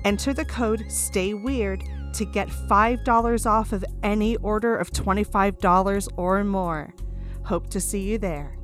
Enter 0.03 0.33
the 0.33 0.45
code 0.45 0.91
STAY 0.91 1.33
WEIRD 1.33 1.83
to 2.13 2.25
get 2.25 2.47
$5 2.49 3.45
off 3.45 3.73
of 3.73 3.85
any 4.03 4.35
order 4.37 4.75
of 4.75 4.91
$25 4.91 6.07
or 6.17 6.43
more. 6.43 6.93
Hope 7.43 7.69
to 7.69 7.79
see 7.79 8.01
you 8.01 8.17
there. 8.17 8.60